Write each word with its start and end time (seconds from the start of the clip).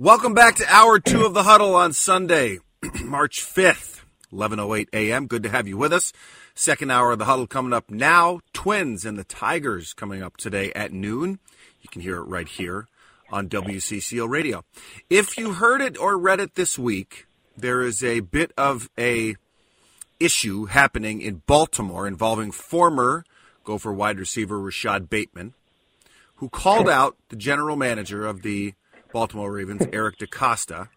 Welcome 0.00 0.32
back 0.32 0.54
to 0.58 0.66
hour 0.72 1.00
two 1.00 1.26
of 1.26 1.34
the 1.34 1.42
huddle 1.42 1.74
on 1.74 1.92
Sunday, 1.92 2.60
March 3.02 3.44
5th, 3.44 4.02
11.08 4.32 4.86
a.m. 4.92 5.26
Good 5.26 5.42
to 5.42 5.48
have 5.48 5.66
you 5.66 5.76
with 5.76 5.92
us. 5.92 6.12
Second 6.54 6.92
hour 6.92 7.10
of 7.10 7.18
the 7.18 7.24
huddle 7.24 7.48
coming 7.48 7.72
up 7.72 7.90
now. 7.90 8.38
Twins 8.52 9.04
and 9.04 9.18
the 9.18 9.24
Tigers 9.24 9.94
coming 9.94 10.22
up 10.22 10.36
today 10.36 10.70
at 10.76 10.92
noon. 10.92 11.40
You 11.82 11.88
can 11.90 12.00
hear 12.00 12.18
it 12.18 12.28
right 12.28 12.46
here 12.46 12.86
on 13.32 13.48
WCCO 13.48 14.28
radio. 14.28 14.64
If 15.10 15.36
you 15.36 15.54
heard 15.54 15.80
it 15.80 15.98
or 15.98 16.16
read 16.16 16.38
it 16.38 16.54
this 16.54 16.78
week, 16.78 17.26
there 17.56 17.82
is 17.82 18.00
a 18.04 18.20
bit 18.20 18.52
of 18.56 18.88
a 18.96 19.34
issue 20.20 20.66
happening 20.66 21.20
in 21.22 21.42
Baltimore 21.44 22.06
involving 22.06 22.52
former 22.52 23.24
Gopher 23.64 23.92
wide 23.92 24.20
receiver 24.20 24.60
Rashod 24.60 25.10
Bateman, 25.10 25.54
who 26.36 26.48
called 26.48 26.88
out 26.88 27.16
the 27.30 27.36
general 27.36 27.74
manager 27.74 28.24
of 28.24 28.42
the 28.42 28.74
Baltimore 29.12 29.52
Ravens, 29.52 29.86
Eric 29.92 30.18
DeCosta, 30.18 30.88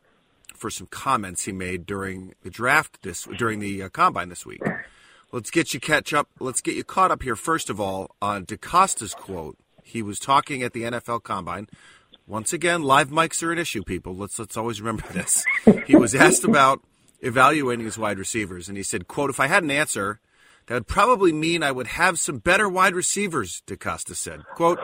for 0.55 0.69
some 0.69 0.87
comments 0.87 1.45
he 1.45 1.51
made 1.51 1.85
during 1.85 2.35
the 2.43 2.49
draft 2.49 3.01
this 3.01 3.27
during 3.37 3.59
the 3.59 3.83
uh, 3.83 3.89
combine 3.89 4.29
this 4.29 4.45
week. 4.45 4.61
Let's 5.31 5.49
get 5.49 5.73
you 5.73 5.79
catch 5.79 6.13
up. 6.13 6.27
Let's 6.39 6.61
get 6.61 6.75
you 6.75 6.83
caught 6.83 7.11
up 7.11 7.23
here 7.23 7.35
first 7.35 7.69
of 7.69 7.79
all 7.79 8.15
on 8.21 8.45
DeCosta's 8.45 9.13
quote. 9.13 9.57
He 9.83 10.01
was 10.01 10.19
talking 10.19 10.61
at 10.61 10.73
the 10.73 10.83
NFL 10.83 11.23
Combine. 11.23 11.67
Once 12.27 12.53
again, 12.53 12.83
live 12.83 13.09
mics 13.09 13.41
are 13.43 13.51
an 13.51 13.57
issue, 13.57 13.83
people. 13.83 14.15
Let's 14.15 14.37
let's 14.37 14.55
always 14.55 14.81
remember 14.81 15.05
this. 15.11 15.43
He 15.85 15.95
was 15.95 16.13
asked 16.15 16.43
about 16.43 16.81
evaluating 17.21 17.85
his 17.85 17.97
wide 17.97 18.19
receivers, 18.19 18.67
and 18.67 18.77
he 18.77 18.83
said, 18.83 19.07
"quote 19.07 19.29
If 19.29 19.39
I 19.39 19.47
had 19.47 19.63
an 19.63 19.71
answer, 19.71 20.19
that 20.71 20.75
would 20.75 20.87
probably 20.87 21.33
mean 21.33 21.63
I 21.63 21.71
would 21.73 21.87
have 21.87 22.17
some 22.17 22.37
better 22.37 22.69
wide 22.69 22.95
receivers." 22.95 23.61
DeCosta 23.67 24.15
said, 24.15 24.45
"quote 24.55 24.79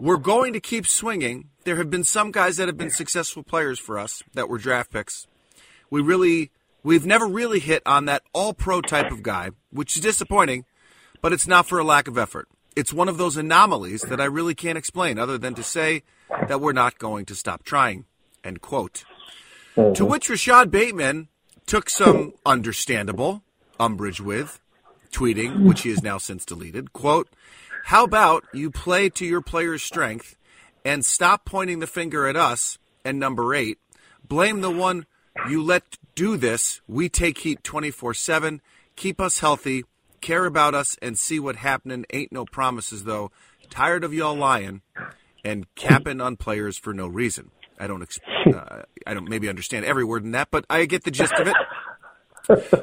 We're 0.00 0.16
going 0.16 0.54
to 0.54 0.60
keep 0.60 0.88
swinging. 0.88 1.50
There 1.64 1.76
have 1.76 1.88
been 1.88 2.02
some 2.02 2.32
guys 2.32 2.56
that 2.56 2.66
have 2.66 2.76
been 2.76 2.90
successful 2.90 3.44
players 3.44 3.78
for 3.78 3.96
us 3.96 4.24
that 4.34 4.48
were 4.48 4.58
draft 4.58 4.90
picks. 4.90 5.28
We 5.88 6.00
really, 6.00 6.50
we've 6.82 7.06
never 7.06 7.26
really 7.26 7.60
hit 7.60 7.82
on 7.86 8.06
that 8.06 8.22
all-pro 8.32 8.80
type 8.80 9.12
of 9.12 9.22
guy, 9.22 9.50
which 9.70 9.94
is 9.94 10.02
disappointing, 10.02 10.64
but 11.22 11.32
it's 11.32 11.46
not 11.46 11.66
for 11.68 11.78
a 11.78 11.84
lack 11.84 12.08
of 12.08 12.18
effort." 12.18 12.48
It's 12.74 12.92
one 12.92 13.08
of 13.08 13.18
those 13.18 13.36
anomalies 13.36 14.02
that 14.02 14.20
I 14.20 14.24
really 14.24 14.54
can't 14.54 14.78
explain 14.78 15.18
other 15.18 15.38
than 15.38 15.54
to 15.54 15.62
say 15.62 16.02
that 16.48 16.60
we're 16.60 16.72
not 16.72 16.98
going 16.98 17.26
to 17.26 17.34
stop 17.34 17.62
trying. 17.62 18.06
End 18.42 18.60
quote. 18.60 19.04
To 19.74 19.80
mm-hmm. 19.82 20.06
which 20.06 20.28
Rashod 20.28 20.70
Bateman 20.70 21.28
took 21.66 21.88
some 21.88 22.34
understandable 22.44 23.42
umbrage 23.78 24.20
with, 24.20 24.60
tweeting, 25.10 25.64
which 25.64 25.82
he 25.82 25.90
has 25.90 26.02
now 26.02 26.18
since 26.18 26.44
deleted, 26.44 26.92
quote, 26.92 27.28
How 27.84 28.04
about 28.04 28.44
you 28.52 28.70
play 28.70 29.08
to 29.10 29.26
your 29.26 29.40
player's 29.40 29.82
strength 29.82 30.36
and 30.84 31.04
stop 31.04 31.44
pointing 31.44 31.80
the 31.80 31.86
finger 31.86 32.26
at 32.26 32.36
us 32.36 32.78
and 33.04 33.18
number 33.18 33.54
eight? 33.54 33.78
Blame 34.26 34.60
the 34.60 34.70
one 34.70 35.06
you 35.48 35.62
let 35.62 35.98
do 36.14 36.36
this. 36.36 36.80
We 36.86 37.08
take 37.08 37.38
heat 37.38 37.62
24 37.64 38.14
7. 38.14 38.60
Keep 38.96 39.20
us 39.20 39.40
healthy. 39.40 39.84
Care 40.20 40.44
about 40.44 40.74
us 40.74 40.96
and 41.00 41.18
see 41.18 41.40
what 41.40 41.56
happening. 41.56 42.04
Ain't 42.12 42.32
no 42.32 42.44
promises, 42.44 43.04
though. 43.04 43.30
Tired 43.70 44.04
of 44.04 44.12
y'all 44.12 44.34
lying 44.34 44.82
and 45.44 45.72
capping 45.74 46.20
on 46.20 46.36
players 46.36 46.76
for 46.76 46.92
no 46.92 47.06
reason. 47.06 47.50
I 47.78 47.86
don't, 47.86 48.06
uh, 48.54 48.82
I 49.06 49.14
don't 49.14 49.28
maybe 49.28 49.48
understand 49.48 49.86
every 49.86 50.04
word 50.04 50.24
in 50.24 50.32
that, 50.32 50.48
but 50.50 50.66
I 50.68 50.84
get 50.84 51.04
the 51.04 51.10
gist 51.10 51.32
of 51.34 51.48
it. 51.48 51.56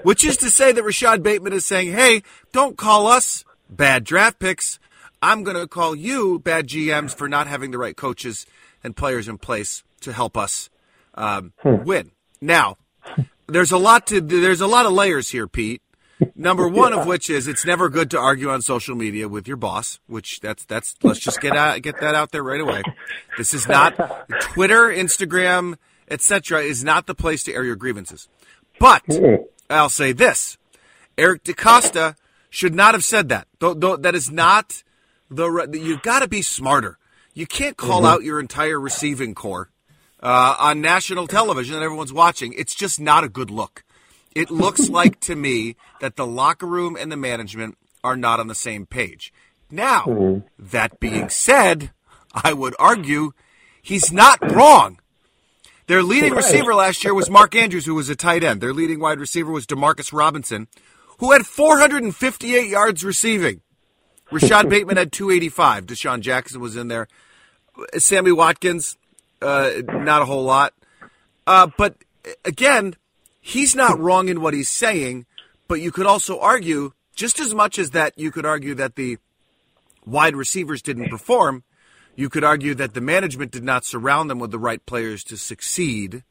Which 0.03 0.23
is 0.23 0.37
to 0.37 0.49
say 0.49 0.71
that 0.71 0.83
Rashod 0.83 1.23
Bateman 1.23 1.53
is 1.53 1.65
saying, 1.65 1.91
"Hey, 1.91 2.23
don't 2.51 2.77
call 2.77 3.07
us 3.07 3.43
bad 3.69 4.03
draft 4.03 4.39
picks. 4.39 4.79
I'm 5.21 5.43
going 5.43 5.57
to 5.57 5.67
call 5.67 5.95
you 5.95 6.39
bad 6.39 6.67
GMs 6.67 7.15
for 7.15 7.27
not 7.27 7.47
having 7.47 7.71
the 7.71 7.77
right 7.77 7.95
coaches 7.95 8.45
and 8.83 8.95
players 8.95 9.27
in 9.27 9.37
place 9.37 9.83
to 10.01 10.13
help 10.13 10.37
us 10.37 10.69
um, 11.15 11.53
win." 11.63 12.11
Now, 12.39 12.77
there's 13.47 13.71
a 13.71 13.77
lot 13.77 14.07
to 14.07 14.21
there's 14.21 14.61
a 14.61 14.67
lot 14.67 14.85
of 14.85 14.91
layers 14.91 15.29
here, 15.29 15.47
Pete. 15.47 15.81
Number 16.35 16.67
one 16.83 16.93
of 16.93 17.05
which 17.05 17.29
is 17.29 17.47
it's 17.47 17.65
never 17.65 17.89
good 17.89 18.11
to 18.11 18.19
argue 18.19 18.49
on 18.49 18.61
social 18.61 18.95
media 18.95 19.27
with 19.27 19.47
your 19.47 19.57
boss, 19.57 19.99
which 20.07 20.39
that's 20.39 20.65
that's 20.65 20.95
let's 21.03 21.19
just 21.19 21.41
get 21.41 21.55
out 21.55 21.81
get 21.81 21.99
that 22.01 22.15
out 22.15 22.31
there 22.31 22.43
right 22.43 22.61
away. 22.61 22.83
This 23.37 23.53
is 23.53 23.67
not 23.67 23.95
Twitter, 24.41 24.87
Instagram, 24.87 25.77
etc. 26.09 26.61
is 26.61 26.83
not 26.83 27.07
the 27.07 27.15
place 27.15 27.43
to 27.43 27.53
air 27.53 27.63
your 27.63 27.75
grievances. 27.75 28.27
But 28.79 29.03
I'll 29.69 29.89
say 29.89 30.11
this: 30.11 30.57
Eric 31.17 31.43
DeCosta 31.43 32.15
should 32.49 32.75
not 32.75 32.93
have 32.93 33.03
said 33.03 33.29
that. 33.29 33.47
Though, 33.59 33.73
though 33.73 33.97
that 33.97 34.15
is 34.15 34.31
not 34.31 34.83
the 35.29 35.49
re- 35.49 35.67
you've 35.79 36.01
got 36.01 36.19
to 36.19 36.27
be 36.27 36.41
smarter. 36.41 36.97
You 37.33 37.45
can't 37.45 37.77
call 37.77 38.05
out 38.05 38.23
your 38.23 38.39
entire 38.39 38.79
receiving 38.79 39.35
core 39.35 39.69
uh, 40.23 40.55
on 40.59 40.81
national 40.81 41.27
television 41.27 41.75
that 41.75 41.83
everyone's 41.83 42.13
watching. 42.13 42.53
It's 42.57 42.73
just 42.73 42.99
not 42.99 43.23
a 43.23 43.29
good 43.29 43.51
look. 43.51 43.83
It 44.33 44.49
looks 44.49 44.89
like 44.99 45.19
to 45.21 45.35
me 45.35 45.75
that 46.01 46.15
the 46.15 46.25
locker 46.25 46.65
room 46.65 46.97
and 46.99 47.11
the 47.11 47.17
management 47.17 47.77
are 48.03 48.15
not 48.17 48.39
on 48.39 48.47
the 48.47 48.55
same 48.55 48.85
page. 48.85 49.31
Now, 49.69 50.05
that 50.57 50.99
being 50.99 51.29
said, 51.29 51.91
I 52.33 52.53
would 52.53 52.75
argue 52.79 53.33
he's 53.81 54.11
not 54.11 54.39
wrong. 54.51 54.99
Their 55.87 56.03
leading 56.03 56.33
receiver 56.33 56.75
last 56.75 57.05
year 57.05 57.13
was 57.13 57.29
Mark 57.29 57.55
Andrews, 57.55 57.85
who 57.85 57.95
was 57.95 58.09
a 58.09 58.15
tight 58.15 58.43
end. 58.43 58.59
Their 58.59 58.73
leading 58.73 58.99
wide 58.99 59.21
receiver 59.21 59.51
was 59.51 59.65
Demarcus 59.65 60.11
Robinson, 60.11 60.67
who 61.19 61.31
had 61.31 61.45
458 61.45 62.67
yards 62.67 63.05
receiving. 63.05 63.61
Rashod 64.29 64.69
Bateman 64.69 64.97
had 64.97 65.13
285. 65.13 65.85
DeSean 65.85 66.19
Jackson 66.19 66.59
was 66.59 66.75
in 66.75 66.89
there. 66.89 67.07
Sammy 67.97 68.33
Watkins, 68.33 68.97
uh, 69.41 69.71
not 69.87 70.21
a 70.21 70.25
whole 70.25 70.43
lot. 70.43 70.73
Uh, 71.45 71.69
but 71.77 71.95
again, 72.43 72.95
he's 73.39 73.73
not 73.73 73.97
wrong 73.97 74.27
in 74.27 74.41
what 74.41 74.53
he's 74.53 74.69
saying, 74.69 75.25
but 75.69 75.79
you 75.79 75.93
could 75.93 76.05
also 76.05 76.37
argue, 76.37 76.91
just 77.15 77.39
as 77.39 77.55
much 77.55 77.79
as 77.79 77.91
that, 77.91 78.11
you 78.17 78.29
could 78.29 78.45
argue 78.45 78.75
that 78.75 78.95
the 78.95 79.19
wide 80.05 80.35
receivers 80.35 80.81
didn't 80.81 81.09
perform. 81.09 81.63
You 82.17 82.29
could 82.29 82.43
argue 82.43 82.73
that 82.73 82.95
the 82.95 82.99
management 82.99 83.51
did 83.51 83.63
not 83.63 83.85
surround 83.85 84.27
them 84.27 84.39
with 84.39 84.49
the 84.49 84.57
right 84.57 84.83
players 84.87 85.23
to 85.25 85.37
succeed. 85.37 86.23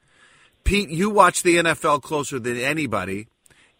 Pete, 0.64 0.90
you 0.90 1.08
watch 1.08 1.44
the 1.44 1.58
NFL 1.58 2.02
closer 2.02 2.40
than 2.40 2.56
anybody. 2.56 3.28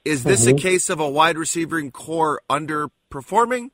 Is 0.05 0.23
this 0.23 0.47
a 0.47 0.50
mm-hmm. 0.50 0.58
case 0.58 0.88
of 0.88 1.00
a 1.00 1.11
wide 1.11 1.37
receiving 1.37 1.91
core 1.91 2.41
underperforming 2.49 3.70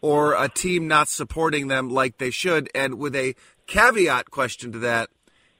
or 0.00 0.34
a 0.34 0.48
team 0.48 0.88
not 0.88 1.06
supporting 1.06 1.68
them 1.68 1.88
like 1.88 2.18
they 2.18 2.30
should? 2.30 2.68
And 2.74 2.98
with 2.98 3.14
a 3.14 3.36
caveat 3.68 4.32
question 4.32 4.72
to 4.72 4.80
that, 4.80 5.08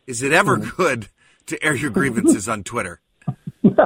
is 0.09 0.21
it 0.21 0.33
ever 0.33 0.59
mm-hmm. 0.59 0.71
good 0.71 1.09
to 1.47 1.65
air 1.65 1.77
your 1.77 1.91
grievances 1.91 2.49
on 2.49 2.65
Twitter? 2.65 3.01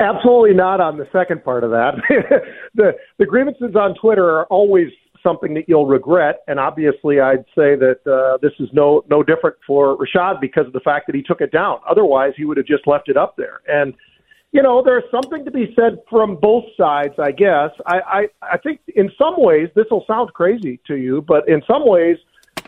Absolutely 0.00 0.54
not 0.54 0.80
on 0.80 0.96
the 0.96 1.06
second 1.12 1.44
part 1.44 1.62
of 1.62 1.72
that. 1.72 1.92
the 2.74 2.92
the 3.18 3.26
grievances 3.26 3.76
on 3.76 3.94
Twitter 4.00 4.24
are 4.24 4.46
always 4.46 4.88
something 5.22 5.54
that 5.54 5.64
you'll 5.68 5.86
regret, 5.86 6.42
and 6.46 6.58
obviously, 6.58 7.20
I'd 7.20 7.44
say 7.54 7.76
that 7.76 8.00
uh, 8.06 8.38
this 8.42 8.52
is 8.58 8.68
no 8.72 9.04
no 9.08 9.22
different 9.22 9.56
for 9.66 9.96
Rashod 9.96 10.40
because 10.40 10.66
of 10.66 10.72
the 10.72 10.80
fact 10.80 11.06
that 11.06 11.14
he 11.14 11.22
took 11.22 11.40
it 11.40 11.52
down. 11.52 11.78
Otherwise, 11.88 12.32
he 12.36 12.44
would 12.44 12.56
have 12.56 12.66
just 12.66 12.86
left 12.86 13.08
it 13.08 13.16
up 13.16 13.36
there. 13.36 13.60
And 13.68 13.94
you 14.52 14.62
know, 14.62 14.82
there's 14.84 15.04
something 15.10 15.44
to 15.44 15.50
be 15.50 15.72
said 15.76 15.98
from 16.08 16.36
both 16.36 16.64
sides, 16.76 17.14
I 17.18 17.30
guess. 17.30 17.70
I 17.86 18.00
I, 18.18 18.28
I 18.54 18.58
think 18.58 18.80
in 18.94 19.10
some 19.16 19.34
ways 19.36 19.68
this 19.74 19.86
will 19.90 20.04
sound 20.06 20.32
crazy 20.32 20.80
to 20.86 20.96
you, 20.96 21.22
but 21.22 21.48
in 21.48 21.62
some 21.66 21.86
ways, 21.86 22.18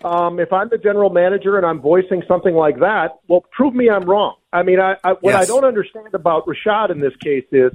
Um, 0.04 0.40
if 0.40 0.52
I'm 0.52 0.69
the 0.69 0.78
general 0.78 1.10
manager 1.10 1.56
and 1.58 1.64
I'm 1.70 1.81
voicing 1.81 2.22
something 2.26 2.56
like 2.56 2.78
that, 2.81 3.08
well, 3.28 3.43
prove 3.56 3.72
me 3.81 3.88
I'm 3.88 4.04
wrong. 4.12 4.34
I 4.52 4.62
mean, 4.69 4.81
I, 4.81 4.96
I 5.04 5.10
what 5.25 5.32
Yes. 5.34 5.43
I 5.43 5.44
don't 5.52 5.64
understand 5.72 6.12
about 6.14 6.40
Rashod 6.49 6.90
in 6.90 6.99
this 6.99 7.14
case 7.28 7.49
is 7.52 7.70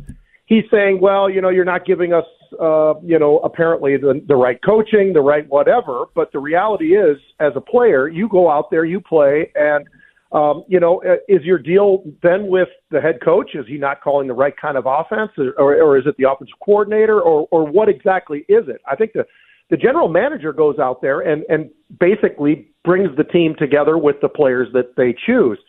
he's 0.45 0.65
saying, 0.69 0.99
well, 0.99 1.29
you 1.29 1.39
know, 1.41 1.51
you're 1.55 1.71
not 1.75 1.85
giving 1.85 2.11
us, 2.19 2.25
uh, 2.59 2.93
you 3.01 3.19
know, 3.19 3.39
apparently 3.39 3.97
the, 3.97 4.21
the 4.27 4.35
right 4.35 4.59
coaching, 4.63 5.13
the 5.13 5.21
right 5.21 5.47
whatever. 5.49 6.05
But 6.15 6.31
the 6.31 6.39
reality 6.39 6.97
is, 6.97 7.17
as 7.39 7.53
a 7.55 7.61
player, 7.61 8.07
you 8.07 8.27
go 8.29 8.49
out 8.49 8.69
there, 8.71 8.85
you 8.85 8.99
play, 8.99 9.51
and 9.55 9.85
um, 10.31 10.65
you 10.67 10.79
know, 10.79 11.01
uh, 11.03 11.15
is 11.29 11.43
your 11.43 11.57
deal 11.57 12.03
then 12.21 12.47
with 12.47 12.67
the 12.91 12.99
head 12.99 13.19
coach? 13.23 13.51
Is 13.53 13.65
he 13.67 13.77
not 13.77 14.01
calling 14.01 14.27
the 14.27 14.33
right 14.33 14.55
kind 14.57 14.77
of 14.77 14.85
offense, 14.85 15.31
or, 15.37 15.53
or, 15.57 15.81
or 15.81 15.97
is 15.97 16.05
it 16.05 16.15
the 16.17 16.29
offensive 16.29 16.59
coordinator, 16.63 17.21
or, 17.21 17.47
or 17.49 17.65
what 17.65 17.87
exactly 17.87 18.39
is 18.49 18.67
it? 18.67 18.81
I 18.89 18.95
think 18.95 19.13
the 19.13 19.25
the 19.69 19.77
general 19.77 20.07
manager 20.07 20.53
goes 20.53 20.79
out 20.79 21.01
there 21.01 21.21
and 21.21 21.43
and 21.49 21.69
basically 21.99 22.67
brings 22.83 23.15
the 23.17 23.23
team 23.23 23.55
together 23.57 23.97
with 23.97 24.17
the 24.21 24.29
players 24.29 24.67
that 24.73 24.95
they 24.95 25.15
choose, 25.25 25.59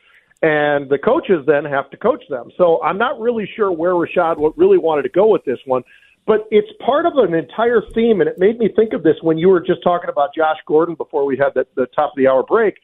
and 0.43 0.89
the 0.91 0.99
coaches 0.99 1.45
then 1.47 1.65
have 1.65 1.91
to 1.91 1.97
coach 1.97 2.25
them. 2.29 2.51
So 2.57 2.83
I'm 2.83 2.99
not 2.99 3.21
really 3.21 3.49
sure 3.57 3.73
where 3.73 3.95
Rashod 3.95 4.39
really 4.57 4.79
wanted 4.79 5.03
to 5.03 5.09
go 5.09 5.29
with 5.29 5.45
this 5.45 5.59
one. 5.67 5.83
But 6.29 6.47
it's 6.53 6.69
part 6.85 7.07
of 7.07 7.15
an 7.17 7.35
entire 7.35 7.83
theme, 7.95 8.21
and 8.21 8.29
it 8.29 8.39
made 8.39 8.59
me 8.59 8.69
think 8.77 8.93
of 8.93 9.03
this 9.03 9.17
when 9.23 9.39
you 9.39 9.49
were 9.49 9.61
just 9.61 9.83
talking 9.83 10.11
about 10.11 10.31
Josh 10.37 10.59
Gordon 10.67 10.95
before 10.95 11.25
we 11.25 11.37
had 11.37 11.55
the, 11.55 11.67
the 11.75 11.87
top 11.97 12.13
of 12.13 12.17
the 12.17 12.29
hour 12.29 12.45
break 12.45 12.75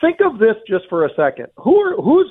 think 0.00 0.18
of 0.24 0.38
this 0.38 0.56
just 0.66 0.84
for 0.88 1.04
a 1.04 1.10
second. 1.14 1.46
Who 1.56 1.76
are 1.76 1.96
who's 1.96 2.30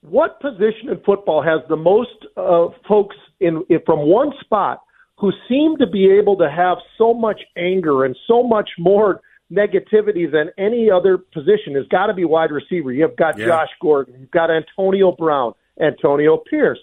what 0.00 0.40
position 0.40 0.88
in 0.90 1.00
football 1.04 1.42
has 1.42 1.60
the 1.68 1.76
most 1.76 2.26
uh, 2.36 2.68
folks 2.88 3.16
in, 3.40 3.62
in 3.68 3.80
from 3.84 4.00
one 4.00 4.32
spot 4.40 4.80
who 5.18 5.32
seem 5.48 5.76
to 5.76 5.86
be 5.86 6.10
able 6.10 6.36
to 6.38 6.50
have 6.50 6.78
so 6.96 7.12
much 7.12 7.40
anger 7.56 8.04
and 8.04 8.16
so 8.26 8.42
much 8.42 8.70
more 8.78 9.20
negativity 9.52 10.30
than 10.30 10.50
any 10.56 10.90
other 10.90 11.18
position 11.18 11.74
has 11.74 11.86
got 11.90 12.06
to 12.06 12.14
be 12.14 12.24
wide 12.24 12.50
receiver. 12.50 12.92
You've 12.92 13.16
got 13.16 13.36
Yeah. 13.38 13.46
Josh 13.46 13.68
Gordon, 13.82 14.14
you've 14.18 14.30
got 14.30 14.50
Antonio 14.50 15.12
Brown, 15.12 15.52
Antonio 15.80 16.38
Pierce, 16.38 16.78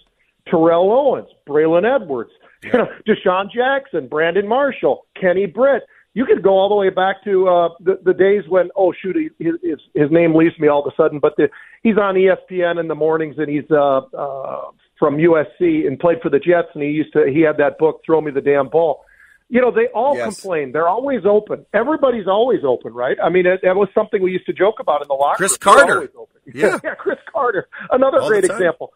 Terrell 0.50 0.92
Owens, 0.92 1.28
Braylon 1.48 1.84
Edwards, 1.86 2.32
you 2.64 2.72
know, 2.74 2.88
DeSean 3.08 3.52
Jackson, 3.52 4.08
Brandon 4.08 4.48
Marshall, 4.48 5.06
Kenny 5.20 5.46
Britt. 5.46 5.84
You 6.14 6.26
could 6.26 6.42
go 6.42 6.52
all 6.58 6.68
the 6.68 6.76
way 6.76 6.90
back 6.90 7.24
to 7.26 7.48
uh, 7.48 7.70
the, 7.80 8.00
the 8.04 8.14
days 8.14 8.44
when, 8.50 8.70
oh 8.76 8.92
shoot, 9.00 9.16
he, 9.16 9.30
his, 9.44 9.80
his 9.94 10.10
name 10.10 10.34
leaves 10.34 10.58
me 10.58 10.68
all 10.68 10.84
of 10.84 10.92
a 10.92 10.96
sudden, 11.02 11.20
but 11.20 11.34
the, 11.38 11.48
he's 11.84 11.98
on 11.98 12.16
ESPN 12.16 12.80
in 12.80 12.88
the 12.88 12.96
mornings 12.96 13.36
and 13.38 13.48
he's 13.48 13.70
uh, 13.70 13.98
uh, 14.18 14.72
from 14.98 15.18
USC 15.18 15.86
and 15.86 16.00
played 16.00 16.18
for 16.24 16.30
the 16.32 16.40
Jets 16.40 16.70
and 16.74 16.82
he 16.82 16.90
used 16.90 17.14
to 17.14 17.26
he 17.32 17.42
had 17.42 17.58
that 17.58 17.78
book, 17.78 18.02
Throw 18.04 18.20
Me 18.22 18.32
the 18.32 18.42
Damn 18.42 18.68
Ball. 18.70 19.04
You 19.50 19.62
know, 19.62 19.70
they 19.72 19.88
all 19.94 20.16
Yes. 20.18 20.42
complain. 20.42 20.72
They're 20.74 20.90
always 20.90 21.22
open. 21.24 21.66
Everybody's 21.74 22.28
always 22.28 22.62
open, 22.66 22.94
right? 22.94 23.16
I 23.24 23.30
mean, 23.30 23.46
it, 23.46 23.62
that 23.64 23.76
was 23.76 23.88
something 23.94 24.22
we 24.22 24.32
used 24.32 24.46
to 24.48 24.54
joke 24.54 24.80
about 24.80 25.04
in 25.04 25.08
the 25.08 25.14
locker 25.14 25.38
Cris 25.38 25.52
room. 25.52 25.76
They're 25.76 25.86
Carter. 25.86 26.12
open. 26.18 26.42
Yeah. 26.54 26.80
yeah, 26.84 26.96
Cris 26.96 27.18
Carter, 27.32 27.68
another 27.92 28.20
All 28.22 28.28
great 28.28 28.44
example. 28.44 28.92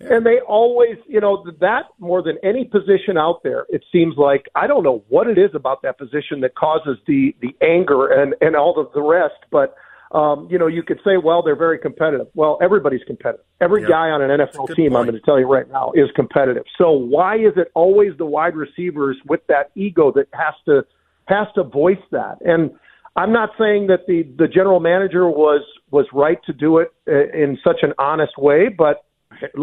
And 0.00 0.26
they 0.26 0.40
always, 0.40 0.96
you 1.06 1.20
know, 1.20 1.44
that 1.60 1.84
more 1.98 2.22
than 2.22 2.36
any 2.42 2.64
position 2.64 3.16
out 3.16 3.42
there, 3.42 3.64
it 3.68 3.84
seems 3.92 4.16
like 4.16 4.46
I 4.54 4.66
don't 4.66 4.82
know 4.82 5.04
what 5.08 5.28
it 5.28 5.38
is 5.38 5.50
about 5.54 5.82
that 5.82 5.98
position 5.98 6.40
that 6.40 6.54
causes 6.56 6.98
the 7.06 7.34
the 7.40 7.54
anger 7.64 8.08
and 8.08 8.34
and 8.40 8.56
all 8.56 8.78
of 8.78 8.92
the 8.92 9.02
rest. 9.02 9.34
But 9.50 9.74
um, 10.12 10.46
you 10.50 10.58
know, 10.58 10.66
you 10.66 10.82
could 10.82 11.00
say, 11.04 11.16
well, 11.16 11.42
they're 11.42 11.56
very 11.56 11.78
competitive. 11.78 12.28
Well, 12.34 12.58
everybody's 12.62 13.02
competitive. 13.04 13.44
Every 13.60 13.82
Yeah. 13.82 13.88
guy 13.88 14.10
on 14.10 14.22
an 14.22 14.30
NFL 14.30 14.74
team, 14.76 14.94
I'm 14.96 15.06
going 15.06 15.14
to 15.14 15.20
tell 15.20 15.40
you 15.40 15.46
right 15.46 15.68
now, 15.70 15.92
is 15.94 16.08
competitive. 16.14 16.64
So 16.78 16.90
why 16.92 17.36
is 17.36 17.56
it 17.56 17.70
always 17.74 18.16
the 18.16 18.26
wide 18.26 18.54
receivers 18.54 19.16
with 19.26 19.44
that 19.48 19.70
ego 19.74 20.12
that 20.12 20.28
has 20.32 20.54
to 20.66 20.84
has 21.26 21.46
to 21.54 21.62
voice 21.64 22.02
that? 22.10 22.38
And 22.44 22.70
I'm 23.16 23.32
not 23.32 23.50
saying 23.58 23.86
that 23.88 24.06
the 24.06 24.24
the 24.38 24.48
general 24.48 24.80
manager 24.80 25.28
was 25.28 25.62
was 25.90 26.06
right 26.12 26.38
to 26.46 26.52
do 26.52 26.78
it 26.78 26.92
uh, 27.08 27.30
in 27.32 27.58
such 27.64 27.82
an 27.82 27.92
honest 27.98 28.36
way, 28.38 28.68
but 28.68 29.04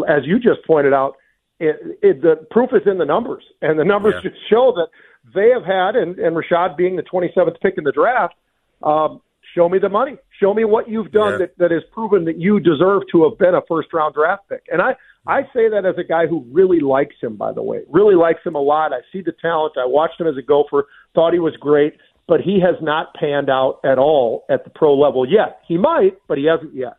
as 0.08 0.22
you 0.24 0.38
just 0.38 0.64
pointed 0.66 0.92
out, 0.92 1.16
it, 1.60 1.76
it, 2.02 2.22
the 2.22 2.46
proof 2.50 2.70
is 2.72 2.82
in 2.86 2.98
the 2.98 3.04
numbers, 3.04 3.44
and 3.60 3.78
the 3.78 3.84
numbers 3.84 4.14
Yeah. 4.22 4.30
just 4.30 4.42
show 4.50 4.72
that 4.74 4.88
they 5.34 5.50
have 5.50 5.64
had, 5.64 5.94
and, 5.96 6.18
and 6.18 6.36
Rashod 6.36 6.76
being 6.76 6.96
the 6.96 7.02
27th 7.02 7.60
pick 7.60 7.74
in 7.78 7.84
the 7.84 7.92
draft, 7.92 8.34
um, 8.82 9.20
show 9.54 9.68
me 9.68 9.78
the 9.78 9.88
money, 9.88 10.16
show 10.40 10.54
me 10.54 10.64
what 10.64 10.88
you've 10.88 11.12
done 11.12 11.32
Yeah. 11.32 11.38
that, 11.38 11.58
that 11.58 11.70
has 11.70 11.82
proven 11.92 12.24
that 12.24 12.38
you 12.38 12.58
deserve 12.58 13.02
to 13.12 13.24
have 13.28 13.38
been 13.38 13.54
a 13.54 13.62
first 13.68 13.92
round 13.92 14.14
draft 14.14 14.48
pick. 14.48 14.64
And 14.72 14.82
I, 14.82 14.96
I 15.26 15.42
say 15.54 15.68
that 15.68 15.84
as 15.86 15.94
a 15.98 16.04
guy 16.04 16.26
who 16.26 16.44
really 16.50 16.80
likes 16.80 17.14
him, 17.22 17.36
by 17.36 17.52
the 17.52 17.62
way, 17.62 17.82
really 17.88 18.16
likes 18.16 18.40
him 18.44 18.56
a 18.56 18.60
lot. 18.60 18.92
I 18.92 19.00
see 19.12 19.22
the 19.22 19.32
talent. 19.40 19.74
I 19.78 19.86
watched 19.86 20.20
him 20.20 20.26
as 20.26 20.36
a 20.36 20.42
gopher, 20.42 20.86
thought 21.14 21.32
he 21.32 21.38
was 21.38 21.54
great, 21.60 21.94
but 22.26 22.40
he 22.40 22.58
has 22.60 22.74
not 22.82 23.14
panned 23.14 23.48
out 23.50 23.78
at 23.84 23.98
all 23.98 24.44
at 24.50 24.64
the 24.64 24.70
pro 24.70 24.94
level 24.98 25.24
yet. 25.28 25.60
He 25.68 25.76
might, 25.78 26.16
but 26.26 26.38
he 26.38 26.46
hasn't 26.46 26.74
yet. 26.74 26.94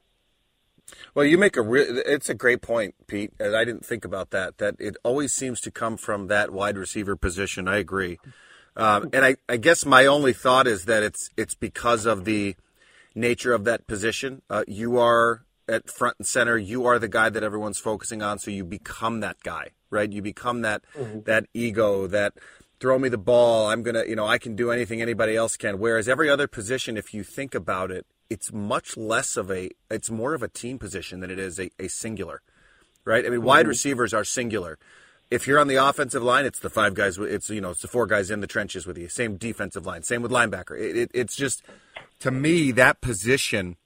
Well, 1.15 1.25
you 1.25 1.37
make 1.37 1.57
a 1.57 1.61
real. 1.61 2.01
It's 2.05 2.29
a 2.29 2.33
great 2.33 2.61
point, 2.61 2.95
Pete. 3.07 3.31
And 3.39 3.55
I 3.55 3.65
didn't 3.65 3.85
think 3.85 4.05
about 4.05 4.31
that. 4.31 4.57
That 4.57 4.75
it 4.79 4.97
always 5.03 5.33
seems 5.33 5.61
to 5.61 5.71
come 5.71 5.97
from 5.97 6.27
that 6.27 6.51
wide 6.51 6.77
receiver 6.77 7.15
position. 7.15 7.67
I 7.67 7.77
agree. 7.77 8.19
Um, 8.75 9.09
and 9.13 9.23
I, 9.23 9.35
I 9.47 9.57
guess 9.57 9.85
my 9.85 10.05
only 10.05 10.33
thought 10.33 10.67
is 10.67 10.85
that 10.85 11.03
it's 11.03 11.29
it's 11.37 11.55
because 11.55 12.05
of 12.05 12.25
the 12.25 12.55
nature 13.15 13.53
of 13.53 13.63
that 13.65 13.87
position. 13.87 14.41
Uh, 14.49 14.63
you 14.67 14.97
are 14.97 15.45
at 15.67 15.89
front 15.89 16.15
and 16.19 16.27
center. 16.27 16.57
You 16.57 16.85
are 16.85 16.99
the 16.99 17.07
guy 17.07 17.29
that 17.29 17.43
everyone's 17.43 17.79
focusing 17.79 18.21
on. 18.21 18.39
So 18.39 18.51
you 18.51 18.63
become 18.65 19.19
that 19.21 19.37
guy, 19.43 19.69
right? 19.89 20.11
You 20.11 20.21
become 20.21 20.61
that 20.61 20.83
that 21.25 21.45
ego. 21.53 22.07
That 22.07 22.33
throw 22.79 22.99
me 22.99 23.09
the 23.09 23.17
ball. 23.17 23.67
I'm 23.67 23.83
gonna, 23.83 24.03
you 24.05 24.15
know, 24.15 24.25
I 24.25 24.37
can 24.37 24.55
do 24.55 24.71
anything 24.71 25.01
anybody 25.01 25.35
else 25.35 25.55
can. 25.55 25.79
Whereas 25.79 26.09
every 26.09 26.29
other 26.29 26.47
position, 26.47 26.97
if 26.97 27.13
you 27.13 27.23
think 27.23 27.55
about 27.55 27.91
it, 27.91 28.05
it's 28.29 28.51
much 28.51 28.97
less 28.97 29.37
of 29.37 29.51
a. 29.51 29.69
It's 29.89 30.09
more 30.09 30.33
of 30.33 30.43
a 30.43 30.47
team 30.47 30.79
position 30.79 31.19
than 31.19 31.31
it 31.31 31.39
is 31.39 31.59
a, 31.59 31.69
a 31.79 31.87
singular, 31.87 32.41
right? 33.05 33.25
I 33.25 33.29
mean, 33.29 33.43
wide 33.43 33.61
mm-hmm. 33.61 33.69
receivers 33.69 34.13
are 34.13 34.23
singular. 34.23 34.77
If 35.31 35.47
you're 35.47 35.59
on 35.59 35.67
the 35.67 35.75
offensive 35.75 36.21
line, 36.21 36.45
it's 36.45 36.59
the 36.59 36.69
five 36.69 36.93
guys. 36.93 37.17
It's 37.17 37.49
you 37.49 37.61
know, 37.61 37.71
it's 37.71 37.81
the 37.81 37.87
four 37.87 38.05
guys 38.05 38.29
in 38.31 38.39
the 38.41 38.47
trenches 38.47 38.85
with 38.85 38.97
you. 38.97 39.07
Same 39.09 39.37
defensive 39.37 39.85
line. 39.85 40.03
Same 40.03 40.21
with 40.21 40.31
linebacker. 40.31 40.79
It, 40.79 40.97
it, 40.97 41.11
it's 41.13 41.35
just 41.35 41.63
to 42.19 42.31
me 42.31 42.71
that 42.71 43.01
position 43.01 43.77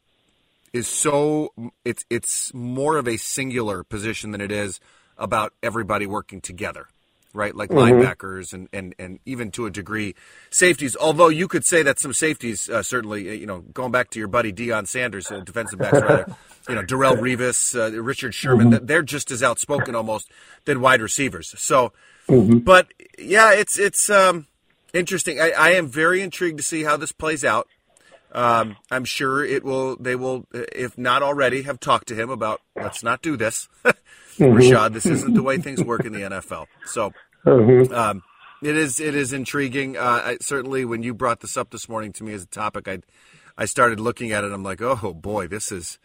is 0.74 0.88
so 0.88 1.54
it's 1.86 2.06
it's 2.10 2.54
more 2.54 2.98
of 2.98 3.08
a 3.08 3.18
singular 3.18 3.84
position 3.84 4.32
than 4.32 4.42
it 4.42 4.52
is 4.52 4.80
about 5.18 5.54
everybody 5.64 6.06
working 6.06 6.42
together 6.42 6.88
right? 7.34 7.56
Like 7.56 7.70
linebackers 7.70 8.54
and, 8.54 8.68
and 8.74 8.96
and 8.98 9.20
even 9.26 9.52
to 9.52 9.66
a 9.66 9.72
degree 9.72 10.16
safeties. 10.50 10.96
Although 10.96 11.30
you 11.30 11.48
could 11.48 11.66
say 11.66 11.84
that 11.84 12.00
some 12.00 12.14
safeties 12.14 12.70
uh, 12.70 12.84
certainly 12.84 13.38
you 13.40 13.46
know 13.46 13.60
going 13.60 13.92
back 13.92 14.10
to 14.12 14.20
your 14.20 14.28
buddy 14.28 14.54
Deion 14.54 14.88
Sanders 14.88 15.32
uh, 15.32 15.40
defensive 15.40 15.80
backs 15.80 16.02
rather 16.02 16.36
you 16.68 16.76
know 16.76 16.84
Darrelle 16.84 17.18
Revis 17.20 17.76
uh, 17.76 18.02
Richard 18.02 18.34
Sherman 18.34 18.70
that 18.72 18.88
they're 18.88 19.04
just 19.04 19.32
as 19.32 19.44
outspoken 19.44 19.96
almost 19.96 20.32
than 20.66 20.82
wide 20.82 21.02
receivers. 21.02 21.54
So 21.58 21.94
but 22.60 22.88
yeah 23.18 23.54
it's 23.54 23.78
it's 23.80 24.10
um 24.10 24.48
interesting. 24.94 25.40
I, 25.40 25.52
I 25.52 25.70
am 25.72 25.88
very 25.88 26.22
intrigued 26.22 26.58
to 26.58 26.64
see 26.64 26.84
how 26.84 26.98
this 26.98 27.12
plays 27.12 27.46
out. 27.46 27.68
Um, 28.32 28.76
I'm 28.92 29.06
sure 29.06 29.44
it 29.44 29.64
will. 29.64 29.96
They 29.96 30.16
will, 30.16 30.46
if 30.54 30.98
not 30.98 31.24
already, 31.24 31.62
have 31.64 31.80
talked 31.80 32.08
to 32.10 32.16
him 32.16 32.30
about 32.30 32.62
let's 32.76 33.04
not 33.04 33.22
do 33.22 33.38
this, 33.38 33.70
Rashod. 34.40 34.94
This 34.94 35.06
isn't 35.06 35.34
the 35.34 35.44
way 35.44 35.58
things 35.58 35.84
work 35.84 36.06
in 36.06 36.14
the 36.14 36.20
NFL. 36.22 36.66
So 36.86 37.14
um, 37.92 38.24
it 38.62 38.76
is. 38.76 39.00
It 39.00 39.16
is 39.16 39.34
intriguing. 39.34 39.98
Uh, 39.98 40.22
I, 40.24 40.38
certainly, 40.42 40.86
when 40.86 41.04
you 41.04 41.14
brought 41.14 41.42
this 41.42 41.58
up 41.58 41.70
this 41.72 41.88
morning 41.88 42.12
to 42.14 42.24
me 42.24 42.34
as 42.34 42.44
a 42.44 42.48
topic, 42.48 42.88
I 42.88 43.00
I 43.58 43.66
started 43.66 44.00
looking 44.00 44.32
at 44.32 44.44
it. 44.44 44.52
I'm 44.52 44.64
like, 44.64 44.82
oh 44.82 45.14
boy, 45.14 45.48
this 45.48 45.72
is 45.72 45.98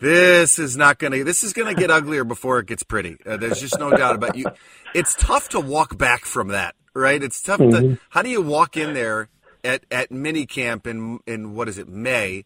this 0.00 0.58
is 0.58 0.76
not 0.76 0.98
gonna. 0.98 1.24
This 1.24 1.42
is 1.42 1.52
gonna 1.52 1.74
get 1.74 1.90
uglier 1.90 2.24
before 2.24 2.58
it 2.58 2.66
gets 2.66 2.82
pretty. 2.82 3.16
Uh, 3.24 3.36
there's 3.36 3.60
just 3.60 3.78
no 3.78 3.90
doubt 3.90 4.14
about 4.16 4.36
you. 4.36 4.46
It's 4.94 5.14
tough 5.14 5.48
to 5.50 5.60
walk 5.60 5.96
back 5.96 6.24
from 6.24 6.48
that, 6.48 6.74
right? 6.94 7.22
It's 7.22 7.40
tough. 7.40 7.58
To, 7.58 7.98
how 8.10 8.22
do 8.22 8.28
you 8.28 8.42
walk 8.42 8.76
in 8.76 8.92
there 8.94 9.28
at 9.64 9.84
at 9.90 10.10
mini 10.10 10.44
camp 10.46 10.86
in 10.86 11.20
in 11.26 11.54
what 11.54 11.68
is 11.68 11.78
it 11.78 11.88
May? 11.88 12.44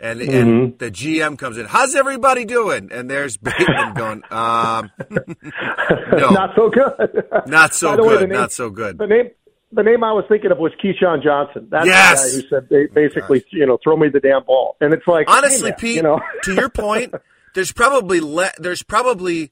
And, 0.00 0.20
and 0.20 0.78
the 0.78 0.90
GM 0.90 1.38
comes 1.38 1.56
in. 1.56 1.66
How's 1.66 1.94
everybody 1.94 2.44
doing? 2.44 2.90
And 2.92 3.08
there's 3.08 3.36
Bateman 3.36 3.94
going, 3.94 4.22
um, 4.30 4.90
no, 5.10 6.30
Not 6.30 6.50
so 6.56 6.68
good. 6.68 7.24
not 7.46 7.74
so 7.74 7.90
way, 7.92 8.08
good, 8.08 8.20
the 8.22 8.26
name- 8.26 8.36
not 8.40 8.52
so 8.52 8.70
good. 8.70 8.98
The 8.98 9.06
name 9.06 9.30
the 9.72 9.82
name 9.82 10.04
I 10.04 10.12
was 10.12 10.24
thinking 10.28 10.52
of 10.52 10.58
was 10.58 10.70
Keyshawn 10.82 11.20
Johnson. 11.22 11.66
That's 11.68 11.86
Yes! 11.86 12.22
the 12.22 12.28
guy 12.28 12.42
who 12.42 12.48
said 12.48 12.68
ba- 12.68 12.94
basically, 12.94 13.44
you 13.50 13.66
know, 13.66 13.76
throw 13.82 13.96
me 13.96 14.08
the 14.08 14.20
damn 14.20 14.44
ball. 14.44 14.76
And 14.80 14.94
it's 14.94 15.06
like 15.06 15.28
Honestly, 15.28 15.70
hey, 15.70 15.70
man, 15.70 15.78
Pete, 15.78 15.96
you 15.96 16.02
know, 16.02 16.20
to 16.44 16.54
your 16.54 16.68
point, 16.68 17.12
there's 17.54 17.72
probably 17.72 18.20
le- 18.20 18.52
there's 18.58 18.84
probably 18.84 19.50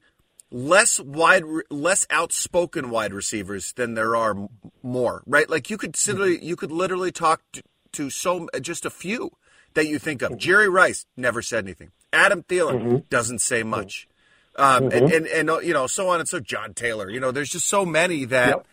less 0.49 0.99
wide, 1.01 1.43
re- 1.43 1.63
less 1.69 2.05
outspoken 2.09 2.89
wide 2.89 3.11
receivers 3.13 3.73
than 3.73 3.95
there 3.95 4.15
are 4.15 4.31
m- 4.31 4.49
more, 4.81 5.23
right? 5.25 5.49
Like 5.49 5.69
you 5.69 5.77
could 5.77 5.95
literally, 6.07 6.43
you 6.45 6.55
could 6.55 6.71
literally 6.71 7.11
talk 7.11 7.41
to, 7.53 7.63
to 7.93 8.09
so 8.09 8.47
just 8.61 8.85
a 8.85 8.89
few 8.89 9.31
that 9.75 9.87
you 9.87 9.99
think 9.99 10.21
of. 10.21 10.37
Jerry 10.37 10.69
Rice 10.69 11.05
never 11.17 11.41
said 11.41 11.63
anything. 11.65 11.91
Adam 12.11 12.43
Thielen 12.43 13.09
doesn't 13.09 13.39
say 13.39 13.63
much, 13.63 14.07
um, 14.55 14.91
and, 14.91 15.11
and 15.11 15.27
and 15.27 15.49
uh, 15.49 15.59
you 15.59 15.73
know 15.73 15.87
so 15.87 16.09
on 16.09 16.19
and 16.19 16.29
so. 16.29 16.39
John 16.39 16.73
Taylor, 16.73 17.09
you 17.09 17.19
know, 17.19 17.31
there's 17.31 17.49
just 17.49 17.67
so 17.67 17.85
many 17.85 18.25
that 18.25 18.49
Yep. 18.49 18.67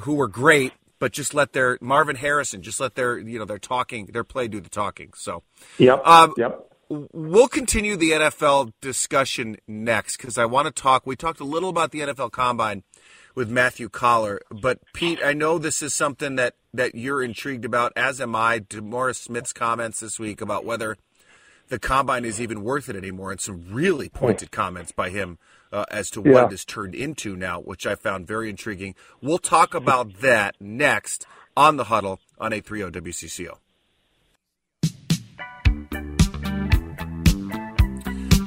who 0.00 0.14
were 0.14 0.28
great 0.28 0.72
but 0.98 1.12
just 1.12 1.34
let 1.34 1.52
their 1.52 1.78
Marvin 1.80 2.16
Harrison, 2.16 2.62
just 2.62 2.80
let 2.80 2.94
their 2.94 3.18
you 3.18 3.38
know 3.38 3.44
their 3.44 3.58
talking, 3.58 4.06
their 4.06 4.24
play 4.24 4.48
do 4.48 4.60
the 4.60 4.70
talking. 4.70 5.12
So, 5.14 5.42
yep, 5.78 6.04
um, 6.06 6.34
yep. 6.36 6.66
We'll 6.88 7.48
continue 7.48 7.96
the 7.96 8.12
NFL 8.12 8.72
discussion 8.80 9.56
next 9.66 10.18
because 10.18 10.38
I 10.38 10.44
want 10.44 10.66
to 10.66 10.70
talk. 10.82 11.04
We 11.04 11.16
talked 11.16 11.40
a 11.40 11.44
little 11.44 11.68
about 11.68 11.90
the 11.90 12.00
NFL 12.00 12.30
Combine 12.30 12.84
with 13.36 13.48
Matthew 13.48 13.88
Coller. 13.88 14.40
but 14.50 14.80
Pete, 14.92 15.20
I 15.24 15.32
know 15.32 15.58
this 15.58 15.80
is 15.82 15.94
something 15.94 16.34
that 16.36 16.54
that 16.74 16.96
you're 16.96 17.22
intrigued 17.22 17.64
about, 17.64 17.92
as 17.94 18.20
am 18.20 18.34
I. 18.34 18.58
DeMaurice 18.60 19.16
Smith's 19.22 19.52
comments 19.52 20.00
this 20.00 20.18
week 20.18 20.40
about 20.40 20.64
whether 20.64 20.96
the 21.68 21.78
combine 21.78 22.24
is 22.24 22.40
even 22.40 22.62
worth 22.64 22.88
it 22.88 22.96
anymore, 22.96 23.30
and 23.30 23.40
some 23.40 23.64
really 23.70 24.08
pointed 24.08 24.50
comments 24.50 24.92
by 24.92 25.10
him 25.10 25.38
uh, 25.72 25.84
as 25.90 26.10
to 26.10 26.20
what 26.20 26.30
Yeah. 26.32 26.44
it 26.46 26.50
has 26.50 26.64
turned 26.64 26.94
into 26.94 27.34
now, 27.36 27.60
which 27.60 27.86
I 27.86 27.94
found 27.94 28.26
very 28.26 28.50
intriguing. 28.50 28.94
We'll 29.22 29.38
talk 29.38 29.74
about 29.74 30.20
that 30.20 30.56
next 30.60 31.26
on 31.56 31.76
the 31.76 31.84
huddle 31.84 32.20
on 32.38 32.52
830 32.52 33.00
WCCO. 33.00 33.58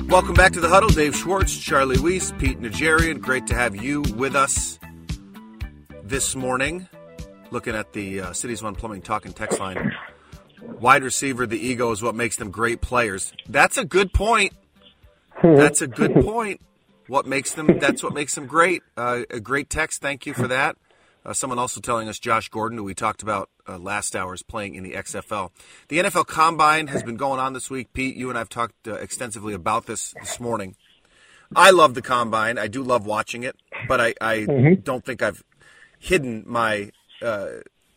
Welcome 0.10 0.34
back 0.34 0.54
to 0.54 0.60
the 0.60 0.70
huddle. 0.70 0.90
Dave 0.90 1.16
Schwartz, 1.16 1.56
Charlie 1.56 2.00
Weiss, 2.00 2.32
Pete 2.40 2.60
Najarian. 2.60 3.22
Great 3.22 3.46
to 3.46 3.54
have 3.54 3.76
you 3.76 4.02
with 4.16 4.36
us 4.36 4.80
this 6.04 6.36
morning. 6.36 6.90
Looking 7.52 7.76
at 7.76 7.94
the 7.94 8.22
uh, 8.22 8.34
Cities 8.34 8.64
One 8.64 8.74
Plumbing 8.74 9.04
Talk 9.04 9.26
and 9.26 9.36
Text 9.36 9.60
line. 9.60 9.96
Wide 10.64 11.04
receiver, 11.04 11.46
the 11.46 11.60
ego 11.60 11.92
is 11.92 12.02
what 12.02 12.16
makes 12.16 12.38
them 12.38 12.50
great 12.50 12.82
players. 12.82 13.34
That's 13.48 13.78
a 13.78 13.86
good 13.86 14.12
point. 14.12 14.54
That's 15.44 15.84
a 15.84 15.88
good 15.88 16.16
point. 16.26 16.60
What 17.06 17.28
makes 17.28 17.54
them? 17.54 17.78
That's 17.78 18.02
what 18.02 18.16
makes 18.16 18.34
them 18.34 18.48
great. 18.48 18.82
Uh, 18.98 19.22
a 19.30 19.40
great 19.40 19.70
text. 19.70 20.02
Thank 20.02 20.26
you 20.26 20.34
for 20.34 20.48
that. 20.48 20.76
Uh, 21.24 21.34
someone 21.34 21.60
also 21.60 21.82
telling 21.82 22.10
us 22.10 22.18
Josh 22.18 22.50
Gordon, 22.50 22.80
who 22.80 22.84
we 22.84 22.96
talked 22.96 23.22
about 23.22 23.52
uh, 23.70 23.78
last 23.78 24.16
hours 24.16 24.42
playing 24.42 24.76
in 24.76 24.84
the 24.84 24.94
XFL. 24.94 25.52
The 25.88 26.00
NFL 26.00 26.28
Combine 26.28 26.88
has 26.88 27.04
been 27.04 27.18
going 27.18 27.40
on 27.40 27.54
this 27.54 27.70
week. 27.70 27.94
Pete, 27.94 28.16
you 28.16 28.30
and 28.30 28.38
I 28.38 28.42
have 28.42 28.50
talked 28.50 28.88
uh, 28.88 28.96
extensively 28.96 29.54
about 29.54 29.86
this 29.86 30.14
this 30.20 30.40
morning. 30.40 30.76
I 31.56 31.72
love 31.72 31.94
the 31.94 32.02
Combine. 32.02 32.58
I 32.58 32.68
do 32.68 32.84
love 32.84 33.06
watching 33.06 33.44
it, 33.44 33.56
but 33.88 34.00
I, 34.00 34.14
I 34.22 34.46
don't 34.84 35.04
think 35.04 35.22
I've 35.22 35.44
hidden 35.98 36.44
my 36.48 36.92
uh, 37.22 37.48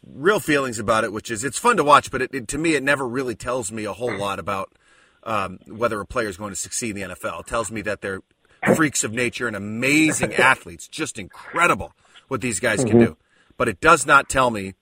real 0.07 0.41
feelings 0.41 0.79
about 0.79 1.05
it, 1.05 1.13
which 1.13 1.31
is 1.31 1.45
it's 1.45 1.59
fun 1.59 1.77
to 1.77 1.85
watch, 1.85 2.11
but 2.11 2.23
it, 2.23 2.35
it, 2.35 2.49
to 2.49 2.59
me, 2.59 2.75
it 2.75 2.83
never 2.83 3.07
really 3.07 3.35
tells 3.35 3.71
me 3.71 3.85
a 3.85 3.93
whole 3.93 4.17
lot 4.17 4.39
about 4.39 4.73
um, 5.25 5.59
whether 5.67 6.01
a 6.01 6.07
player 6.07 6.29
is 6.29 6.37
going 6.37 6.51
to 6.51 6.57
succeed 6.57 6.97
in 6.97 7.09
the 7.09 7.15
NFL. 7.15 7.41
It 7.41 7.47
tells 7.47 7.71
me 7.71 7.83
that 7.83 8.01
they're 8.01 8.21
freaks 8.75 9.05
of 9.05 9.13
nature 9.13 9.47
and 9.47 9.57
amazing 9.57 10.35
athletes, 10.39 10.89
just 10.89 11.19
incredible 11.19 11.93
what 12.29 12.41
these 12.41 12.61
guys 12.61 12.85
can 12.85 12.99
do. 12.99 13.17
But 13.57 13.69
it 13.69 13.81
does 13.81 14.07
not 14.07 14.29
tell 14.29 14.51
me 14.51 14.75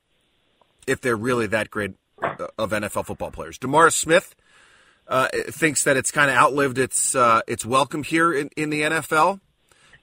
if 0.90 1.00
they're 1.00 1.16
really 1.16 1.47
that 1.47 1.70
great 1.70 1.92
uh, 2.23 2.49
of 2.59 2.73
NFL 2.73 3.06
football 3.06 3.30
players. 3.30 3.59
DeMaurice 3.59 3.94
Smith 3.94 4.35
uh, 5.06 5.28
thinks 5.49 5.85
that 5.85 5.97
it's 5.97 6.11
kind 6.11 6.30
of 6.30 6.37
outlived 6.37 6.78
its 6.78 7.14
uh, 7.14 7.40
its 7.47 7.64
welcome 7.64 8.02
here 8.02 8.32
in, 8.32 8.50
in 8.56 8.70
the 8.70 8.82
NFL, 8.82 9.40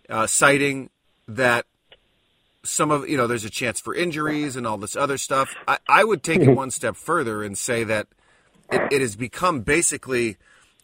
uh, 0.09 0.27
citing 0.27 0.89
that 1.27 1.65
some 2.63 2.89
of 2.89 3.07
you 3.07 3.17
know 3.17 3.27
there's 3.27 3.45
a 3.45 3.49
chance 3.49 3.79
for 3.79 3.93
injuries 3.93 4.55
and 4.55 4.65
all 4.65 4.77
this 4.77 4.95
other 4.95 5.17
stuff. 5.17 5.53
I, 5.67 5.77
I 5.87 6.03
would 6.03 6.23
take 6.23 6.41
it 6.41 6.49
one 6.55 6.71
step 6.71 6.95
further 6.95 7.43
and 7.43 7.57
say 7.57 7.83
that 7.83 8.07
it, 8.71 8.93
it 8.93 9.01
has 9.01 9.15
become 9.15 9.61
basically 9.61 10.37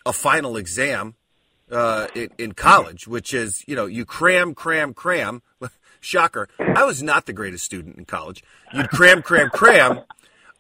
a 0.06 0.14
final 0.14 0.58
exam 0.58 1.16
uh, 1.74 2.08
in, 2.16 2.30
in 2.38 2.52
college, 2.54 3.08
which 3.08 3.34
is 3.34 3.64
you 3.68 3.76
know 3.76 3.86
you 3.86 4.06
cram, 4.06 4.54
cram, 4.54 4.94
cram. 4.94 5.42
Shocker! 6.00 6.50
I 6.60 6.84
was 6.84 7.02
not 7.02 7.26
the 7.26 7.34
greatest 7.34 7.64
student 7.64 7.98
in 7.98 8.06
college. 8.06 8.44
You'd 8.74 8.90
cram, 8.90 9.22
cram, 9.22 9.50
cram 9.50 10.02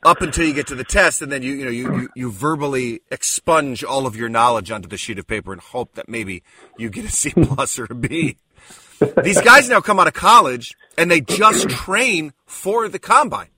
up 0.06 0.22
until 0.22 0.46
you 0.48 0.54
get 0.54 0.68
to 0.68 0.76
the 0.76 0.86
test, 0.86 1.22
and 1.22 1.32
then 1.32 1.44
you 1.44 1.54
you 1.54 1.66
know 1.66 1.72
you, 1.72 1.96
you, 1.96 2.10
you 2.16 2.32
verbally 2.32 3.02
expunge 3.12 3.84
all 3.84 4.08
of 4.08 4.16
your 4.16 4.30
knowledge 4.30 4.72
onto 4.72 4.88
the 4.88 4.98
sheet 4.98 5.20
of 5.20 5.28
paper 5.28 5.52
and 5.52 5.62
hope 5.62 5.96
that 5.96 6.08
maybe 6.08 6.44
you 6.78 6.90
get 6.90 7.06
a 7.06 7.12
C 7.12 7.32
plus 7.36 7.78
or 7.78 7.88
a 7.90 7.96
B. 7.96 8.38
These 9.22 9.42
guys 9.42 9.68
now 9.68 9.82
come 9.82 10.00
out 10.00 10.08
of 10.08 10.14
college 10.14 10.76
and 10.98 11.12
they 11.12 11.20
just 11.20 11.70
train 11.70 12.32
for 12.46 12.88
the 12.88 13.00
combine. 13.00 13.50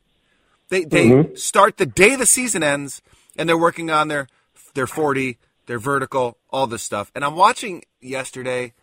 They 0.69 0.85
they 0.85 1.35
start 1.35 1.77
the 1.77 1.85
day 1.85 2.15
the 2.15 2.25
season 2.25 2.63
ends 2.63 3.01
and 3.37 3.47
they're 3.47 3.57
working 3.57 3.91
on 3.91 4.07
their 4.07 4.27
their 4.73 4.87
40, 4.87 5.37
their 5.65 5.79
vertical, 5.79 6.37
all 6.49 6.67
this 6.67 6.83
stuff. 6.83 7.11
And 7.15 7.23
I'm 7.23 7.35
watching 7.35 7.83
yesterday 8.01 8.73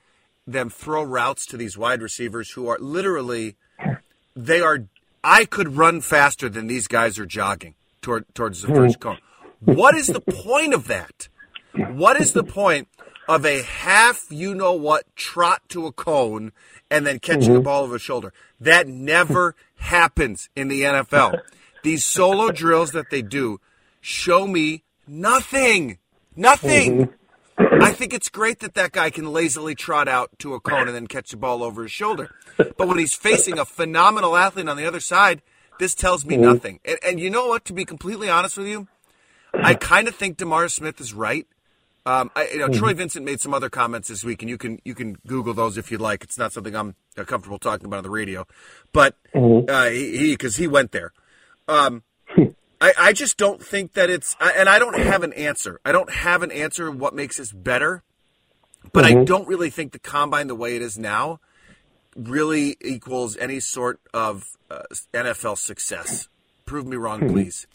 them 0.47 0.71
throw 0.71 1.03
routes 1.03 1.47
to 1.47 1.57
these 1.57 1.79
wide 1.79 2.03
receivers 2.03 2.51
who 2.51 2.69
are 2.69 2.79
literally 2.79 3.57
they 4.35 4.61
are 4.61 4.87
I 5.25 5.45
could 5.45 5.77
run 5.77 6.01
faster 6.01 6.49
than 6.49 6.67
these 6.67 6.89
guys 6.89 7.19
are 7.19 7.27
jogging 7.27 7.75
toward 8.01 8.25
towards 8.35 8.63
the 8.63 8.69
first 8.69 9.01
cone. 9.01 9.19
What 9.61 9.95
is 9.95 10.09
the 10.09 10.21
point 10.21 10.75
of 10.75 10.89
that? 10.89 11.29
What 11.73 12.21
is 12.21 12.33
the 12.33 12.43
point 12.43 12.89
of 13.29 13.47
a 13.47 13.63
half 13.63 14.27
you 14.31 14.55
know 14.55 14.73
what 14.73 15.05
trot 15.15 15.63
to 15.69 15.87
a 15.87 15.93
cone 15.93 16.53
and 16.91 17.07
then 17.07 17.21
catching 17.21 17.53
the 17.53 17.59
mm-hmm. 17.59 17.63
ball 17.63 17.85
over 17.85 17.95
the 17.95 17.99
shoulder? 17.99 18.33
That 18.61 18.89
never 18.89 19.55
happens 19.77 20.49
in 20.57 20.69
the 20.69 20.83
NFL. 20.83 21.41
These 21.85 22.05
solo 22.05 22.51
drills 22.51 22.93
that 22.93 23.11
they 23.11 23.23
do 23.23 23.61
show 24.01 24.47
me 24.47 24.83
nothing. 25.07 25.99
Nothing. 26.37 27.11
I 27.59 27.93
think 27.93 28.15
it's 28.15 28.29
great 28.29 28.61
that 28.61 28.75
that 28.75 28.93
guy 28.93 29.11
can 29.11 29.33
lazily 29.33 29.75
trot 29.75 30.09
out 30.09 30.31
to 30.39 30.55
a 30.55 30.61
cone 30.61 30.87
and 30.89 30.95
then 30.95 31.07
catch 31.07 31.31
the 31.31 31.37
ball 31.37 31.63
over 31.63 31.83
his 31.83 31.93
shoulder. 31.93 32.35
But 32.57 32.89
when 32.89 32.99
he's 32.99 33.15
facing 33.15 33.59
a 33.59 33.65
phenomenal 33.65 34.37
athlete 34.37 34.69
on 34.69 34.77
the 34.77 34.87
other 34.87 35.01
side, 35.01 35.43
this 35.79 35.95
tells 35.95 36.25
me 36.25 36.37
nothing. 36.37 36.81
And, 36.85 36.99
and 37.07 37.21
you 37.21 37.31
know 37.31 37.49
what? 37.49 37.65
To 37.67 37.73
be 37.73 37.85
completely 37.85 38.29
honest 38.29 38.57
with 38.57 38.67
you, 38.67 38.89
I 39.55 39.75
kind 39.75 40.09
of 40.09 40.15
think 40.15 40.39
DeMaurice 40.39 40.73
Smith 40.73 41.01
is 41.01 41.13
right. 41.13 41.47
Um, 42.05 42.31
I, 42.35 42.49
you 42.49 42.59
know, 42.59 42.69
Troy 42.69 42.95
Vincent 42.95 43.25
made 43.25 43.41
some 43.41 43.55
other 43.55 43.71
comments 43.71 44.09
this 44.09 44.25
week, 44.25 44.43
and 44.43 44.51
you 44.51 44.59
can 44.59 44.81
you 44.85 44.95
can 44.95 45.19
Google 45.27 45.55
those 45.55 45.79
if 45.79 45.93
you'd 45.93 46.01
like. 46.01 46.25
It's 46.25 46.37
not 46.37 46.53
something 46.53 46.75
I'm 46.75 46.97
uh, 47.17 47.25
comfortable 47.25 47.61
talking 47.61 47.87
about 47.87 47.99
on 47.99 48.03
the 48.03 48.11
radio, 48.11 48.45
but 48.93 49.17
uh, 49.35 49.89
he 49.89 50.33
because 50.33 50.57
he, 50.57 50.67
went 50.67 50.91
there. 50.91 51.13
Um, 51.69 52.03
I, 52.83 52.93
I 52.99 53.13
just 53.13 53.37
don't 53.37 53.65
think 53.65 53.93
that 53.93 54.11
it's, 54.11 54.35
and 54.41 54.69
I 54.69 54.81
don't 54.81 54.99
have 54.99 55.23
an 55.23 55.33
answer. 55.35 55.81
I 55.85 55.93
don't 55.93 56.11
have 56.11 56.43
an 56.43 56.51
answer 56.51 56.89
of 56.89 56.99
what 56.99 57.15
makes 57.15 57.37
this 57.37 57.53
better, 57.53 58.03
but 58.93 59.05
I 59.05 59.23
don't 59.23 59.47
really 59.47 59.71
think 59.71 59.93
the 59.93 60.01
combine 60.01 60.49
the 60.49 60.57
way 60.57 60.75
it 60.75 60.83
is 60.83 60.99
now 60.99 61.39
really 62.17 62.77
equals 62.81 63.37
any 63.37 63.61
sort 63.61 64.01
of 64.13 64.43
uh, 64.69 64.83
NFL 65.15 65.59
success. 65.59 66.29
Prove 66.67 66.85
me 66.85 66.97
wrong, 66.97 67.29
please. 67.29 67.69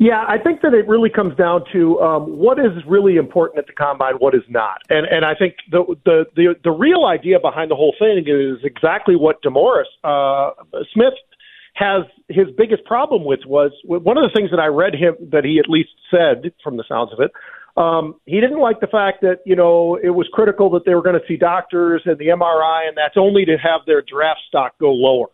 Yeah, 0.00 0.24
I 0.26 0.38
think 0.38 0.62
that 0.62 0.74
it 0.74 0.88
really 0.88 1.08
comes 1.08 1.36
down 1.36 1.62
to 1.72 2.00
um, 2.00 2.36
what 2.36 2.58
is 2.58 2.72
really 2.88 3.14
important 3.14 3.60
at 3.60 3.68
the 3.68 3.72
combine, 3.72 4.14
what 4.14 4.34
is 4.34 4.42
not, 4.48 4.78
and 4.90 5.06
and 5.06 5.24
I 5.24 5.36
think 5.36 5.54
the 5.70 5.84
the 6.04 6.24
the, 6.34 6.54
the 6.64 6.70
real 6.72 7.04
idea 7.04 7.38
behind 7.38 7.70
the 7.70 7.76
whole 7.76 7.94
thing 7.96 8.24
is 8.26 8.58
exactly 8.64 9.14
what 9.14 9.40
DeMaurice 9.42 9.84
uh, 10.02 10.50
Smith 10.92 11.14
has 11.74 12.04
his 12.28 12.46
biggest 12.56 12.84
problem 12.84 13.24
with 13.24 13.40
was 13.46 13.72
one 13.84 14.16
of 14.16 14.22
the 14.22 14.30
things 14.34 14.50
that 14.50 14.60
I 14.60 14.66
read 14.66 14.94
him 14.94 15.16
that 15.32 15.44
he 15.44 15.58
at 15.58 15.68
least 15.68 15.90
said 16.10 16.52
from 16.62 16.76
the 16.76 16.84
sounds 16.88 17.12
of 17.12 17.20
it. 17.20 17.32
Um, 17.76 18.20
he 18.24 18.40
didn't 18.40 18.60
like 18.60 18.78
the 18.78 18.86
fact 18.86 19.22
that 19.22 19.40
you 19.44 19.56
know 19.56 19.96
it 19.96 20.10
was 20.10 20.28
critical 20.32 20.70
that 20.70 20.84
they 20.86 20.94
were 20.94 21.02
going 21.02 21.18
to 21.18 21.26
see 21.26 21.36
doctors 21.36 22.02
and 22.04 22.16
the 22.18 22.28
MRI, 22.28 22.86
and 22.88 22.96
that's 22.96 23.16
only 23.16 23.44
to 23.46 23.56
have 23.56 23.80
their 23.86 24.02
draft 24.02 24.40
stock 24.46 24.78
go 24.78 24.92
lower. 24.92 25.26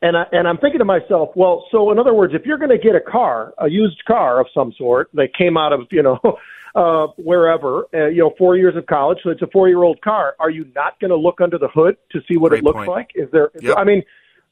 And 0.00 0.16
I, 0.16 0.26
and 0.30 0.46
I'm 0.46 0.58
thinking 0.58 0.78
to 0.78 0.84
myself, 0.84 1.30
well, 1.34 1.66
so 1.72 1.90
in 1.90 1.98
other 1.98 2.14
words, 2.14 2.34
if 2.34 2.46
you're 2.46 2.58
going 2.58 2.70
to 2.70 2.78
get 2.78 2.94
a 2.94 3.00
car, 3.00 3.54
a 3.58 3.68
used 3.68 4.04
car 4.04 4.40
of 4.40 4.46
some 4.54 4.72
sort 4.78 5.08
that 5.14 5.34
came 5.36 5.56
out 5.56 5.72
of 5.72 5.80
you 5.90 6.04
know 6.04 6.20
uh, 6.76 7.08
wherever, 7.16 7.86
uh, 7.92 8.06
you 8.06 8.18
know, 8.18 8.32
four 8.38 8.56
years 8.56 8.76
of 8.76 8.86
college, 8.86 9.18
so 9.24 9.30
it's 9.30 9.42
a 9.42 9.48
four 9.48 9.68
year 9.68 9.82
old 9.82 10.00
car, 10.00 10.36
are 10.38 10.50
you 10.50 10.66
not 10.76 11.00
going 11.00 11.10
to 11.10 11.16
look 11.16 11.40
under 11.40 11.58
the 11.58 11.68
hood 11.68 11.96
to 12.12 12.20
see 12.28 12.36
what 12.36 12.50
Great 12.50 12.60
it 12.60 12.64
looks 12.64 12.76
point. 12.76 12.88
like? 12.88 13.10
Is 13.16 13.28
there? 13.32 13.50
Yep. 13.60 13.76
I 13.76 13.82
mean, 13.82 14.04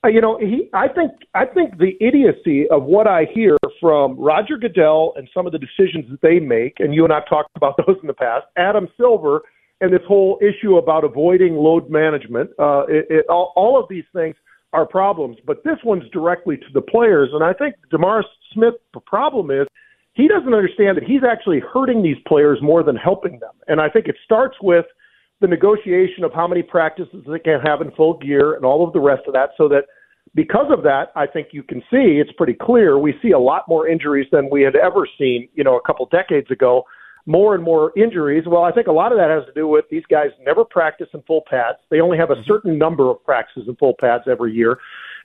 you 0.08 0.20
know, 0.20 0.38
he. 0.38 0.68
I 0.72 0.88
think 0.88 1.12
I 1.34 1.44
think 1.44 1.78
the 1.78 1.92
idiocy 2.00 2.68
of 2.70 2.84
what 2.84 3.06
I 3.06 3.26
hear 3.32 3.56
from 3.80 4.18
Roger 4.18 4.56
Goodell 4.56 5.12
and 5.16 5.28
some 5.32 5.46
of 5.46 5.52
the 5.52 5.58
decisions 5.58 6.10
that 6.10 6.20
they 6.22 6.40
make, 6.40 6.80
and 6.80 6.94
you 6.94 7.04
and 7.04 7.12
I've 7.12 7.28
talked 7.28 7.50
about 7.56 7.76
those 7.86 7.96
in 8.00 8.08
the 8.08 8.14
past. 8.14 8.46
Adam 8.56 8.88
Silver 8.96 9.42
and 9.80 9.92
this 9.92 10.00
whole 10.06 10.38
issue 10.40 10.76
about 10.76 11.04
avoiding 11.04 11.56
load 11.56 11.90
management. 11.90 12.50
Uh, 12.58 12.84
it, 12.88 13.06
it, 13.10 13.26
all, 13.28 13.52
all 13.56 13.78
of 13.78 13.88
these 13.90 14.04
things 14.14 14.36
are 14.72 14.86
problems, 14.86 15.36
but 15.44 15.64
this 15.64 15.76
one's 15.84 16.08
directly 16.12 16.56
to 16.56 16.66
the 16.72 16.80
players. 16.80 17.30
And 17.32 17.42
I 17.42 17.52
think 17.52 17.74
Demar 17.90 18.24
Smith, 18.54 18.74
the 18.94 19.00
problem 19.00 19.50
is 19.50 19.66
he 20.14 20.28
doesn't 20.28 20.54
understand 20.54 20.96
that 20.96 21.04
he's 21.04 21.22
actually 21.28 21.60
hurting 21.60 22.02
these 22.02 22.16
players 22.26 22.58
more 22.62 22.82
than 22.82 22.96
helping 22.96 23.40
them. 23.40 23.52
And 23.66 23.80
I 23.80 23.88
think 23.88 24.06
it 24.06 24.16
starts 24.24 24.56
with 24.62 24.86
the 25.42 25.48
negotiation 25.48 26.24
of 26.24 26.32
how 26.32 26.48
many 26.48 26.62
practices 26.62 27.24
they 27.26 27.38
can 27.38 27.60
have 27.60 27.82
in 27.82 27.90
full 27.90 28.16
gear 28.18 28.54
and 28.54 28.64
all 28.64 28.86
of 28.86 28.94
the 28.94 29.00
rest 29.00 29.22
of 29.26 29.34
that 29.34 29.50
so 29.58 29.68
that 29.68 29.84
because 30.34 30.66
of 30.70 30.82
that, 30.84 31.12
I 31.14 31.26
think 31.26 31.48
you 31.52 31.62
can 31.62 31.80
see 31.90 32.18
it's 32.18 32.32
pretty 32.32 32.54
clear 32.54 32.98
we 32.98 33.14
see 33.20 33.32
a 33.32 33.38
lot 33.38 33.68
more 33.68 33.86
injuries 33.86 34.28
than 34.32 34.48
we 34.50 34.62
had 34.62 34.76
ever 34.76 35.06
seen, 35.18 35.48
you 35.54 35.62
know, 35.62 35.76
a 35.76 35.82
couple 35.82 36.06
decades 36.06 36.50
ago. 36.50 36.84
More 37.24 37.54
and 37.54 37.62
more 37.62 37.92
injuries. 37.96 38.44
Well, 38.48 38.64
I 38.64 38.72
think 38.72 38.88
a 38.88 38.92
lot 38.92 39.12
of 39.12 39.18
that 39.18 39.30
has 39.30 39.44
to 39.46 39.52
do 39.52 39.68
with 39.68 39.84
these 39.92 40.02
guys 40.10 40.30
never 40.44 40.64
practice 40.64 41.06
in 41.14 41.22
full 41.22 41.42
pads. 41.48 41.78
They 41.88 42.00
only 42.00 42.18
have 42.18 42.30
a 42.30 42.42
certain 42.44 42.76
number 42.76 43.10
of 43.10 43.22
practices 43.24 43.68
in 43.68 43.76
full 43.76 43.94
pads 44.00 44.24
every 44.28 44.52
year. 44.52 44.78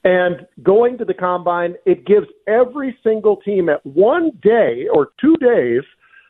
And 0.03 0.45
going 0.61 0.99
to 0.99 1.05
the 1.05 1.15
combine, 1.15 1.73
it 1.87 2.05
gives 2.05 2.27
every 2.47 2.95
single 3.03 3.37
team 3.37 3.67
at 3.67 3.83
one 3.83 4.31
day 4.43 4.85
or 4.93 5.09
two 5.19 5.37
days. 5.37 5.81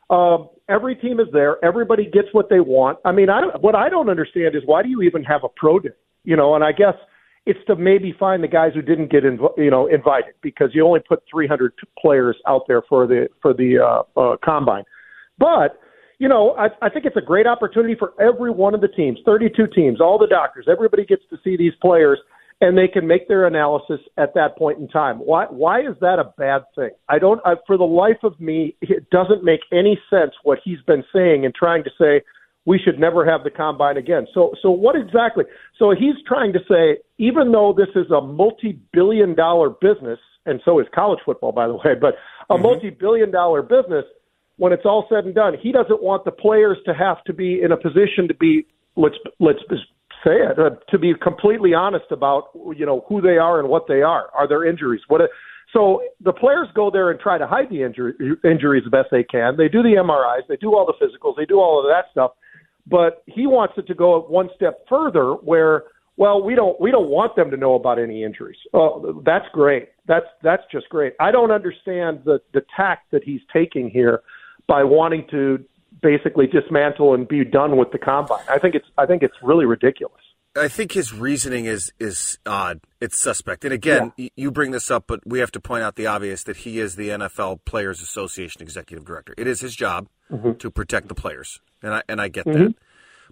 Uh, 0.10 0.46
every 0.69 0.95
team 0.95 1.19
is 1.19 1.27
there. 1.31 1.63
Everybody 1.63 2.05
gets 2.05 2.27
what 2.31 2.50
they 2.50 2.59
want. 2.59 3.00
I 3.05 3.12
mean, 3.12 3.29
I 3.29 3.41
don't, 3.41 3.62
what 3.62 3.75
I 3.75 3.89
don't 3.89 4.09
understand 4.09 4.55
is 4.55 4.63
why 4.65 4.83
do 4.83 4.89
you 4.89 5.01
even 5.01 5.24
have 5.24 5.43
a 5.43 5.50
pro 5.50 5.79
day? 5.79 5.89
You 6.24 6.36
know, 6.36 6.55
and 6.55 6.63
I 6.63 6.71
guess 6.71 6.95
it's 7.45 7.59
to 7.67 7.75
maybe 7.75 8.13
find 8.19 8.43
the 8.43 8.47
guys 8.47 8.71
who 8.74 8.81
didn't 8.81 9.09
get 9.09 9.24
inv- 9.24 9.57
you 9.57 9.71
know 9.71 9.88
invited 9.88 10.33
because 10.41 10.69
you 10.74 10.86
only 10.86 11.00
put 11.00 11.24
300 11.31 11.74
players 12.00 12.38
out 12.45 12.63
there 12.67 12.81
for 12.89 13.07
the 13.07 13.27
for 13.41 13.53
the 13.53 13.77
uh, 13.79 14.19
uh, 14.19 14.38
combine. 14.43 14.83
But 15.39 15.79
you 16.19 16.27
know, 16.27 16.55
I, 16.57 16.67
I 16.81 16.89
think 16.89 17.05
it's 17.05 17.15
a 17.15 17.21
great 17.21 17.47
opportunity 17.47 17.95
for 17.97 18.13
every 18.19 18.51
one 18.51 18.74
of 18.74 18.81
the 18.81 18.88
teams, 18.88 19.19
32 19.24 19.67
teams, 19.67 20.01
all 20.01 20.17
the 20.17 20.27
doctors, 20.27 20.65
everybody 20.69 21.05
gets 21.05 21.21
to 21.29 21.38
see 21.43 21.55
these 21.55 21.74
players 21.79 22.19
and 22.59 22.77
they 22.77 22.87
can 22.87 23.05
make 23.07 23.27
their 23.27 23.45
analysis 23.45 23.99
at 24.17 24.33
that 24.33 24.57
point 24.57 24.79
in 24.79 24.87
time. 24.87 25.17
Why 25.17 25.45
why 25.45 25.81
is 25.81 25.95
that 26.01 26.19
a 26.19 26.33
bad 26.37 26.63
thing? 26.75 26.91
I 27.07 27.19
don't 27.19 27.39
I, 27.45 27.55
for 27.65 27.77
the 27.77 27.83
life 27.83 28.23
of 28.23 28.39
me 28.39 28.75
it 28.81 29.09
doesn't 29.09 29.43
make 29.43 29.61
any 29.71 29.99
sense 30.09 30.31
what 30.43 30.59
he's 30.63 30.81
been 30.87 31.03
saying 31.13 31.45
and 31.45 31.53
trying 31.53 31.83
to 31.83 31.91
say 31.99 32.21
we 32.67 32.77
should 32.77 32.99
never 32.99 33.25
have 33.25 33.45
the 33.45 33.49
combine 33.49 33.95
again. 33.95 34.27
So, 34.33 34.53
so 34.61 34.69
what 34.69 34.97
exactly? 34.97 35.45
So 35.79 35.91
he's 35.91 36.15
trying 36.27 36.51
to 36.51 36.59
say, 36.69 36.97
even 37.17 37.53
though 37.53 37.73
this 37.75 37.87
is 37.95 38.11
a 38.11 38.19
multi-billion 38.19 39.35
dollar 39.35 39.69
business, 39.69 40.19
and 40.45 40.59
so 40.65 40.77
is 40.81 40.85
college 40.93 41.19
football, 41.25 41.53
by 41.53 41.67
the 41.67 41.75
way, 41.75 41.95
but 41.99 42.15
a 42.49 42.53
mm-hmm. 42.53 42.63
multi-billion 42.63 43.31
dollar 43.31 43.61
business, 43.61 44.03
when 44.57 44.73
it's 44.73 44.83
all 44.83 45.05
said 45.07 45.23
and 45.23 45.33
done, 45.33 45.55
he 45.57 45.71
doesn't 45.71 46.03
want 46.03 46.25
the 46.25 46.31
players 46.31 46.77
to 46.85 46.93
have 46.93 47.23
to 47.23 47.31
be 47.31 47.61
in 47.61 47.71
a 47.71 47.77
position 47.77 48.27
to 48.27 48.33
be, 48.33 48.65
let's, 48.97 49.15
let's 49.39 49.59
say 50.24 50.31
it, 50.31 50.59
uh, 50.59 50.71
to 50.89 50.97
be 50.97 51.13
completely 51.21 51.74
honest 51.74 52.05
about, 52.12 52.50
you 52.75 52.86
know, 52.86 53.05
who 53.07 53.21
they 53.21 53.38
are 53.38 53.59
and 53.59 53.69
what 53.69 53.88
they 53.88 54.01
are. 54.01 54.29
Are 54.38 54.47
there 54.47 54.65
injuries? 54.65 55.01
What, 55.07 55.21
so 55.74 56.01
the 56.21 56.33
players 56.33 56.67
go 56.74 56.89
there 56.91 57.12
and 57.12 57.19
try 57.19 57.38
to 57.38 57.47
hide 57.47 57.69
the 57.69 57.83
injury, 57.83 58.13
injuries 58.43 58.83
the 58.83 58.89
best 58.89 59.09
they 59.12 59.24
can. 59.24 59.57
They 59.57 59.67
do 59.67 59.83
the 59.83 59.95
MRIs, 59.97 60.47
they 60.47 60.57
do 60.57 60.75
all 60.75 60.86
the 60.86 60.93
physicals, 61.05 61.36
they 61.38 61.45
do 61.45 61.59
all 61.59 61.79
of 61.79 61.86
that 61.86 62.12
stuff. 62.12 62.31
But 62.89 63.24
he 63.25 63.47
wants 63.47 63.74
it 63.77 63.86
to 63.88 63.93
go 63.93 64.21
one 64.21 64.50
step 64.55 64.86
further 64.88 65.33
where 65.33 65.83
well 66.15 66.41
we 66.41 66.55
don't 66.55 66.79
we 66.79 66.89
don't 66.89 67.09
want 67.09 67.36
them 67.36 67.51
to 67.51 67.57
know 67.57 67.75
about 67.75 68.00
any 68.00 68.24
injuries. 68.24 68.57
Oh 68.74 69.21
that's 69.25 69.45
great. 69.51 69.89
That's 70.07 70.25
that's 70.41 70.63
just 70.71 70.88
great. 70.88 71.13
I 71.19 71.31
don't 71.31 71.51
understand 71.51 72.21
the 72.24 72.39
the 72.53 72.62
tact 72.75 73.12
that 73.12 73.25
he's 73.25 73.41
taking 73.51 73.89
here 73.89 74.21
by 74.67 74.86
wanting 74.86 75.27
to 75.31 75.65
basically 76.01 76.48
dismantle 76.48 77.13
and 77.13 77.27
be 77.27 77.44
done 77.44 77.77
with 77.77 77.92
the 77.92 77.98
combine 77.98 78.44
i 78.50 78.58
think 78.58 78.75
it's 78.75 78.88
i 78.98 79.06
think 79.06 79.24
it's 79.24 79.36
really 79.42 79.66
ridiculous 79.66 80.22
I 80.58 80.68
think 80.68 80.94
his 80.94 81.13
reasoning 81.13 81.66
is 81.66 81.94
is 82.00 82.39
odd. 82.46 82.80
It's 83.00 83.18
suspect. 83.18 83.63
And 83.63 83.74
again, 83.74 84.12
yeah. 84.18 84.30
you 84.36 84.51
bring 84.51 84.72
this 84.72 84.89
up, 84.89 85.06
but 85.08 85.20
we 85.25 85.39
have 85.39 85.51
to 85.51 85.60
point 85.60 85.84
out 85.84 85.96
the 85.96 86.08
obvious 86.08 86.44
that 86.44 86.58
he 86.58 86.80
is 86.80 86.96
the 86.96 87.10
NFL 87.10 87.60
Players 87.66 88.01
Association 88.01 88.62
executive 88.62 89.06
director. 89.06 89.34
It 89.38 89.48
is 89.48 89.62
his 89.62 89.75
job 89.75 90.08
mm-hmm. 90.32 90.54
to 90.54 90.72
protect 90.72 91.10
the 91.10 91.16
players, 91.16 91.62
and 91.82 91.94
I 91.94 92.04
and 92.10 92.20
I 92.20 92.27
get 92.30 92.46
mm-hmm. 92.46 92.63
that. 92.63 92.75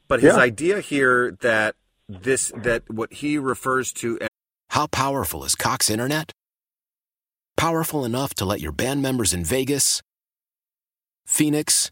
But 0.07 0.21
his 0.21 0.35
yeah. 0.35 0.41
idea 0.41 0.81
here 0.81 1.35
that 1.41 1.75
this 2.07 2.51
that 2.57 2.83
what 2.89 3.11
he 3.13 3.37
refers 3.37 3.91
to 3.93 4.19
as 4.21 4.29
how 4.69 4.87
powerful 4.87 5.43
is 5.43 5.55
Cox 5.55 5.89
Internet? 5.89 6.31
Powerful 7.57 8.03
enough 8.03 8.33
to 8.35 8.45
let 8.45 8.59
your 8.59 8.73
band 8.73 9.01
members 9.01 9.33
in 9.33 9.45
Vegas, 9.45 10.01
Phoenix, 11.25 11.91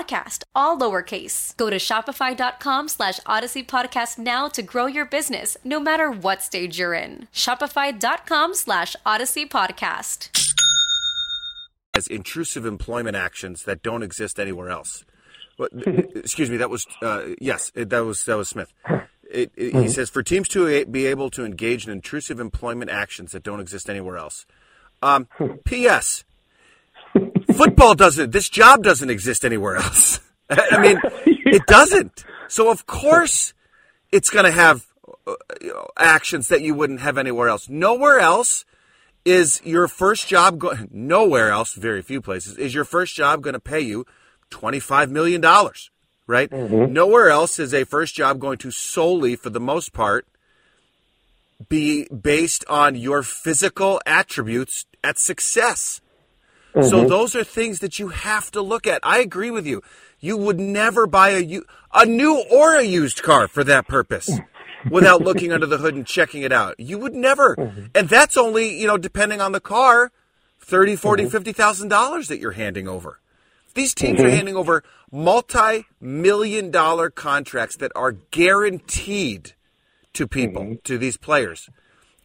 all 0.53 0.77
lowercase. 0.77 1.55
Go 1.57 1.69
to 1.69 1.77
shopify.com 1.77 2.87
slash 2.87 3.19
odyssey 3.25 3.63
podcast 3.63 4.17
now 4.17 4.47
to 4.49 4.61
grow 4.61 4.85
your 4.85 5.05
business, 5.05 5.57
no 5.63 5.79
matter 5.79 6.11
what 6.11 6.41
stage 6.41 6.79
you're 6.79 6.93
in. 6.93 7.27
Shopify.com 7.33 8.53
slash 8.55 8.95
odyssey 9.05 9.45
podcast. 9.45 10.29
As 11.93 12.07
intrusive 12.07 12.65
employment 12.65 13.15
actions 13.15 13.63
that 13.63 13.83
don't 13.83 14.03
exist 14.03 14.39
anywhere 14.39 14.69
else. 14.69 15.03
excuse 16.15 16.49
me, 16.49 16.57
that 16.57 16.69
was, 16.69 16.87
uh, 17.01 17.23
yes, 17.39 17.71
that 17.75 17.99
was, 17.99 18.23
that 18.25 18.37
was 18.37 18.49
Smith. 18.49 18.73
It, 19.29 19.51
it, 19.55 19.73
mm-hmm. 19.73 19.81
He 19.81 19.89
says 19.89 20.09
for 20.09 20.23
teams 20.23 20.47
to 20.49 20.85
be 20.85 21.05
able 21.05 21.29
to 21.31 21.45
engage 21.45 21.85
in 21.85 21.91
intrusive 21.91 22.39
employment 22.39 22.91
actions 22.91 23.31
that 23.31 23.43
don't 23.43 23.59
exist 23.59 23.89
anywhere 23.89 24.17
else. 24.17 24.45
Um, 25.01 25.27
P.S. 25.65 26.23
Football 27.53 27.95
doesn't. 27.95 28.31
This 28.31 28.49
job 28.49 28.83
doesn't 28.83 29.09
exist 29.09 29.45
anywhere 29.45 29.75
else. 29.75 30.19
I 30.49 30.79
mean, 30.81 30.99
it 31.25 31.65
doesn't. 31.67 32.23
So 32.47 32.69
of 32.69 32.85
course, 32.85 33.53
it's 34.11 34.29
going 34.29 34.45
to 34.45 34.51
have 34.51 34.85
uh, 35.27 35.33
actions 35.97 36.47
that 36.49 36.61
you 36.61 36.73
wouldn't 36.73 37.01
have 37.01 37.17
anywhere 37.17 37.49
else. 37.49 37.69
Nowhere 37.69 38.19
else 38.19 38.65
is 39.25 39.61
your 39.63 39.87
first 39.87 40.27
job. 40.27 40.59
going. 40.59 40.89
nowhere 40.91 41.49
else, 41.49 41.73
very 41.73 42.01
few 42.01 42.21
places, 42.21 42.57
is 42.57 42.73
your 42.73 42.85
first 42.85 43.15
job 43.15 43.41
going 43.41 43.53
to 43.53 43.59
pay 43.59 43.81
you 43.81 44.05
twenty 44.49 44.79
five 44.79 45.09
million 45.09 45.41
dollars 45.41 45.91
right? 46.31 46.49
Mm-hmm. 46.49 46.93
Nowhere 46.93 47.29
else 47.29 47.59
is 47.59 47.73
a 47.73 47.83
first 47.83 48.15
job 48.15 48.39
going 48.39 48.57
to 48.59 48.71
solely, 48.71 49.35
for 49.35 49.49
the 49.49 49.59
most 49.59 49.91
part, 49.91 50.25
be 51.67 52.07
based 52.07 52.63
on 52.69 52.95
your 52.95 53.21
physical 53.21 54.01
attributes 54.05 54.85
at 55.03 55.19
success. 55.19 55.99
So 56.73 56.79
mm-hmm. 56.79 57.07
those 57.07 57.35
are 57.35 57.43
things 57.43 57.79
that 57.79 57.99
you 57.99 58.09
have 58.09 58.49
to 58.51 58.61
look 58.61 58.87
at. 58.87 59.01
I 59.03 59.19
agree 59.19 59.51
with 59.51 59.65
you. 59.65 59.81
You 60.19 60.37
would 60.37 60.59
never 60.59 61.05
buy 61.05 61.29
a 61.31 61.61
a 61.93 62.05
new 62.05 62.43
or 62.49 62.75
a 62.75 62.83
used 62.83 63.23
car 63.23 63.47
for 63.47 63.63
that 63.65 63.87
purpose 63.87 64.29
without 64.89 65.21
looking 65.21 65.51
under 65.51 65.65
the 65.65 65.77
hood 65.77 65.95
and 65.95 66.07
checking 66.07 66.43
it 66.43 66.53
out. 66.53 66.79
You 66.79 66.97
would 66.99 67.13
never. 67.13 67.55
Mm-hmm. 67.55 67.85
And 67.93 68.07
that's 68.07 68.37
only, 68.37 68.79
you 68.79 68.87
know, 68.87 68.97
depending 68.97 69.41
on 69.41 69.51
the 69.51 69.59
car, 69.59 70.11
30, 70.59 70.95
40, 70.95 71.23
mm-hmm. 71.23 71.31
50,000 71.31 71.89
dollars 71.89 72.27
that 72.29 72.39
you're 72.39 72.51
handing 72.51 72.87
over. 72.87 73.19
These 73.73 73.93
teams 73.93 74.19
are 74.19 74.29
handing 74.29 74.55
over 74.55 74.83
multi-million 75.11 76.71
dollar 76.71 77.09
contracts 77.09 77.77
that 77.77 77.91
are 77.95 78.11
guaranteed 78.11 79.53
to 80.13 80.27
people, 80.27 80.77
to 80.83 80.97
these 80.97 81.15
players. 81.15 81.69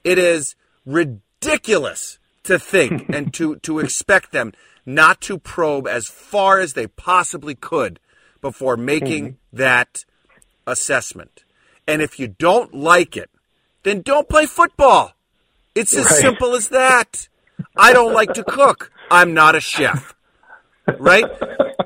It 0.03 0.19
is 0.19 0.57
ridiculous 0.85 2.19
to 2.47 2.59
think 2.59 3.09
and 3.15 3.33
to, 3.35 3.57
to 3.57 3.79
expect 3.79 4.33
them 4.33 4.53
not 4.85 5.21
to 5.23 5.39
probe 5.39 5.87
as 5.87 6.07
far 6.07 6.61
as 6.61 6.73
they 6.73 6.87
possibly 6.87 7.55
could 7.55 8.01
before 8.41 8.77
making 8.77 9.25
mm-hmm. 9.25 9.57
that 9.57 10.05
assessment. 10.67 11.45
And 11.87 12.03
if 12.03 12.19
you 12.19 12.29
don't 12.29 12.75
like 12.75 13.17
it, 13.17 13.31
then 13.83 14.03
don't 14.03 14.29
play 14.29 14.47
football. 14.47 15.13
It's 15.75 15.95
as 15.95 16.07
Right. 16.07 16.21
simple 16.21 16.55
as 16.55 16.69
that. 16.69 17.29
I 17.77 17.93
don't 17.93 18.13
like 18.13 18.33
to 18.35 18.45
cook. 18.45 18.91
I'm 19.11 19.35
not 19.35 19.55
a 19.55 19.61
chef. 19.61 20.15
Right? 20.99 21.25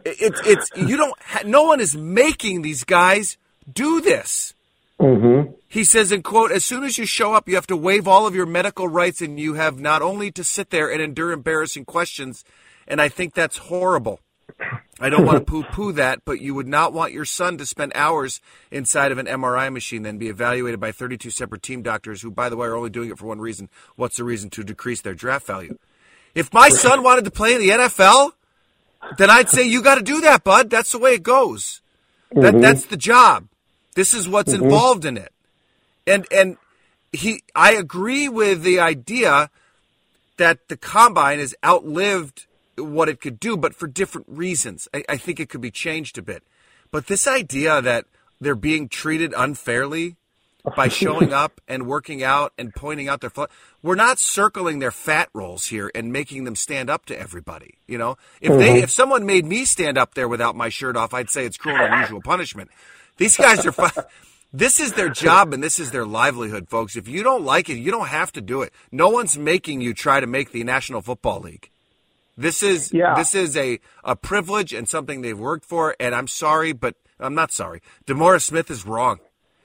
It's 0.04 0.40
it's 0.46 0.70
you 0.76 0.96
don't 0.96 1.14
ha- 1.22 1.42
no 1.44 1.64
one 1.64 1.80
is 1.80 1.96
making 1.96 2.62
these 2.62 2.84
guys 2.84 3.36
do 3.70 4.00
this. 4.00 4.54
Mm-hmm. 5.00 5.52
He 5.66 5.84
says, 5.84 6.12
in 6.12 6.22
quote, 6.22 6.52
as 6.52 6.64
soon 6.64 6.84
as 6.84 6.98
you 6.98 7.06
show 7.06 7.32
up, 7.32 7.48
you 7.48 7.54
have 7.54 7.66
to 7.68 7.76
waive 7.76 8.06
all 8.06 8.26
of 8.26 8.34
your 8.34 8.46
medical 8.46 8.86
rights 8.86 9.22
and 9.22 9.40
you 9.40 9.54
have 9.54 9.80
not 9.80 10.02
only 10.02 10.30
to 10.32 10.44
sit 10.44 10.70
there 10.70 10.92
and 10.92 11.00
endure 11.00 11.32
embarrassing 11.32 11.86
questions. 11.86 12.44
And 12.86 13.00
I 13.00 13.08
think 13.08 13.32
that's 13.32 13.56
horrible. 13.56 14.20
I 15.00 15.08
don't 15.08 15.24
want 15.24 15.38
to 15.38 15.44
poo 15.50 15.62
poo 15.62 15.92
that, 15.92 16.24
but 16.24 16.40
you 16.40 16.54
would 16.54 16.68
not 16.68 16.92
want 16.92 17.12
your 17.12 17.24
son 17.24 17.56
to 17.58 17.66
spend 17.66 17.92
hours 17.94 18.40
inside 18.70 19.10
of 19.10 19.18
an 19.18 19.26
MRI 19.26 19.72
machine, 19.72 20.02
then 20.02 20.18
be 20.18 20.28
evaluated 20.28 20.80
by 20.80 20.92
32 20.92 21.30
separate 21.30 21.62
team 21.62 21.82
doctors 21.82 22.20
who, 22.20 22.30
by 22.30 22.50
the 22.50 22.56
way, 22.56 22.66
are 22.66 22.76
only 22.76 22.90
doing 22.90 23.08
it 23.10 23.18
for 23.18 23.26
one 23.26 23.40
reason. 23.40 23.70
What's 23.96 24.18
the 24.18 24.24
reason 24.24 24.50
to 24.50 24.64
decrease 24.64 25.00
their 25.00 25.14
draft 25.14 25.46
value? 25.46 25.78
If 26.34 26.52
my 26.52 26.68
son 26.68 27.02
wanted 27.02 27.24
to 27.24 27.30
play 27.30 27.54
in 27.54 27.60
the 27.60 27.70
NFL, 27.70 28.32
then 29.16 29.30
I'd 29.30 29.48
say 29.48 29.66
you 29.66 29.82
got 29.82 29.94
to 29.94 30.02
do 30.02 30.20
that, 30.20 30.44
bud. 30.44 30.68
That's 30.68 30.92
the 30.92 30.98
way 30.98 31.14
it 31.14 31.22
goes. 31.22 31.80
That 32.32 32.52
mm-hmm. 32.52 32.60
that's 32.60 32.86
the 32.86 32.96
job. 32.96 33.48
This 33.94 34.14
is 34.14 34.28
what's 34.28 34.52
mm-hmm. 34.52 34.64
involved 34.64 35.04
in 35.04 35.16
it. 35.16 35.32
And 36.06 36.26
and 36.30 36.56
he 37.12 37.42
I 37.54 37.72
agree 37.72 38.28
with 38.28 38.62
the 38.62 38.80
idea 38.80 39.50
that 40.36 40.68
the 40.68 40.76
combine 40.76 41.38
has 41.38 41.54
outlived 41.64 42.46
what 42.76 43.08
it 43.08 43.20
could 43.20 43.38
do, 43.38 43.56
but 43.56 43.74
for 43.74 43.86
different 43.86 44.26
reasons. 44.28 44.88
I, 44.94 45.04
I 45.08 45.16
think 45.16 45.38
it 45.38 45.48
could 45.48 45.60
be 45.60 45.70
changed 45.70 46.16
a 46.18 46.22
bit. 46.22 46.42
But 46.90 47.06
this 47.06 47.26
idea 47.26 47.82
that 47.82 48.06
they're 48.40 48.54
being 48.54 48.88
treated 48.88 49.34
unfairly 49.36 50.16
by 50.76 50.88
showing 51.02 51.32
up 51.32 51.60
and 51.68 51.86
working 51.86 52.22
out 52.22 52.52
and 52.58 52.74
pointing 52.74 53.08
out 53.08 53.20
their 53.20 53.30
flaw, 53.30 53.46
we're 53.82 53.94
not 53.94 54.18
circling 54.18 54.78
their 54.78 54.90
fat 54.90 55.28
rolls 55.32 55.66
here 55.66 55.90
and 55.94 56.12
making 56.12 56.44
them 56.44 56.56
stand 56.56 56.90
up 56.90 57.06
to 57.06 57.18
everybody. 57.18 57.74
You 57.86 57.98
know, 57.98 58.16
if 58.40 58.56
they 58.56 58.68
mm-hmm. 58.68 58.84
if 58.84 58.90
someone 58.90 59.26
made 59.26 59.44
me 59.44 59.64
stand 59.64 59.98
up 59.98 60.14
there 60.14 60.28
without 60.28 60.56
my 60.56 60.68
shirt 60.68 60.96
off, 60.96 61.14
I'd 61.14 61.30
say 61.30 61.44
it's 61.44 61.56
cruel 61.56 61.76
and 61.76 61.94
unusual 61.94 62.22
punishment. 62.22 62.70
These 63.20 63.36
guys 63.36 63.64
are. 63.64 63.72
This 64.52 64.80
is 64.80 64.94
their 64.94 65.08
job 65.10 65.52
and 65.52 65.62
this 65.62 65.78
is 65.78 65.92
their 65.92 66.04
livelihood, 66.04 66.68
folks. 66.68 66.96
If 66.96 67.06
you 67.06 67.22
don't 67.22 67.44
like 67.44 67.68
it, 67.70 67.74
you 67.74 67.92
don't 67.92 68.08
have 68.08 68.32
to 68.32 68.40
do 68.40 68.62
it. 68.62 68.72
No 68.90 69.08
one's 69.08 69.38
making 69.38 69.80
you 69.80 69.94
try 69.94 70.18
to 70.18 70.26
make 70.26 70.50
the 70.50 70.64
National 70.64 71.00
Football 71.02 71.38
League. 71.38 71.70
This 72.36 72.60
is 72.60 72.92
Yeah. 72.92 73.14
this 73.14 73.32
is 73.32 73.56
a, 73.56 73.78
a 74.02 74.16
privilege 74.16 74.72
and 74.72 74.88
something 74.88 75.20
they've 75.20 75.38
worked 75.38 75.64
for. 75.64 75.94
And 76.00 76.16
I'm 76.16 76.26
sorry, 76.26 76.72
but 76.72 76.96
I'm 77.20 77.36
not 77.36 77.52
sorry. 77.52 77.80
DeMaurice 78.08 78.42
Smith 78.42 78.72
is 78.72 78.84
wrong. 78.84 79.20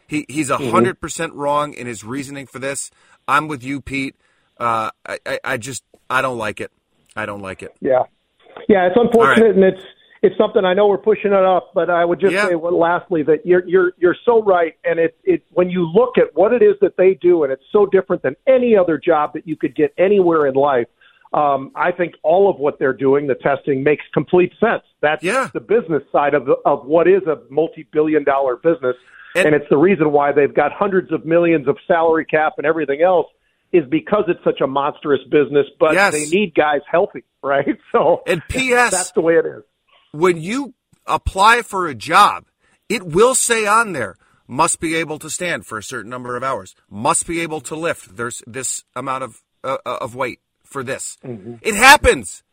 He 0.07 0.27
he's 0.29 0.51
a 0.51 0.57
100 0.59 1.01
percent 1.01 1.33
wrong 1.33 1.73
in 1.73 1.87
his 1.87 2.03
reasoning 2.03 2.45
for 2.45 2.59
this. 2.59 2.91
I'm 3.27 3.47
with 3.47 3.63
you, 3.63 3.81
Pete. 3.81 4.15
Uh, 4.59 4.91
I, 5.03 5.17
I 5.25 5.39
I 5.43 5.57
just 5.57 5.83
I 6.11 6.21
don't 6.21 6.37
like 6.37 6.61
it. 6.61 6.71
I 7.15 7.25
don't 7.25 7.41
like 7.41 7.63
it. 7.63 7.73
Yeah, 7.81 8.03
yeah, 8.69 8.85
it's 8.85 8.97
unfortunate, 8.97 9.45
right. 9.47 9.55
and 9.55 9.63
it's 9.63 9.83
it's 10.21 10.37
something 10.37 10.65
I 10.65 10.73
know 10.73 10.87
we're 10.87 10.97
pushing 10.97 11.31
it 11.33 11.45
up, 11.45 11.71
but 11.73 11.89
I 11.89 12.03
would 12.05 12.19
just 12.19 12.33
Yeah. 12.33 12.47
say, 12.47 12.55
well, 12.55 12.77
lastly, 12.77 13.21
that 13.23 13.45
you're 13.45 13.67
you're 13.67 13.93
you're 13.97 14.15
so 14.25 14.41
right, 14.43 14.73
and 14.83 14.99
it 14.99 15.17
it 15.23 15.43
when 15.51 15.69
you 15.69 15.85
look 15.91 16.17
at 16.17 16.35
what 16.35 16.53
it 16.53 16.61
is 16.61 16.75
that 16.81 16.97
they 16.97 17.13
do, 17.15 17.43
and 17.43 17.51
it's 17.53 17.63
so 17.71 17.85
different 17.85 18.21
than 18.23 18.35
any 18.47 18.75
other 18.75 18.97
job 18.97 19.33
that 19.33 19.47
you 19.47 19.55
could 19.55 19.75
get 19.75 19.93
anywhere 19.97 20.47
in 20.47 20.55
life. 20.55 20.87
Um, 21.33 21.71
I 21.75 21.91
think 21.91 22.13
all 22.23 22.49
of 22.49 22.59
what 22.59 22.79
they're 22.79 22.93
doing, 22.93 23.27
the 23.27 23.35
testing, 23.35 23.83
makes 23.83 24.05
complete 24.13 24.53
sense. 24.59 24.83
That's 25.01 25.21
Yeah. 25.23 25.49
the 25.53 25.59
business 25.59 26.01
side 26.11 26.33
of 26.33 26.45
the, 26.45 26.53
of 26.65 26.85
what 26.85 27.07
is 27.09 27.23
a 27.27 27.39
multi-billion-dollar 27.49 28.57
business, 28.57 28.95
And- 29.35 29.47
and, 29.47 29.55
it's 29.55 29.67
the 29.69 29.77
reason 29.77 30.13
why 30.13 30.31
they've 30.31 30.53
got 30.53 30.71
hundreds 30.71 31.11
of 31.11 31.25
millions 31.25 31.67
of 31.67 31.77
salary 31.87 32.23
cap 32.25 32.53
and 32.57 32.65
everything 32.65 33.01
else. 33.01 33.27
Is 33.73 33.83
because 33.89 34.23
it's 34.29 34.41
such 34.45 34.61
a 34.61 34.67
monstrous 34.67 35.21
business, 35.29 35.67
but 35.77 35.93
Yes. 35.95 36.13
they 36.13 36.25
need 36.37 36.55
guys 36.55 36.79
healthy, 36.89 37.25
right? 37.43 37.77
So 37.91 38.21
And 38.25 38.41
P.S. 38.47 38.91
that's 38.91 39.11
the 39.11 39.19
way 39.21 39.35
it 39.35 39.45
is. 39.45 39.63
When 40.15 40.41
you 40.41 40.73
apply 41.05 41.61
for 41.61 41.87
a 41.87 41.95
job, 41.95 42.45
it 42.89 43.03
will 43.03 43.35
say 43.35 43.65
on 43.65 43.93
there 43.93 44.17
must 44.47 44.79
be 44.79 44.95
able 44.95 45.19
to 45.19 45.29
stand 45.29 45.65
for 45.65 45.77
a 45.77 45.83
certain 45.83 46.09
number 46.09 46.37
of 46.37 46.43
hours, 46.43 46.75
must 46.89 47.25
be 47.27 47.41
able 47.41 47.61
to 47.61 47.75
lift. 47.75 48.15
There's 48.15 48.43
this 48.45 48.83
amount 48.95 49.23
of 49.23 49.41
uh, 49.63 49.77
of 49.85 50.15
weight 50.15 50.39
for 50.63 50.83
this. 50.83 51.17
It 51.61 51.75
happens. 51.75 52.43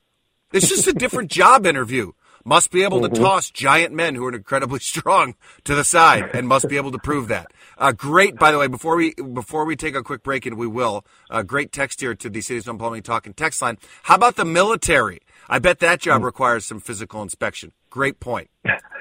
It's 0.52 0.68
just 0.68 0.86
a 0.86 0.92
different 0.92 1.30
job 1.40 1.66
interview. 1.66 2.12
Must 2.44 2.72
be 2.72 2.82
able 2.82 3.02
to 3.02 3.08
toss 3.08 3.50
giant 3.50 3.94
men 3.94 4.16
who 4.16 4.26
are 4.26 4.34
incredibly 4.34 4.80
strong 4.92 5.36
to 5.62 5.76
the 5.76 5.84
side, 5.84 6.30
and 6.34 6.48
must 6.48 6.68
be 6.68 6.76
able 6.76 6.90
to 6.90 6.98
prove 6.98 7.28
that. 7.28 7.52
Uh, 7.78 7.92
great, 7.92 8.36
by 8.36 8.50
the 8.50 8.58
way. 8.58 8.66
Before 8.66 8.96
we 8.96 9.14
before 9.14 9.64
we 9.64 9.76
take 9.76 9.94
a 9.94 10.02
quick 10.02 10.24
break, 10.24 10.44
and 10.44 10.56
we 10.58 10.66
will, 10.66 11.04
uh, 11.30 11.42
great 11.42 11.70
text 11.70 12.00
here 12.00 12.16
to 12.16 12.28
the 12.28 12.40
Cities 12.40 12.66
on 12.66 12.78
Plumbing 12.78 13.02
Talking 13.02 13.32
text 13.32 13.62
line. 13.62 13.78
How 14.02 14.16
about 14.16 14.34
the 14.34 14.44
military? 14.44 15.20
I 15.48 15.58
bet 15.58 15.80
that 15.80 16.00
job 16.00 16.22
mm. 16.22 16.24
requires 16.24 16.66
some 16.66 16.80
physical 16.80 17.22
inspection. 17.22 17.72
Great 17.90 18.20
point. 18.20 18.50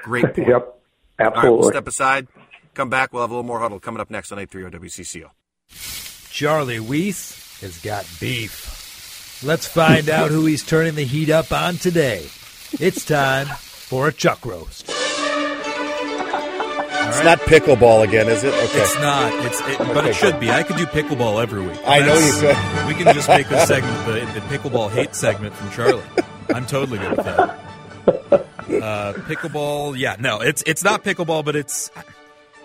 Great 0.02 0.24
point. 0.34 0.48
Yep, 0.48 0.50
All 0.50 0.60
right, 0.62 0.78
we'll 1.18 1.28
absolutely. 1.28 1.68
step 1.70 1.88
aside. 1.88 2.28
Come 2.74 2.90
back. 2.90 3.12
We'll 3.12 3.22
have 3.22 3.30
a 3.30 3.34
little 3.34 3.46
more 3.46 3.60
huddle 3.60 3.80
coming 3.80 4.00
up 4.00 4.10
next 4.10 4.32
on 4.32 4.38
830 4.38 4.88
WCCO. 4.88 5.30
Charlie 6.30 6.80
Weiss 6.80 7.60
has 7.60 7.78
got 7.78 8.06
beef. 8.20 9.42
Let's 9.44 9.66
find 9.66 10.08
out 10.08 10.30
who 10.30 10.46
he's 10.46 10.64
turning 10.64 10.94
the 10.94 11.04
heat 11.04 11.30
up 11.30 11.52
on 11.52 11.74
today. 11.76 12.26
It's 12.80 13.04
time 13.04 13.46
for 13.46 14.08
a 14.08 14.12
chuck 14.12 14.46
roast. 14.46 15.01
It's 17.08 17.22
not 17.24 17.38
pickleball 17.40 18.02
again, 18.04 18.28
is 18.28 18.42
it? 18.44 18.54
Okay. 18.54 18.80
It's 18.80 18.94
not. 18.96 19.32
It's 19.46 19.60
it, 19.68 19.78
but 19.78 20.06
it 20.06 20.14
should 20.14 20.40
be. 20.40 20.50
I 20.50 20.62
could 20.62 20.76
do 20.76 20.86
pickleball 20.86 21.42
every 21.42 21.60
week. 21.66 21.78
I 21.86 22.00
know 22.00 22.14
you 22.14 22.32
could. 22.32 22.86
We 22.88 22.94
can 23.04 23.14
just 23.14 23.28
make 23.28 23.48
this 23.48 23.66
segment 23.68 24.06
the, 24.06 24.40
the 24.40 24.46
pickleball 24.46 24.90
hate 24.90 25.14
segment 25.14 25.54
from 25.54 25.70
Charlie. 25.70 26.02
I'm 26.54 26.66
totally 26.66 26.98
good 26.98 27.16
with 27.16 27.26
that. 27.26 27.58
Uh, 28.82 29.12
pickleball, 29.28 29.96
yeah, 29.98 30.16
no, 30.18 30.40
it's 30.40 30.62
it's 30.66 30.82
not 30.82 31.04
pickleball, 31.04 31.44
but 31.44 31.56
it's. 31.56 31.90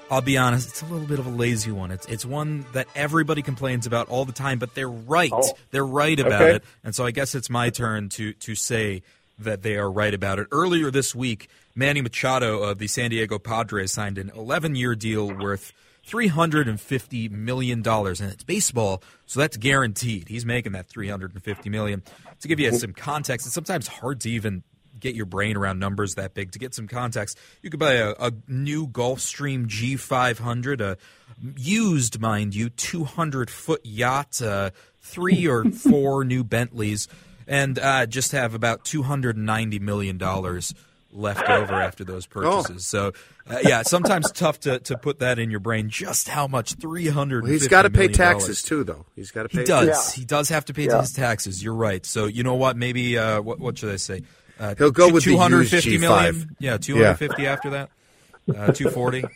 I'll 0.09 0.21
be 0.21 0.37
honest, 0.37 0.69
it's 0.69 0.81
a 0.81 0.85
little 0.85 1.05
bit 1.07 1.19
of 1.19 1.27
a 1.27 1.29
lazy 1.29 1.71
one. 1.71 1.91
It's 1.91 2.05
it's 2.07 2.25
one 2.25 2.65
that 2.71 2.87
everybody 2.95 3.41
complains 3.41 3.85
about 3.85 4.07
all 4.07 4.23
the 4.23 4.31
time, 4.31 4.57
but 4.57 4.73
they're 4.73 4.89
right. 4.89 5.31
Oh. 5.33 5.51
They're 5.71 5.85
right 5.85 6.17
about 6.17 6.41
Okay. 6.41 6.55
it, 6.55 6.63
and 6.83 6.95
so 6.95 7.05
I 7.05 7.11
guess 7.11 7.35
it's 7.35 7.49
my 7.49 7.69
turn 7.69 8.07
to 8.09 8.31
to 8.33 8.55
say 8.55 9.03
that 9.39 9.61
they 9.63 9.75
are 9.75 9.91
right 9.91 10.13
about 10.13 10.39
it. 10.39 10.47
Earlier 10.51 10.89
this 10.91 11.13
week, 11.13 11.49
Manny 11.77 12.01
Machado 12.01 12.63
of 12.63 12.79
the 12.79 12.87
San 12.87 13.11
Diego 13.11 13.37
Padres 13.37 13.91
signed 13.91 14.17
an 14.17 14.31
11 14.35 14.73
year 14.73 14.95
deal 14.95 15.31
worth 15.31 15.73
$350 16.07 17.29
million. 17.29 17.87
And 17.87 18.21
it's 18.21 18.43
baseball, 18.43 19.03
so 19.27 19.39
that's 19.39 19.57
guaranteed. 19.57 20.27
He's 20.27 20.43
making 20.43 20.71
that 20.71 20.87
350 20.87 21.69
million. 21.69 22.01
To 22.41 22.47
give 22.47 22.59
you 22.59 22.73
some 22.73 22.93
context, 22.93 23.45
it's 23.45 23.53
sometimes 23.53 23.87
hard 23.87 24.21
to 24.21 24.29
even 24.31 24.63
get 24.99 25.13
your 25.13 25.27
brain 25.27 25.55
around 25.55 25.77
numbers 25.77 26.15
that 26.15 26.33
big. 26.33 26.51
To 26.53 26.59
get 26.59 26.73
some 26.73 26.87
context, 26.87 27.37
you 27.61 27.69
could 27.69 27.79
buy 27.79 27.93
a, 27.93 28.15
a 28.19 28.31
new 28.47 28.87
Gulfstream 28.87 29.67
G500, 29.67 30.81
a 30.81 30.97
used, 31.55 32.19
mind 32.19 32.55
you, 32.55 32.69
200 32.69 33.51
foot 33.51 33.85
yacht, 33.85 34.41
uh, 34.41 34.71
three 34.99 35.47
or 35.47 35.63
four 35.71 36.25
new 36.25 36.43
Bentleys, 36.43 37.07
and 37.45 37.77
uh, 37.77 38.07
just 38.07 38.31
have 38.31 38.55
about 38.55 38.83
$290 38.83 39.79
million 39.79 40.17
left 41.17 41.49
over 41.49 41.73
after 41.73 42.03
those 42.03 42.25
purchases. 42.27 42.85
So, 42.85 43.11
uh, 43.49 43.59
yeah, 43.63 43.81
sometimes 43.81 44.31
tough 44.31 44.59
to, 44.61 44.79
to 44.79 44.97
put 44.97 45.19
that 45.19 45.39
in 45.39 45.51
your 45.51 45.59
brain 45.59 45.89
just 45.89 46.29
how 46.29 46.47
much 46.47 46.73
three 46.75 47.07
hundred. 47.07 47.43
Well, 47.43 47.51
he's 47.51 47.67
got 47.67 47.81
to 47.83 47.89
pay 47.89 48.07
taxes 48.07 48.61
too, 48.61 48.83
though. 48.83 49.05
He's 49.15 49.31
got 49.31 49.43
to 49.43 49.49
pay. 49.49 49.59
He 49.59 49.65
does. 49.65 49.87
Yeah. 49.87 50.21
He 50.21 50.25
does 50.25 50.49
have 50.49 50.65
to 50.65 50.73
pay 50.73 50.85
Yeah. 50.85 51.01
his 51.01 51.11
taxes. 51.13 51.63
You're 51.63 51.73
right. 51.75 52.05
So 52.05 52.25
you 52.25 52.43
know 52.43 52.55
what? 52.55 52.77
Maybe 52.77 53.17
uh, 53.17 53.41
what 53.41 53.59
what 53.59 53.77
should 53.77 53.91
I 53.91 53.97
say? 53.97 54.21
Uh, 54.59 54.75
He'll 54.77 54.91
go 54.91 55.11
with 55.11 55.23
the 55.25 55.31
two 55.31 55.37
hundred 55.37 55.59
used 55.59 55.71
fifty 55.71 55.97
G5. 55.97 55.99
million. 55.99 56.55
Yeah, 56.59 56.77
two 56.77 56.95
hundred 56.95 57.15
fifty 57.15 57.45
after 57.47 57.69
that. 57.71 57.89
Uh, 58.55 58.71
two 58.71 58.89
forty. 58.89 59.23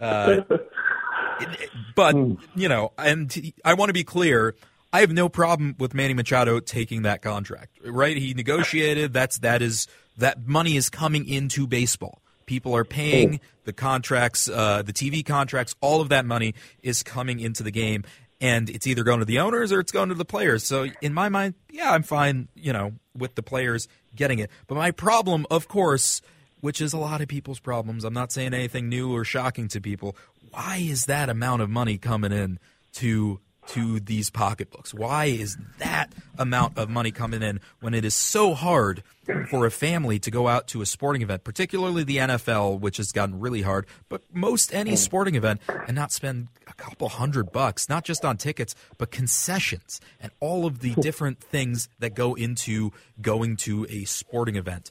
Uh, 0.00 0.40
it- 0.50 1.60
it- 1.60 1.70
but 1.94 2.14
you 2.56 2.68
know, 2.68 2.92
and 2.98 3.52
I 3.64 3.74
want 3.74 3.88
to 3.90 3.92
be 3.94 4.04
clear. 4.04 4.54
I 4.92 5.00
have 5.00 5.12
no 5.12 5.28
problem 5.28 5.74
with 5.78 5.92
Manny 5.94 6.14
Machado 6.14 6.60
taking 6.60 7.02
that 7.02 7.22
contract. 7.22 7.78
Right? 7.84 8.16
He 8.16 8.34
negotiated. 8.34 9.12
That's 9.12 9.38
that 9.38 9.62
is 9.62 9.86
that 10.18 10.46
money 10.46 10.76
is 10.76 10.88
coming 10.88 11.28
into 11.28 11.66
baseball. 11.66 12.22
People 12.46 12.76
are 12.76 12.84
paying 12.84 13.40
the 13.64 13.72
contracts, 13.72 14.48
uh, 14.48 14.82
the 14.82 14.92
TV 14.92 15.24
contracts. 15.24 15.74
All 15.80 16.00
of 16.00 16.10
that 16.10 16.26
money 16.26 16.54
is 16.82 17.02
coming 17.02 17.40
into 17.40 17.62
the 17.62 17.70
game, 17.70 18.04
and 18.40 18.68
it's 18.68 18.86
either 18.86 19.02
going 19.02 19.20
to 19.20 19.24
the 19.24 19.38
owners 19.38 19.72
or 19.72 19.80
it's 19.80 19.92
going 19.92 20.10
to 20.10 20.14
the 20.14 20.24
players. 20.24 20.64
So 20.64 20.86
in 21.00 21.14
my 21.14 21.28
mind, 21.28 21.54
yeah, 21.70 21.92
I'm 21.92 22.02
fine. 22.02 22.48
You 22.54 22.72
know, 22.72 22.92
with 23.16 23.34
the 23.34 23.42
players 23.42 23.88
getting 24.14 24.38
it. 24.38 24.50
But 24.66 24.76
my 24.76 24.90
problem, 24.90 25.46
of 25.50 25.68
course, 25.68 26.20
which 26.60 26.80
is 26.80 26.92
a 26.92 26.98
lot 26.98 27.20
of 27.20 27.28
people's 27.28 27.60
problems. 27.60 28.04
I'm 28.04 28.14
not 28.14 28.32
saying 28.32 28.54
anything 28.54 28.88
new 28.88 29.14
or 29.14 29.24
shocking 29.24 29.68
to 29.68 29.80
people. 29.80 30.16
Why 30.50 30.76
is 30.76 31.06
that 31.06 31.28
amount 31.28 31.62
of 31.62 31.70
money 31.70 31.98
coming 31.98 32.32
in 32.32 32.58
to 32.94 33.40
to 33.68 34.00
these 34.00 34.30
pocketbooks? 34.30 34.92
Why 34.92 35.26
is 35.26 35.56
that 35.78 36.12
amount 36.38 36.78
of 36.78 36.88
money 36.88 37.10
coming 37.10 37.42
in 37.42 37.60
when 37.80 37.94
it 37.94 38.04
is 38.04 38.14
so 38.14 38.54
hard 38.54 39.02
for 39.48 39.64
a 39.64 39.70
family 39.70 40.18
to 40.18 40.30
go 40.30 40.48
out 40.48 40.68
to 40.68 40.82
a 40.82 40.86
sporting 40.86 41.22
event, 41.22 41.44
particularly 41.44 42.04
the 42.04 42.18
NFL, 42.18 42.80
which 42.80 42.98
has 42.98 43.12
gotten 43.12 43.40
really 43.40 43.62
hard, 43.62 43.86
but 44.08 44.22
most 44.32 44.74
any 44.74 44.96
sporting 44.96 45.34
event, 45.34 45.60
and 45.86 45.94
not 45.94 46.12
spend 46.12 46.48
a 46.66 46.74
couple 46.74 47.08
hundred 47.08 47.52
bucks, 47.52 47.88
not 47.88 48.04
just 48.04 48.24
on 48.24 48.36
tickets, 48.36 48.74
but 48.98 49.10
concessions 49.10 50.00
and 50.20 50.30
all 50.40 50.66
of 50.66 50.80
the 50.80 50.94
different 50.96 51.40
things 51.40 51.88
that 51.98 52.14
go 52.14 52.34
into 52.34 52.92
going 53.20 53.56
to 53.56 53.86
a 53.88 54.04
sporting 54.04 54.56
event? 54.56 54.90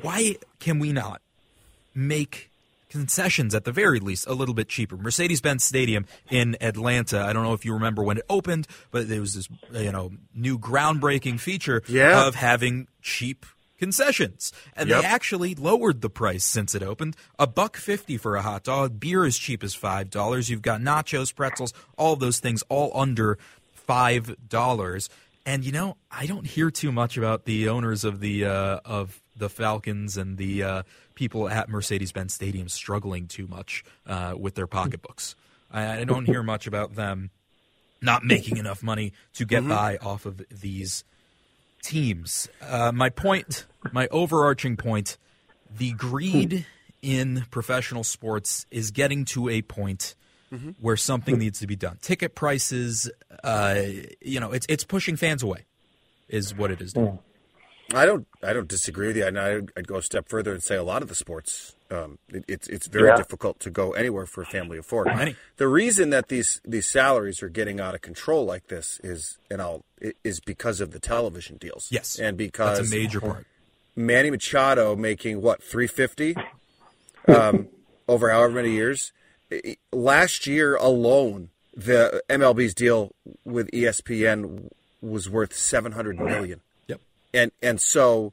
Why 0.00 0.36
can 0.60 0.78
we 0.78 0.92
not 0.92 1.20
make 1.94 2.51
concessions 2.92 3.54
at 3.54 3.64
the 3.64 3.72
very 3.72 3.98
least 3.98 4.26
a 4.28 4.34
little 4.34 4.54
bit 4.54 4.68
cheaper. 4.68 4.96
Mercedes-Benz 4.96 5.64
Stadium 5.64 6.06
in 6.30 6.56
Atlanta. 6.60 7.20
I 7.22 7.32
don't 7.32 7.42
know 7.42 7.54
if 7.54 7.64
you 7.64 7.72
remember 7.72 8.02
when 8.04 8.18
it 8.18 8.24
opened, 8.28 8.68
but 8.90 9.08
there 9.08 9.20
was 9.20 9.34
this 9.34 9.48
you 9.72 9.90
know 9.90 10.12
new 10.34 10.58
groundbreaking 10.58 11.40
feature 11.40 11.82
Yeah. 11.88 12.26
of 12.26 12.34
having 12.36 12.86
cheap 13.00 13.46
concessions, 13.78 14.52
and 14.76 14.88
Yep. 14.88 15.00
they 15.00 15.06
actually 15.06 15.54
lowered 15.56 16.02
the 16.02 16.10
price 16.10 16.44
since 16.44 16.74
it 16.74 16.82
opened. 16.84 17.16
A 17.38 17.46
buck 17.48 17.76
fifty 17.76 18.16
for 18.16 18.36
a 18.36 18.42
hot 18.42 18.62
dog. 18.62 19.00
Beer 19.00 19.24
is 19.24 19.36
cheap 19.38 19.64
as 19.64 19.74
five 19.74 20.10
dollars. 20.10 20.48
You've 20.50 20.62
got 20.62 20.80
nachos, 20.80 21.34
pretzels, 21.34 21.72
all 21.96 22.14
those 22.14 22.38
things, 22.38 22.62
all 22.68 22.92
under 22.94 23.38
five 23.72 24.36
dollars. 24.48 25.08
And 25.44 25.64
you 25.64 25.72
know, 25.72 25.96
I 26.10 26.26
don't 26.26 26.46
hear 26.46 26.70
too 26.70 26.92
much 26.92 27.16
about 27.16 27.44
the 27.46 27.68
owners 27.68 28.04
of 28.04 28.20
the 28.20 28.44
uh, 28.44 28.78
of 28.84 29.20
the 29.36 29.48
Falcons 29.48 30.16
and 30.16 30.36
the 30.38 30.62
uh, 30.62 30.82
people 31.14 31.48
at 31.48 31.68
Mercedes-Benz 31.68 32.34
Stadium 32.34 32.68
struggling 32.68 33.26
too 33.26 33.46
much 33.46 33.84
uh, 34.06 34.34
with 34.38 34.54
their 34.54 34.66
pocketbooks. 34.66 35.34
I, 35.70 36.00
I 36.00 36.04
don't 36.04 36.26
hear 36.26 36.42
much 36.42 36.66
about 36.66 36.94
them 36.94 37.30
not 38.00 38.24
making 38.24 38.56
enough 38.56 38.82
money 38.82 39.12
to 39.34 39.44
get 39.44 39.66
by 39.66 39.96
off 39.98 40.26
of 40.26 40.42
these 40.50 41.04
teams. 41.82 42.48
Uh, 42.60 42.92
my 42.92 43.08
point, 43.08 43.66
my 43.92 44.08
overarching 44.08 44.76
point, 44.76 45.16
the 45.74 45.92
greed 45.92 46.66
in 47.00 47.46
professional 47.50 48.04
sports 48.04 48.66
is 48.70 48.90
getting 48.90 49.24
to 49.24 49.48
a 49.48 49.62
point 49.62 50.14
where 50.80 50.96
something 50.96 51.38
needs 51.38 51.60
to 51.60 51.66
be 51.66 51.76
done. 51.76 51.98
Ticket 52.02 52.34
prices, 52.34 53.10
uh, 53.42 53.80
you 54.20 54.38
know, 54.38 54.52
it's 54.52 54.66
it's 54.68 54.84
pushing 54.84 55.16
fans 55.16 55.42
away, 55.42 55.64
is 56.28 56.54
what 56.54 56.70
it 56.70 56.80
is 56.82 56.92
doing. 56.92 57.18
I 57.94 58.06
don't. 58.06 58.26
I 58.42 58.52
don't 58.52 58.68
disagree 58.68 59.08
with 59.08 59.16
you. 59.16 59.26
And 59.26 59.38
I'd, 59.38 59.70
I'd 59.76 59.86
go 59.86 59.96
a 59.96 60.02
step 60.02 60.28
further 60.28 60.52
and 60.52 60.62
say 60.62 60.76
a 60.76 60.82
lot 60.82 61.02
of 61.02 61.08
the 61.08 61.14
sports, 61.14 61.76
um, 61.90 62.18
it, 62.28 62.44
it's 62.48 62.66
it's 62.68 62.86
very 62.86 63.08
Yeah. 63.08 63.16
difficult 63.16 63.60
to 63.60 63.70
go 63.70 63.92
anywhere 63.92 64.26
for 64.26 64.42
a 64.42 64.46
family 64.46 64.78
of 64.78 64.86
four. 64.86 65.04
Many. 65.04 65.36
The 65.58 65.68
reason 65.68 66.10
that 66.10 66.28
these 66.28 66.60
these 66.66 66.86
salaries 66.86 67.42
are 67.42 67.48
getting 67.48 67.80
out 67.80 67.94
of 67.94 68.00
control 68.00 68.44
like 68.44 68.68
this 68.68 68.98
is, 69.04 69.38
and 69.50 69.60
I'll 69.60 69.84
is 70.24 70.40
because 70.40 70.80
of 70.80 70.92
the 70.92 70.98
television 71.00 71.56
deals. 71.58 71.88
Yes, 71.90 72.18
and 72.18 72.36
because 72.36 72.78
that's 72.78 72.90
a 72.92 72.96
major 72.96 73.20
part. 73.20 73.46
Manny 73.94 74.30
Machado 74.30 74.96
making 74.96 75.42
what 75.42 75.62
three 75.62 75.86
fifty 75.86 76.34
um, 77.28 77.68
over 78.08 78.30
however 78.30 78.54
many 78.54 78.70
years. 78.70 79.12
Last 79.92 80.46
year 80.46 80.76
alone, 80.76 81.50
the 81.76 82.22
MLB's 82.30 82.72
deal 82.74 83.14
with 83.44 83.70
ESPN 83.70 84.70
was 85.02 85.28
worth 85.28 85.52
seven 85.54 85.92
hundred 85.92 86.18
million 86.18 86.48
Yep. 86.50 86.60
And 87.32 87.52
and 87.62 87.80
so 87.80 88.32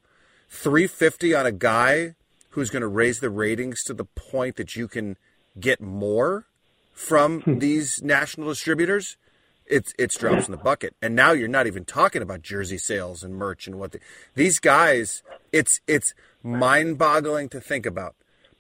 350 0.50 1.34
on 1.36 1.46
a 1.46 1.52
guy 1.52 2.16
who's 2.52 2.70
going 2.70 2.82
to 2.82 2.88
raise 2.88 3.20
the 3.20 3.30
ratings 3.30 3.84
to 3.84 3.94
the 3.94 4.06
point 4.06 4.56
that 4.56 4.76
you 4.76 4.88
can 4.88 5.18
get 5.60 5.80
more 5.82 6.46
from 6.94 7.44
these 7.46 8.02
national 8.04 8.50
distributors 8.50 9.18
it's 9.66 9.94
it's 9.98 10.18
drops 10.18 10.48
in 10.48 10.52
the 10.52 10.58
bucket 10.58 10.96
and 11.02 11.16
now 11.16 11.32
you're 11.32 11.48
not 11.48 11.68
even 11.68 11.86
talking 11.86 12.22
about 12.22 12.42
jersey 12.42 12.78
sales 12.78 13.24
and 13.24 13.36
merch 13.36 13.68
and 13.68 13.80
what 13.80 13.92
the, 13.92 14.00
these 14.36 14.60
guys 14.60 15.24
it's 15.52 15.80
it's 15.88 16.14
mind-boggling 16.44 17.50
to 17.50 17.60
think 17.62 17.86
about 17.86 18.16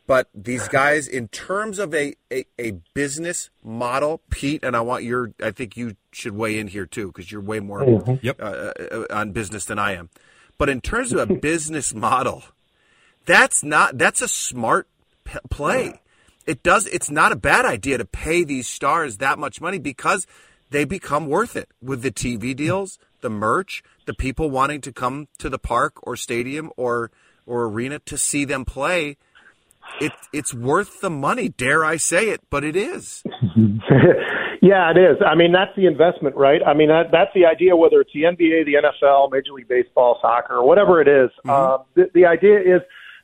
but 0.07 0.27
these 0.33 0.67
guys 0.67 1.07
in 1.07 1.27
terms 1.27 1.77
of 1.79 1.93
a, 1.93 2.15
a, 2.31 2.45
a 2.57 2.71
business 2.93 3.49
model 3.63 4.21
pete 4.29 4.63
and 4.63 4.75
i 4.75 4.81
want 4.81 5.03
your 5.03 5.33
i 5.43 5.51
think 5.51 5.75
you 5.75 5.95
should 6.11 6.35
weigh 6.35 6.57
in 6.57 6.67
here 6.67 6.85
too 6.85 7.07
because 7.07 7.31
you're 7.31 7.41
way 7.41 7.59
more 7.59 7.83
Yep. 8.21 8.41
uh, 8.41 8.43
uh, 8.43 9.05
on 9.11 9.31
business 9.31 9.65
than 9.65 9.79
I 9.79 9.93
am. 9.93 10.09
But 10.59 10.69
in 10.69 10.81
terms 10.81 11.11
of 11.11 11.27
a 11.27 11.33
business 11.49 11.95
model, 11.95 12.43
that's 13.25 13.63
not 13.63 13.97
that's 13.97 14.21
a 14.21 14.27
smart 14.27 14.87
p- 15.23 15.39
play. 15.49 16.01
It 16.45 16.61
does. 16.61 16.85
It's 16.85 17.09
not 17.09 17.31
a 17.31 17.35
bad 17.35 17.65
idea 17.65 17.97
to 17.97 18.05
pay 18.05 18.43
these 18.43 18.67
stars 18.67 19.17
that 19.17 19.39
much 19.39 19.59
money 19.59 19.79
because 19.79 20.27
they 20.69 20.85
become 20.85 21.27
worth 21.27 21.55
it 21.55 21.69
with 21.81 22.03
the 22.03 22.11
TV 22.11 22.37
mm-hmm. 22.37 22.57
deals, 22.57 22.99
the 23.21 23.29
merch, 23.29 23.83
the 24.05 24.13
people 24.13 24.51
wanting 24.51 24.81
to 24.81 24.91
come 24.91 25.27
to 25.39 25.49
the 25.49 25.59
park 25.59 25.93
or 26.03 26.15
stadium 26.15 26.71
or 26.77 27.09
or 27.47 27.65
arena 27.65 27.99
to 27.99 28.17
see 28.17 28.45
them 28.45 28.65
play. 28.65 29.17
It 29.99 30.11
it's 30.33 30.53
worth 30.53 31.01
the 31.01 31.09
money. 31.09 31.49
Dare 31.49 31.83
I 31.83 31.97
say 31.97 32.29
it? 32.29 32.41
But 32.49 32.63
it 32.63 32.75
is. 32.75 33.23
yeah, 34.61 34.91
it 34.91 34.97
is. 34.97 35.17
I 35.25 35.35
mean, 35.35 35.51
that's 35.51 35.75
the 35.75 35.85
investment, 35.85 36.35
right? 36.35 36.61
I 36.65 36.73
mean, 36.73 36.89
that, 36.89 37.11
that's 37.11 37.31
the 37.33 37.45
idea. 37.45 37.75
Whether 37.75 38.01
it's 38.01 38.11
the 38.13 38.23
NBA, 38.23 38.65
the 38.65 38.75
NFL, 38.83 39.31
Major 39.31 39.53
League 39.53 39.67
Baseball, 39.67 40.19
soccer, 40.21 40.63
whatever 40.63 41.01
it 41.01 41.07
is, 41.07 41.29
uh, 41.47 41.77
the, 41.95 42.09
the 42.13 42.25
idea 42.25 42.59
is 42.59 42.81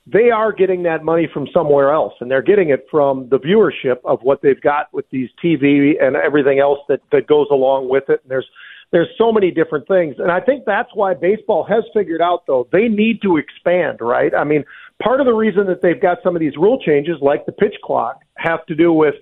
they 0.08 0.30
are 0.30 0.52
getting 0.54 0.84
that 0.84 1.04
money 1.04 1.28
from 1.34 1.48
somewhere 1.54 1.92
else, 1.92 2.14
and 2.20 2.30
they're 2.30 2.42
getting 2.42 2.70
it 2.70 2.86
from 2.90 3.28
the 3.30 3.40
viewership 3.40 3.98
of 4.06 4.20
what 4.22 4.42
they've 4.42 4.62
got 4.62 4.94
with 4.94 5.10
these 5.10 5.30
TV 5.44 6.02
and 6.02 6.16
everything 6.16 6.60
else 6.60 6.80
that 6.88 7.02
that 7.12 7.28
goes 7.28 7.48
along 7.52 7.90
with 7.90 8.04
it. 8.10 8.22
And 8.24 8.32
there's 8.32 8.48
there's 8.92 9.10
so 9.18 9.32
many 9.32 9.52
different 9.52 9.88
things, 9.88 10.16
and 10.20 10.32
I 10.32 10.40
think 10.40 10.64
that's 10.66 10.90
why 10.94 11.16
baseball 11.16 11.66
has 11.66 11.84
figured 11.94 12.22
out 12.22 12.46
though 12.46 12.68
they 12.72 12.88
need 12.88 13.22
to 13.24 13.38
expand, 13.38 14.00
right? 14.00 14.34
I 14.34 14.44
mean, 14.44 14.64
part 15.02 15.20
of 15.20 15.26
the 15.26 15.34
reason 15.34 15.66
that 15.68 15.82
they've 15.82 16.00
got 16.00 16.20
some 16.24 16.36
of 16.36 16.40
these 16.40 16.56
rule 16.56 16.80
changes, 16.80 17.18
like 17.22 17.46
the 17.46 17.52
pitch 17.52 17.76
clock, 17.84 18.22
have 18.38 18.66
to 18.68 18.76
do 18.76 18.94
with 18.94 19.16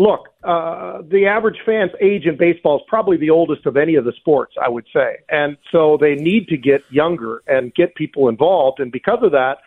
look, 0.00 0.28
uh, 0.44 1.02
the 1.10 1.26
average 1.26 1.58
fan's 1.66 1.90
age 2.00 2.24
in 2.24 2.38
baseball 2.38 2.76
is 2.76 2.82
probably 2.88 3.18
the 3.18 3.28
oldest 3.28 3.66
of 3.66 3.76
any 3.76 3.96
of 3.96 4.04
the 4.06 4.12
sports, 4.16 4.54
I 4.60 4.68
would 4.68 4.86
say. 4.94 5.18
And 5.28 5.58
so 5.70 5.98
they 6.00 6.14
need 6.14 6.48
to 6.48 6.56
get 6.56 6.80
younger 6.90 7.42
and 7.46 7.74
get 7.74 7.94
people 7.94 8.30
involved. 8.30 8.80
And 8.80 8.90
because 8.90 9.18
of 9.22 9.32
that, 9.32 9.58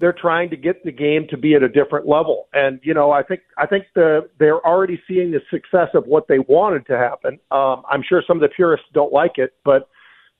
they're 0.00 0.14
trying 0.18 0.48
to 0.48 0.56
get 0.56 0.82
the 0.82 0.90
game 0.90 1.26
to 1.28 1.36
be 1.36 1.54
at 1.54 1.62
a 1.62 1.68
different 1.68 2.08
level. 2.08 2.48
And, 2.54 2.80
you 2.82 2.94
know, 2.94 3.12
I 3.12 3.22
think, 3.22 3.42
I 3.58 3.66
think 3.66 3.84
the, 3.94 4.30
they're 4.38 4.66
already 4.66 5.00
seeing 5.06 5.30
the 5.30 5.40
success 5.50 5.88
of 5.94 6.06
what 6.06 6.26
they 6.26 6.38
wanted 6.38 6.86
to 6.86 6.96
happen. 6.96 7.38
Um, 7.50 7.82
I'm 7.88 8.02
sure 8.02 8.22
some 8.26 8.38
of 8.38 8.40
the 8.40 8.48
purists 8.48 8.86
don't 8.94 9.12
like 9.12 9.36
it, 9.36 9.52
but 9.62 9.90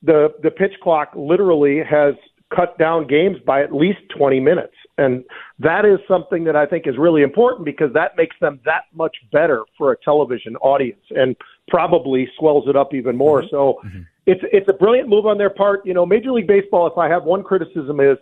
the, 0.02 0.28
the 0.42 0.50
pitch 0.50 0.72
clock 0.82 1.12
literally 1.14 1.80
has 1.88 2.14
cut 2.54 2.78
down 2.78 3.06
games 3.06 3.36
by 3.46 3.62
at 3.62 3.72
least 3.72 4.00
20 4.16 4.40
minutes. 4.40 4.74
And 4.98 5.24
that 5.58 5.84
is 5.84 5.98
something 6.06 6.44
that 6.44 6.54
I 6.54 6.66
think 6.66 6.86
is 6.86 6.98
really 6.98 7.22
important 7.22 7.64
because 7.64 7.92
that 7.94 8.16
makes 8.16 8.36
them 8.40 8.60
that 8.64 8.84
much 8.94 9.16
better 9.32 9.64
for 9.78 9.92
a 9.92 9.96
television 10.04 10.56
audience 10.56 11.02
and 11.10 11.34
probably 11.68 12.28
swells 12.38 12.68
it 12.68 12.76
up 12.76 12.92
even 12.92 13.16
more. 13.16 13.42
So 13.48 13.80
it's 14.26 14.42
it's 14.52 14.68
a 14.68 14.72
brilliant 14.72 15.08
move 15.08 15.26
on 15.26 15.38
their 15.38 15.50
part. 15.50 15.84
You 15.86 15.94
know, 15.94 16.04
Major 16.04 16.32
League 16.32 16.46
Baseball, 16.46 16.86
if 16.86 16.98
I 16.98 17.08
have 17.08 17.24
one 17.24 17.42
criticism 17.42 18.00
is 18.00 18.18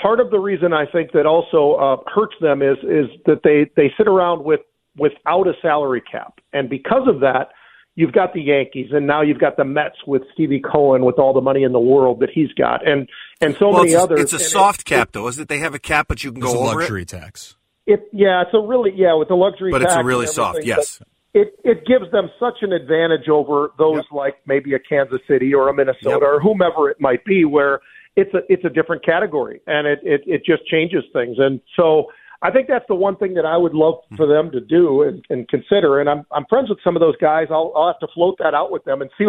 part 0.00 0.20
of 0.20 0.30
the 0.30 0.38
reason 0.38 0.72
I 0.72 0.86
think 0.86 1.12
that 1.12 1.26
also 1.26 1.74
uh, 1.74 1.96
hurts 2.12 2.34
them 2.40 2.62
is 2.62 2.78
is 2.82 3.06
that 3.26 3.40
they 3.44 3.70
they 3.76 3.92
sit 3.96 4.08
around 4.08 4.44
with 4.44 4.60
without 4.96 5.46
a 5.46 5.52
salary 5.60 6.00
cap. 6.00 6.40
And 6.52 6.70
because 6.70 7.06
of 7.06 7.20
that, 7.20 7.50
you've 7.96 8.12
got 8.12 8.32
the 8.34 8.40
Yankees, 8.42 8.90
and 8.92 9.06
now 9.06 9.22
you've 9.22 9.40
got 9.40 9.56
the 9.56 9.64
Mets 9.64 9.96
with 10.06 10.22
Stevie 10.32 10.60
Cohen 10.60 11.04
with 11.04 11.18
all 11.18 11.32
the 11.34 11.40
money 11.40 11.64
in 11.64 11.72
the 11.72 11.80
world 11.80 12.20
that 12.20 12.30
he's 12.32 12.52
got, 12.52 12.86
and 12.86 13.08
and 13.40 13.56
so 13.58 13.70
Well, 13.70 13.78
many 13.82 13.92
it's 13.92 14.00
a, 14.00 14.02
others. 14.04 14.20
it's 14.20 14.32
a 14.32 14.36
And 14.36 14.42
it- 14.42 14.48
soft 14.48 14.84
cap, 14.84 15.08
though, 15.12 15.26
isn't 15.28 15.42
it? 15.42 15.48
They 15.48 15.58
have 15.58 15.74
a 15.74 15.78
cap, 15.80 16.06
but 16.08 16.22
you 16.22 16.30
can 16.32 16.42
It's 16.42 16.52
a 16.52 16.54
go 16.56 16.62
over 16.68 16.78
luxury 16.80 17.02
it. 17.02 17.08
tax. 17.08 17.56
It 17.86 18.08
yeah, 18.12 18.42
it's 18.42 18.54
a 18.54 18.60
really 18.60 18.92
yeah 18.94 19.14
with 19.14 19.28
the 19.28 19.34
luxury, 19.36 19.70
But 19.72 19.82
it's 19.82 19.94
a 19.94 20.04
really 20.04 20.26
soft, 20.26 20.64
yes. 20.64 21.00
It 21.34 21.54
it 21.64 21.84
gives 21.86 22.10
them 22.12 22.30
such 22.40 22.58
an 22.62 22.72
advantage 22.72 23.28
over 23.28 23.70
those 23.78 24.02
like 24.10 24.36
maybe 24.46 24.72
a 24.74 24.78
Kansas 24.78 25.20
City 25.28 25.52
or 25.54 25.68
a 25.68 25.74
Minnesota 25.74 26.18
Yep. 26.20 26.22
or 26.22 26.40
whomever 26.40 26.88
it 26.90 27.00
might 27.00 27.24
be, 27.24 27.44
where 27.44 27.80
it's 28.16 28.32
a 28.34 28.40
it's 28.48 28.64
a 28.64 28.70
different 28.70 29.04
category 29.04 29.60
and 29.66 29.86
it 29.86 30.00
it 30.02 30.22
it 30.26 30.44
just 30.44 30.66
changes 30.66 31.04
things. 31.12 31.36
And 31.38 31.60
so 31.76 32.06
I 32.42 32.50
think 32.50 32.68
that's 32.68 32.84
the 32.88 32.94
one 32.94 33.16
thing 33.16 33.34
that 33.34 33.46
I 33.46 33.56
would 33.56 33.74
love 33.74 33.96
hmm. 34.08 34.16
for 34.16 34.26
them 34.26 34.50
to 34.52 34.60
do 34.60 35.02
and, 35.02 35.24
and 35.30 35.48
consider. 35.48 36.00
And 36.00 36.08
I'm 36.08 36.24
I'm 36.30 36.46
friends 36.46 36.68
with 36.68 36.78
some 36.84 36.96
of 36.96 37.00
those 37.00 37.16
guys. 37.16 37.46
I'll 37.50 37.72
I'll 37.76 37.88
have 37.88 38.00
to 38.00 38.08
float 38.14 38.36
that 38.38 38.54
out 38.54 38.70
with 38.70 38.84
them 38.84 39.02
and 39.02 39.10
see 39.18 39.26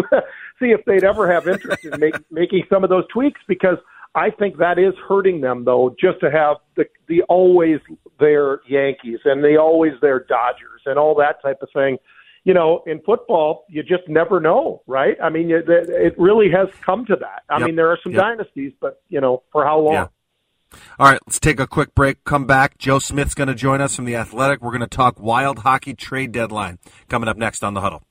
see 0.60 0.68
if 0.68 0.84
they'd 0.86 1.04
ever 1.04 1.32
have 1.32 1.48
interest 1.48 1.84
in 1.84 2.00
make, 2.00 2.16
making 2.32 2.64
some 2.70 2.84
of 2.84 2.90
those 2.90 3.06
tweaks 3.14 3.42
because 3.48 3.78
I 4.16 4.32
think 4.32 4.58
that 4.58 4.80
is 4.80 4.94
hurting 5.08 5.42
them 5.42 5.64
though, 5.66 5.96
just 6.00 6.20
to 6.22 6.32
have 6.32 6.58
the 6.76 6.86
the 7.08 7.22
always 7.24 7.80
there 8.20 8.62
Yankees 8.68 9.20
and 9.26 9.44
the 9.44 9.58
always 9.58 9.94
there 10.02 10.20
Dodgers 10.20 10.82
and 10.86 10.98
all 10.98 11.16
that 11.16 11.42
type 11.42 11.62
of 11.62 11.70
thing. 11.74 11.98
You 12.44 12.54
know, 12.54 12.82
in 12.88 13.02
football, 13.02 13.66
you 13.68 13.84
just 13.84 14.08
never 14.08 14.40
know, 14.40 14.82
right? 14.88 15.18
I 15.22 15.30
mean, 15.30 15.50
you, 15.50 15.62
it 15.68 16.18
really 16.18 16.50
has 16.50 16.70
come 16.82 17.06
to 17.08 17.18
that. 17.18 17.44
I 17.50 17.60
Yep. 17.60 17.66
mean, 17.66 17.76
there 17.76 17.90
are 17.90 18.00
some 18.02 18.14
Yep. 18.14 18.22
dynasties, 18.22 18.72
but 18.80 19.02
you 19.10 19.20
know, 19.20 19.44
for 19.52 19.66
how 19.66 19.80
long? 19.80 19.94
Yeah. 19.94 20.08
All 21.00 21.10
right, 21.10 21.20
let's 21.26 21.40
take 21.40 21.60
a 21.60 21.68
quick 21.68 21.94
break. 21.96 22.24
Come 22.24 22.46
back. 22.46 22.78
Joe 22.78 23.00
Smith's 23.00 23.36
going 23.36 23.48
to 23.48 23.56
join 23.56 23.82
us 23.82 23.96
from 23.96 24.06
the 24.06 24.16
Athletic. 24.16 24.62
We're 24.62 24.72
going 24.72 24.82
to 24.82 24.88
talk 24.88 25.20
wild 25.20 25.60
hockey 25.60 25.94
trade 25.94 26.32
deadline 26.32 26.80
coming 27.08 27.30
up 27.30 27.38
next 27.38 27.64
on 27.64 27.74
the 27.74 27.82
Huddle. 27.82 28.04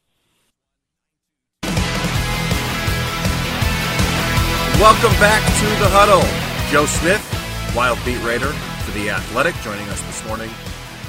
Welcome 4.81 5.12
back 5.19 5.42
to 5.42 5.66
the 5.83 5.88
Huddle. 5.88 6.23
Joe 6.71 6.87
Smith, 6.87 7.75
Wild 7.75 7.99
beat 8.05 8.23
writer 8.23 8.53
for 8.85 8.90
the 8.92 9.11
Athletic, 9.11 9.55
joining 9.62 9.88
us 9.88 10.01
this 10.03 10.27
morning 10.27 10.51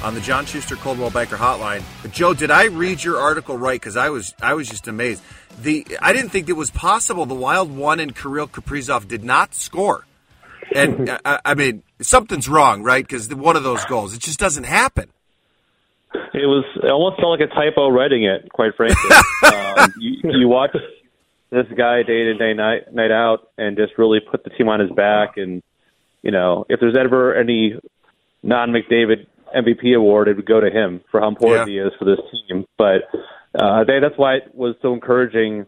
on 0.02 0.14
the 0.14 0.20
John 0.20 0.46
Schuster 0.46 0.76
Coldwell 0.76 1.10
Banker 1.10 1.36
Hotline. 1.36 1.82
Joe, 2.12 2.32
did 2.32 2.50
I 2.50 2.66
read 2.66 3.02
your 3.02 3.18
article 3.18 3.56
right? 3.56 3.78
Because 3.78 3.96
I 3.96 4.10
was 4.10 4.34
I 4.40 4.54
was 4.54 4.68
just 4.68 4.88
amazed. 4.88 5.22
The 5.60 5.86
I 6.00 6.12
didn't 6.12 6.30
think 6.30 6.48
it 6.48 6.54
was 6.54 6.70
possible. 6.70 7.26
The 7.26 7.34
Wild 7.34 7.74
won 7.74 8.00
and 8.00 8.14
Kirill 8.14 8.48
Kaprizov 8.48 9.08
did 9.08 9.24
not 9.24 9.54
score. 9.54 10.04
And 10.74 11.10
I, 11.24 11.40
I 11.44 11.54
mean, 11.54 11.82
something's 12.00 12.48
wrong, 12.48 12.82
right? 12.82 13.06
Because 13.06 13.32
one 13.34 13.56
of 13.56 13.62
those 13.62 13.84
goals, 13.84 14.14
it 14.14 14.20
just 14.20 14.38
doesn't 14.38 14.64
happen. 14.64 15.10
It 16.14 16.46
was 16.46 16.64
it 16.82 16.90
almost 16.90 17.20
felt 17.20 17.38
like 17.38 17.50
a 17.50 17.54
typo 17.54 17.88
writing 17.88 18.24
it, 18.24 18.50
quite 18.50 18.74
frankly. 18.76 19.10
um, 19.54 19.92
you, 19.98 20.40
you 20.40 20.48
watch 20.48 20.74
this 21.50 21.66
guy 21.76 22.02
day 22.02 22.30
in 22.30 22.38
day 22.38 22.54
night 22.54 22.92
night 22.94 23.10
out, 23.10 23.48
and 23.58 23.76
just 23.76 23.98
really 23.98 24.20
put 24.20 24.44
the 24.44 24.50
team 24.50 24.68
on 24.68 24.80
his 24.80 24.90
back. 24.90 25.36
And 25.36 25.62
you 26.22 26.30
know, 26.30 26.64
if 26.68 26.80
there's 26.80 26.96
ever 26.96 27.34
any 27.34 27.74
non 28.42 28.70
McDavid 28.70 29.26
MVP 29.54 29.94
award, 29.94 30.28
it 30.28 30.36
would 30.36 30.46
go 30.46 30.60
to 30.60 30.70
him 30.70 31.02
for 31.10 31.20
how 31.20 31.28
important 31.28 31.68
he 31.68 31.78
is 31.78 31.92
for 31.98 32.04
this 32.04 32.20
team. 32.30 32.64
But 32.78 33.02
uh, 33.54 33.84
they, 33.84 34.00
that's 34.00 34.16
why 34.16 34.36
it 34.36 34.54
was 34.54 34.76
so 34.80 34.94
encouraging 34.94 35.66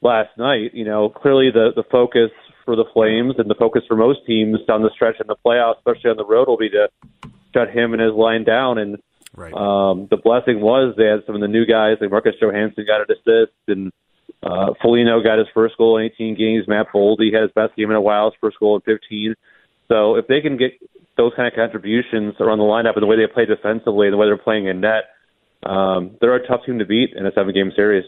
last 0.00 0.30
night. 0.38 0.74
You 0.74 0.84
know, 0.84 1.08
clearly 1.08 1.50
the 1.50 1.72
the 1.74 1.84
focus 1.90 2.30
for 2.64 2.76
the 2.76 2.84
Flames 2.92 3.34
and 3.38 3.48
the 3.48 3.54
focus 3.54 3.82
for 3.86 3.96
most 3.96 4.20
teams 4.26 4.58
down 4.66 4.82
the 4.82 4.90
stretch 4.94 5.16
in 5.20 5.26
the 5.26 5.36
playoffs, 5.44 5.78
especially 5.78 6.10
on 6.10 6.16
the 6.16 6.24
road, 6.24 6.48
will 6.48 6.56
be 6.56 6.70
to 6.70 6.88
shut 7.52 7.70
him 7.70 7.92
and 7.92 8.02
his 8.02 8.12
line 8.12 8.44
down. 8.44 8.78
And 8.78 8.98
Right. 9.36 9.52
um, 9.52 10.06
the 10.10 10.16
blessing 10.16 10.60
was 10.60 10.94
they 10.96 11.06
had 11.06 11.24
some 11.26 11.34
of 11.34 11.40
the 11.40 11.48
new 11.48 11.66
guys, 11.66 11.96
like 12.00 12.10
Marcus 12.10 12.36
Johansson 12.40 12.86
got 12.86 13.00
an 13.00 13.06
assist, 13.10 13.52
and 13.66 13.92
uh, 14.42 14.74
Foligno 14.80 15.22
got 15.22 15.38
his 15.38 15.48
first 15.52 15.76
goal 15.76 15.98
in 15.98 16.04
18 16.04 16.36
games. 16.36 16.68
Matt 16.68 16.86
Boldy 16.94 17.32
had 17.32 17.42
his 17.42 17.50
best 17.52 17.74
game 17.76 17.90
in 17.90 17.96
a 17.96 18.00
while, 18.00 18.30
his 18.30 18.38
first 18.40 18.58
goal 18.60 18.76
in 18.76 18.82
15. 18.82 19.34
So 19.88 20.16
if 20.16 20.26
they 20.28 20.40
can 20.40 20.56
get 20.56 20.72
those 21.16 21.32
kind 21.34 21.48
of 21.48 21.54
contributions 21.54 22.34
around 22.40 22.58
the 22.58 22.64
lineup 22.64 22.94
and 22.94 23.02
the 23.02 23.06
way 23.06 23.16
they 23.16 23.26
play 23.26 23.44
defensively 23.46 24.06
and 24.06 24.14
the 24.14 24.18
way 24.18 24.26
they're 24.26 24.36
playing 24.36 24.66
in 24.66 24.80
net, 24.80 25.04
um, 25.64 26.16
they're 26.20 26.34
a 26.34 26.46
tough 26.46 26.64
team 26.66 26.78
to 26.78 26.84
beat 26.84 27.10
in 27.16 27.26
a 27.26 27.32
seven-game 27.32 27.72
series. 27.74 28.04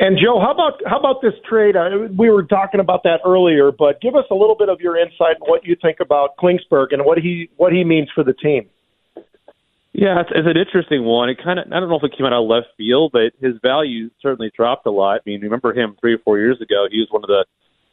And 0.00 0.16
Joe, 0.16 0.40
how 0.40 0.52
about 0.52 0.80
how 0.86 0.98
about 0.98 1.20
this 1.20 1.34
trade? 1.46 1.76
Uh, 1.76 2.08
we 2.16 2.30
were 2.30 2.42
talking 2.42 2.80
about 2.80 3.02
that 3.02 3.20
earlier, 3.24 3.70
but 3.70 4.00
give 4.00 4.16
us 4.16 4.24
a 4.30 4.34
little 4.34 4.56
bit 4.56 4.70
of 4.70 4.80
your 4.80 4.96
insight 4.96 5.36
on 5.42 5.48
what 5.50 5.66
you 5.66 5.76
think 5.80 6.00
about 6.00 6.38
Klingberg 6.38 6.86
and 6.92 7.04
what 7.04 7.18
he 7.18 7.50
what 7.58 7.70
he 7.74 7.84
means 7.84 8.08
for 8.14 8.24
the 8.24 8.32
team. 8.32 8.70
Yeah, 9.92 10.20
it's, 10.20 10.30
it's 10.34 10.48
an 10.48 10.56
interesting 10.56 11.04
one. 11.04 11.28
It 11.28 11.36
kind 11.44 11.58
of 11.58 11.66
I 11.70 11.80
don't 11.80 11.90
know 11.90 11.98
if 11.98 12.04
it 12.04 12.16
came 12.16 12.24
out 12.24 12.32
of 12.32 12.48
left 12.48 12.68
field, 12.78 13.12
but 13.12 13.34
his 13.42 13.56
value 13.60 14.08
certainly 14.22 14.50
dropped 14.56 14.86
a 14.86 14.90
lot. 14.90 15.16
I 15.16 15.20
mean, 15.26 15.42
remember 15.42 15.74
him 15.74 15.94
three 16.00 16.14
or 16.14 16.18
four 16.24 16.38
years 16.38 16.62
ago? 16.62 16.86
He 16.90 17.00
was 17.00 17.08
one 17.10 17.22
of 17.22 17.28
the 17.28 17.44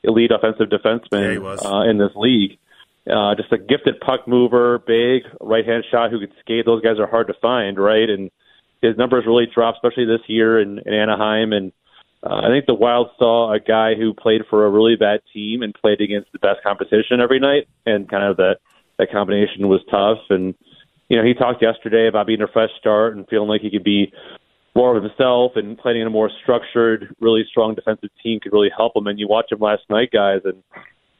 elite 0.08 0.32
offensive 0.32 0.70
defensemen 0.70 1.24
Yeah, 1.24 1.32
he 1.34 1.39
was. 1.39 1.65
Uh, 1.65 1.89
in 1.89 1.98
this 1.98 2.15
league. 2.15 2.58
Uh, 3.06 3.36
just 3.36 3.52
a 3.52 3.58
gifted 3.58 4.00
puck 4.00 4.28
mover, 4.28 4.80
big 4.80 5.24
right 5.41 5.65
hand 5.65 5.84
shot 5.91 6.12
who 6.12 6.20
could 6.20 6.34
skate. 6.39 6.65
Those 6.65 6.82
guys 6.82 7.00
are 7.00 7.08
hard 7.08 7.28
to 7.28 7.34
find, 7.41 7.78
right? 7.78 8.10
And 8.10 8.32
his 8.82 8.98
numbers 8.98 9.26
really 9.26 9.48
dropped, 9.54 9.80
especially 9.84 10.06
this 10.06 10.28
year 10.28 10.60
in, 10.62 10.80
in 10.80 10.93
Anaheim. 10.93 11.54
And 11.54 11.72
uh, 12.30 12.42
I 12.44 12.50
think 12.50 12.66
the 12.66 12.74
Wild 12.74 13.10
saw 13.18 13.54
a 13.54 13.60
guy 13.60 13.96
who 13.96 14.13
played 14.13 14.42
for 14.50 14.66
a 14.66 14.70
really 14.70 14.96
bad 14.96 15.22
team 15.34 15.62
and 15.62 15.74
played 15.74 16.02
against 16.02 16.32
the 16.32 16.40
best 16.40 16.62
competition 16.63 17.22
every 17.22 17.40
night, 17.40 17.68
and 17.86 18.10
kind 18.10 18.24
of 18.24 18.38
that 18.38 18.58
that 18.98 19.12
combination 19.12 19.68
was 19.68 19.82
tough. 19.90 20.20
And 20.30 20.54
you 21.10 21.18
know, 21.18 21.24
he 21.24 21.34
talked 21.34 21.62
yesterday 21.62 22.08
about 22.08 22.28
being 22.28 22.42
a 22.42 22.48
fresh 22.48 22.72
start 22.80 23.16
and 23.16 23.28
feeling 23.30 23.48
like 23.48 23.62
he 23.62 23.72
could 23.72 23.84
be 23.84 24.12
more 24.76 24.96
of 24.96 25.02
himself 25.02 25.54
and 25.56 25.78
playing 25.78 26.02
in 26.02 26.08
a 26.08 26.10
more 26.10 26.30
structured, 26.44 27.16
really 27.20 27.44
strong 27.50 27.76
defensive 27.76 28.10
team 28.22 28.40
could 28.40 28.54
really 28.54 28.70
help 28.76 28.96
him. 28.96 29.08
And 29.08 29.18
you 29.18 29.28
watch 29.28 29.52
him 29.52 29.60
last 29.60 29.84
night, 29.90 30.10
guys, 30.12 30.42
and 30.44 30.62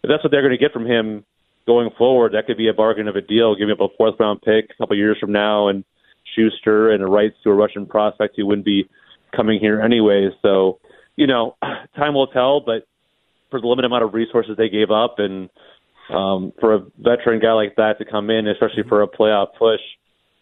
if 0.04 0.10
that's 0.10 0.24
what 0.24 0.32
they're 0.32 0.42
going 0.42 0.58
to 0.58 0.64
get 0.64 0.74
from 0.74 0.86
him 0.86 1.24
going 1.66 1.90
forward, 1.98 2.34
that 2.34 2.48
could 2.48 2.58
be 2.58 2.68
a 2.68 2.74
bargain 2.74 3.08
of 3.08 3.16
a 3.16 3.22
deal. 3.22 3.56
Giving 3.56 3.74
up 3.74 3.82
a 3.82 3.96
fourth 3.98 4.16
round 4.20 4.42
pick 4.42 4.72
a 4.72 4.78
couple 4.78 4.94
of 4.94 5.00
years 5.00 5.18
from 5.20 5.32
now 5.32 5.70
and 5.70 5.84
Sustr 6.38 6.94
and 6.94 7.02
the 7.02 7.08
rights 7.08 7.36
to 7.44 7.50
a 7.50 7.54
Russian 7.54 7.86
prospect 7.86 8.36
who 8.36 8.46
wouldn't 8.46 8.66
be 8.66 8.90
coming 9.36 9.60
here 9.60 9.82
anyway. 9.82 10.30
So, 10.42 10.80
you 11.18 11.28
know, 11.28 11.58
time 11.98 12.14
will 12.14 12.28
tell, 12.28 12.62
but 12.62 12.88
for 13.52 13.60
the 13.60 13.68
limited 13.68 13.88
amount 13.88 14.04
of 14.04 14.14
resources 14.14 14.56
they 14.58 14.70
gave 14.70 14.92
up 14.92 15.16
and 15.20 15.50
um, 16.10 16.54
for 16.60 16.74
a 16.74 16.80
veteran 16.98 17.42
guy 17.42 17.52
like 17.52 17.76
that 17.76 17.98
to 18.00 18.06
come 18.06 18.30
in, 18.30 18.48
especially 18.48 18.84
for 18.88 19.02
a 19.02 19.08
playoff 19.08 19.48
push, 19.60 19.82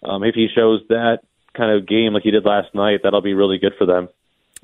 um, 0.03 0.23
if 0.23 0.35
he 0.35 0.47
shows 0.53 0.81
that 0.89 1.19
kind 1.57 1.71
of 1.71 1.87
game 1.87 2.13
like 2.13 2.23
he 2.23 2.31
did 2.31 2.45
last 2.45 2.75
night, 2.75 2.99
that'll 3.03 3.21
be 3.21 3.33
really 3.33 3.57
good 3.57 3.73
for 3.77 3.87
them. 3.87 4.09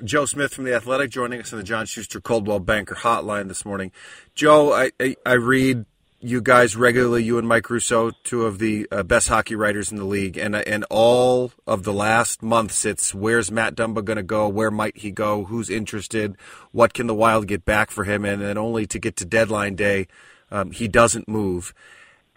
Joe 0.04 0.26
Smith 0.26 0.54
from 0.54 0.64
the 0.64 0.74
Athletic 0.74 1.10
joining 1.10 1.40
us 1.40 1.52
on 1.52 1.58
the 1.58 1.64
John 1.64 1.86
Schuster 1.86 2.20
Coldwell 2.20 2.60
Banker 2.60 2.94
Hotline 2.94 3.48
this 3.48 3.64
morning. 3.64 3.92
Joe, 4.34 4.72
I, 4.72 4.90
I, 5.00 5.16
I 5.24 5.32
read 5.34 5.86
you 6.22 6.40
guys 6.40 6.76
regularly, 6.76 7.24
you 7.24 7.36
and 7.36 7.48
Mike 7.48 7.68
Russo, 7.68 8.12
two 8.22 8.46
of 8.46 8.60
the 8.60 8.86
uh, 8.92 9.02
best 9.02 9.28
hockey 9.28 9.56
writers 9.56 9.90
in 9.90 9.98
the 9.98 10.04
league, 10.04 10.36
and 10.38 10.54
and 10.54 10.84
all 10.88 11.52
of 11.66 11.82
the 11.82 11.92
last 11.92 12.42
months, 12.42 12.84
it's 12.84 13.12
where's 13.12 13.50
Matt 13.50 13.74
Dumba 13.74 14.04
going 14.04 14.16
to 14.16 14.22
go? 14.22 14.48
Where 14.48 14.70
might 14.70 14.96
he 14.96 15.10
go? 15.10 15.44
Who's 15.44 15.68
interested? 15.68 16.36
What 16.70 16.94
can 16.94 17.08
the 17.08 17.14
Wild 17.14 17.48
get 17.48 17.64
back 17.64 17.90
for 17.90 18.04
him? 18.04 18.24
And 18.24 18.40
then 18.40 18.56
only 18.56 18.86
to 18.86 18.98
get 19.00 19.16
to 19.16 19.24
deadline 19.24 19.74
day, 19.74 20.06
um, 20.50 20.70
he 20.70 20.86
doesn't 20.86 21.28
move. 21.28 21.74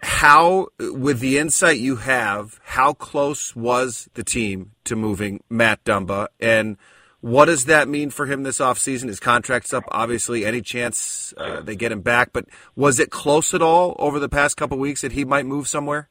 How, 0.02 0.68
with 0.80 1.20
the 1.20 1.38
insight 1.38 1.78
you 1.78 1.98
have, 1.98 2.60
how 2.64 2.94
close 2.94 3.56
was 3.56 4.10
the 4.16 4.24
team 4.24 4.72
to 4.86 4.96
moving 4.96 5.44
Matt 5.50 5.84
Dumba? 5.84 6.28
And 6.40 6.78
what 7.22 7.46
does 7.46 7.66
that 7.66 7.88
mean 7.88 8.10
for 8.10 8.26
him 8.26 8.44
this 8.44 8.60
offseason? 8.60 9.08
His 9.08 9.20
contract's 9.20 9.74
up, 9.74 9.84
obviously. 9.90 10.46
Any 10.46 10.62
chance 10.62 11.34
uh, 11.38 11.62
they 11.62 11.76
get 11.76 11.92
him 11.92 12.02
back? 12.02 12.32
But 12.34 12.46
was 12.76 13.00
it 13.00 13.10
close 13.10 13.54
at 13.54 13.62
all 13.62 13.96
over 13.98 14.20
the 14.20 14.30
past 14.30 14.58
couple 14.58 14.78
weeks 14.78 15.02
that 15.02 15.14
he 15.14 15.26
might 15.26 15.46
move 15.46 15.68
somewhere? 15.68 16.10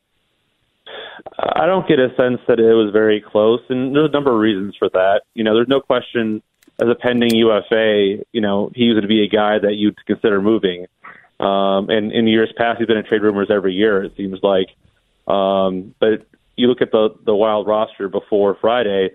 I 1.39 1.67
don't 1.67 1.87
get 1.87 1.99
a 1.99 2.09
sense 2.17 2.41
that 2.49 2.59
it 2.59 2.75
was 2.75 2.93
very 2.93 3.21
close, 3.21 3.61
and 3.69 3.95
there's 3.95 4.09
a 4.09 4.13
number 4.13 4.33
of 4.33 4.39
reasons 4.39 4.75
for 4.79 4.89
that. 4.91 5.23
You 5.35 5.45
know, 5.45 5.55
there's 5.55 5.69
no 5.69 5.81
question 5.81 6.43
as 6.81 6.89
a 6.89 6.95
pending 6.95 7.35
UFA, 7.35 8.25
you 8.33 8.41
know, 8.41 8.71
he 8.75 8.93
to 8.93 9.07
be 9.07 9.23
a 9.23 9.29
guy 9.29 9.59
that 9.59 9.75
you'd 9.75 10.05
consider 10.07 10.43
moving. 10.43 10.87
Um, 11.39 11.91
and 11.91 12.13
in 12.13 12.27
years 12.27 12.53
past, 12.57 12.79
he's 12.79 12.87
been 12.87 12.97
in 12.97 13.05
trade 13.05 13.23
rumors 13.23 13.49
every 13.51 13.75
year. 13.75 14.03
It 14.03 14.17
seems 14.17 14.41
like, 14.43 14.69
um, 15.33 15.95
but 16.01 16.27
you 16.57 16.69
look 16.69 16.81
at 16.81 16.91
the 16.91 17.11
the 17.25 17.35
Wild 17.35 17.67
roster 17.67 18.09
before 18.09 18.57
Friday, 18.61 19.11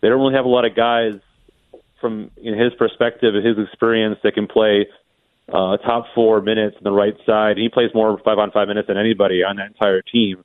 they 0.00 0.08
don't 0.08 0.20
really 0.20 0.34
have 0.34 0.44
a 0.44 0.48
lot 0.48 0.64
of 0.64 0.74
guys 0.74 1.14
from 2.04 2.30
his 2.36 2.74
perspective 2.78 3.34
and 3.34 3.46
his 3.46 3.56
experience 3.56 4.18
that 4.22 4.34
can 4.34 4.46
play 4.46 4.86
uh, 5.48 5.78
top 5.78 6.04
four 6.14 6.42
minutes 6.42 6.76
on 6.76 6.84
the 6.84 6.92
right 6.92 7.16
side. 7.24 7.56
He 7.56 7.70
plays 7.70 7.88
more 7.94 8.20
five 8.22 8.38
on 8.38 8.50
five 8.50 8.68
minutes 8.68 8.88
than 8.88 8.98
anybody 8.98 9.42
on 9.42 9.56
that 9.56 9.68
entire 9.68 10.02
team. 10.02 10.44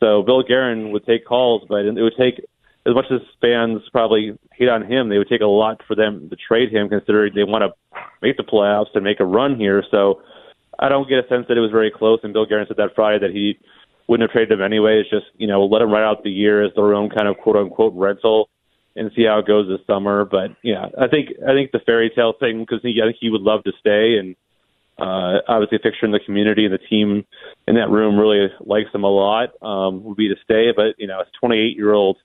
So 0.00 0.22
Bill 0.22 0.42
Guerin 0.42 0.90
would 0.90 1.06
take 1.06 1.24
calls, 1.24 1.62
but 1.68 1.84
it 1.84 1.94
would 1.94 2.16
take 2.18 2.44
as 2.84 2.94
much 2.94 3.06
as 3.12 3.20
fans 3.40 3.82
probably 3.92 4.36
hate 4.52 4.68
on 4.68 4.90
him, 4.90 5.08
they 5.08 5.18
would 5.18 5.28
take 5.28 5.40
a 5.40 5.46
lot 5.46 5.82
for 5.86 5.94
them 5.94 6.28
to 6.30 6.36
trade 6.36 6.72
him, 6.72 6.88
considering 6.88 7.32
they 7.34 7.44
want 7.44 7.62
to 7.62 8.00
make 8.22 8.36
the 8.36 8.42
playoffs 8.42 8.94
and 8.94 9.04
make 9.04 9.20
a 9.20 9.24
run 9.24 9.56
here. 9.56 9.84
So 9.90 10.22
I 10.78 10.88
don't 10.88 11.08
get 11.08 11.18
a 11.18 11.28
sense 11.28 11.46
that 11.48 11.56
it 11.56 11.60
was 11.60 11.70
very 11.70 11.90
close. 11.90 12.20
And 12.22 12.32
Bill 12.32 12.46
Guerin 12.46 12.66
said 12.66 12.78
that 12.78 12.94
Friday 12.96 13.20
that 13.20 13.30
he 13.30 13.58
wouldn't 14.08 14.28
have 14.28 14.32
traded 14.32 14.58
him 14.58 14.64
anyway. 14.64 15.00
It's 15.00 15.10
just 15.10 15.26
you 15.36 15.46
know 15.46 15.64
let 15.64 15.82
him 15.82 15.90
ride 15.90 16.08
out 16.08 16.24
the 16.24 16.30
year 16.30 16.64
as 16.64 16.72
their 16.74 16.94
own 16.94 17.10
kind 17.10 17.28
of 17.28 17.36
quote 17.38 17.56
unquote 17.56 17.92
rental 17.94 18.48
and 18.98 19.10
see 19.14 19.24
how 19.24 19.38
it 19.38 19.46
goes 19.46 19.68
this 19.68 19.86
summer. 19.86 20.24
But 20.24 20.56
yeah, 20.62 20.86
I 20.98 21.08
think 21.08 21.30
I 21.46 21.52
think 21.52 21.72
the 21.72 21.80
fairy 21.80 22.10
tale 22.14 22.34
thing 22.38 22.60
because 22.60 22.80
he 22.82 23.00
I 23.02 23.06
think 23.06 23.16
he 23.20 23.30
would 23.30 23.42
love 23.42 23.64
to 23.64 23.72
stay 23.80 24.18
and 24.18 24.36
uh, 24.98 25.40
obviously 25.46 25.76
a 25.76 25.80
fixture 25.80 26.06
in 26.06 26.12
the 26.12 26.20
community 26.20 26.64
and 26.64 26.74
the 26.74 26.78
team 26.78 27.24
in 27.68 27.76
that 27.76 27.88
room 27.88 28.18
really 28.18 28.48
likes 28.60 28.92
him 28.92 29.04
a 29.04 29.08
lot. 29.08 29.50
Um, 29.62 30.02
would 30.04 30.16
be 30.16 30.28
to 30.28 30.36
stay, 30.42 30.72
but 30.74 30.98
you 30.98 31.06
know, 31.06 31.20
it's 31.20 31.30
28 31.40 31.76
year 31.76 31.92
old 31.92 32.16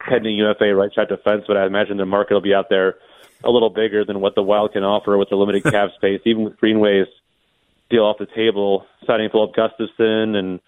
pending 0.00 0.36
UFA 0.36 0.74
right 0.74 0.92
side 0.94 1.08
defense, 1.08 1.44
but 1.46 1.56
I 1.56 1.66
imagine 1.66 1.96
the 1.96 2.06
market 2.06 2.34
will 2.34 2.40
be 2.40 2.54
out 2.54 2.68
there 2.70 2.96
a 3.42 3.50
little 3.50 3.70
bigger 3.70 4.04
than 4.04 4.20
what 4.20 4.34
the 4.34 4.42
Wild 4.42 4.72
can 4.72 4.84
offer 4.84 5.18
with 5.18 5.28
the 5.28 5.36
limited 5.36 5.64
cap 5.64 5.90
space, 5.96 6.20
even 6.24 6.44
with 6.44 6.56
Greenway's 6.56 7.08
deal 7.90 8.04
off 8.04 8.16
the 8.18 8.26
table, 8.26 8.86
signing 9.06 9.28
Filip 9.30 9.54
Gustavsson 9.54 10.34
and 10.34 10.60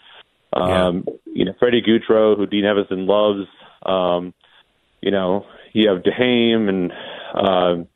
Um, 0.53 1.07
You 1.27 1.45
know, 1.45 1.55
Freddie 1.59 1.83
Gaudreau, 1.83 2.37
who 2.37 2.47
Dean 2.47 2.65
Evason 2.65 3.07
loves. 3.07 3.49
Um, 3.85 4.33
you 5.07 5.13
know, 5.13 5.47
you 5.73 5.89
have 5.89 6.03
Duhaime 6.03 6.69
and 6.69 6.93
um, 7.33 7.87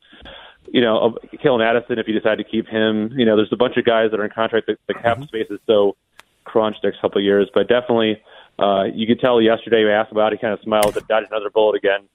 you 0.71 0.79
know, 0.79 1.17
Calen 1.43 1.61
Addison. 1.61 1.99
If 1.99 2.07
you 2.07 2.17
decide 2.17 2.37
to 2.37 2.45
keep 2.45 2.67
him, 2.67 3.11
you 3.17 3.25
know, 3.25 3.35
there's 3.35 3.51
a 3.51 3.57
bunch 3.57 3.75
of 3.75 3.83
guys 3.83 4.11
that 4.11 4.19
are 4.21 4.23
in 4.23 4.31
contract. 4.31 4.67
The, 4.67 4.77
the 4.87 4.93
cap 4.93 5.21
space 5.25 5.47
is 5.49 5.59
so 5.67 5.97
crunched 6.45 6.79
next 6.85 7.01
couple 7.01 7.17
of 7.17 7.25
years, 7.25 7.49
but 7.53 7.67
definitely, 7.67 8.21
uh, 8.57 8.85
you 8.95 9.05
could 9.05 9.19
tell 9.19 9.41
yesterday. 9.41 9.83
We 9.83 9.91
asked 9.91 10.13
about. 10.13 10.31
it, 10.31 10.37
He 10.37 10.41
kind 10.41 10.53
of 10.53 10.61
smiled 10.61 10.95
and 10.95 11.05
dodged 11.07 11.27
another 11.29 11.49
bullet 11.49 11.75
again. 11.75 12.07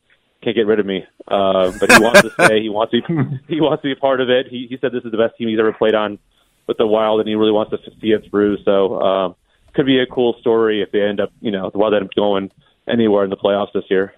Can't 0.42 0.56
get 0.56 0.66
rid 0.66 0.80
of 0.80 0.86
me, 0.86 1.04
uh, 1.28 1.72
but 1.78 1.92
he 1.92 2.02
wants 2.02 2.22
to 2.22 2.30
stay. 2.44 2.62
He 2.62 2.70
wants 2.70 2.92
to. 2.92 3.02
Be, 3.02 3.54
he 3.54 3.60
wants 3.60 3.82
to 3.82 3.88
be 3.88 3.92
a 3.92 3.96
part 3.96 4.22
of 4.22 4.30
it. 4.30 4.46
He, 4.48 4.66
he 4.70 4.78
said 4.80 4.92
this 4.92 5.04
is 5.04 5.12
the 5.12 5.18
best 5.18 5.36
team 5.36 5.48
he's 5.48 5.58
ever 5.58 5.74
played 5.74 5.94
on 5.94 6.18
with 6.66 6.78
the 6.78 6.86
Wild, 6.86 7.20
and 7.20 7.28
he 7.28 7.34
really 7.34 7.52
wants 7.52 7.72
to 7.72 7.78
see 8.00 8.12
it 8.12 8.30
through. 8.30 8.56
So, 8.64 8.98
um, 8.98 9.36
could 9.74 9.84
be 9.84 10.00
a 10.00 10.06
cool 10.06 10.36
story 10.40 10.80
if 10.80 10.90
they 10.90 11.02
end 11.02 11.20
up, 11.20 11.32
you 11.42 11.50
know, 11.50 11.68
the 11.68 11.76
Wild 11.76 11.92
end 11.92 12.04
up 12.04 12.14
going 12.14 12.50
anywhere 12.88 13.24
in 13.24 13.30
the 13.30 13.36
playoffs 13.36 13.74
this 13.74 13.84
year. 13.90 14.14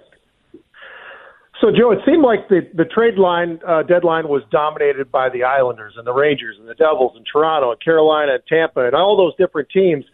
So, 1.60 1.72
Joe, 1.72 1.90
it 1.90 1.98
seemed 2.06 2.22
like 2.22 2.48
the 2.48 2.60
the 2.72 2.84
trade 2.84 3.18
line 3.18 3.58
uh, 3.66 3.82
deadline 3.82 4.28
was 4.28 4.42
dominated 4.50 5.10
by 5.10 5.28
the 5.28 5.42
Islanders 5.42 5.94
and 5.96 6.06
the 6.06 6.12
Rangers 6.12 6.56
and 6.58 6.68
the 6.68 6.74
Devils 6.74 7.14
and 7.16 7.26
Toronto 7.30 7.72
and 7.72 7.80
Carolina 7.80 8.34
and 8.34 8.42
Tampa 8.48 8.86
and 8.86 8.94
all 8.94 9.16
those 9.16 9.34
different 9.36 9.68
teams. 9.70 10.04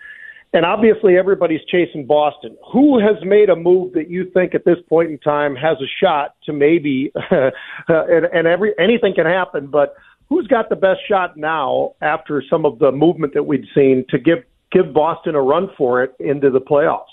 And 0.55 0.65
obviously, 0.65 1.19
everybody's 1.19 1.61
chasing 1.69 2.07
Boston. 2.07 2.57
Who 2.73 2.99
has 2.99 3.17
made 3.25 3.51
a 3.51 3.57
move 3.57 3.93
that 3.95 4.09
you 4.09 4.31
think 4.33 4.55
at 4.55 4.65
this 4.65 4.79
point 4.89 5.11
in 5.11 5.19
time 5.19 5.55
has 5.57 5.77
a 5.83 5.91
shot 6.03 6.37
to 6.45 6.53
maybe, 6.53 7.13
uh, 7.31 7.51
and, 7.89 8.25
and 8.33 8.47
every 8.47 8.73
anything 8.79 9.15
can 9.15 9.27
happen, 9.27 9.67
but 9.67 9.97
who's 10.29 10.47
got 10.47 10.71
the 10.71 10.77
best 10.77 11.01
shot 11.07 11.37
now 11.37 11.95
after 12.01 12.43
some 12.49 12.65
of 12.65 12.79
the 12.79 12.91
movement 12.91 13.35
that 13.35 13.43
we'd 13.43 13.67
seen 13.75 14.07
to 14.09 14.19
give 14.19 14.39
give 14.73 14.95
Boston 14.95 15.35
a 15.35 15.43
run 15.43 15.69
for 15.77 16.03
it 16.03 16.15
into 16.21 16.51
the 16.51 16.61
playoffs? 16.61 17.05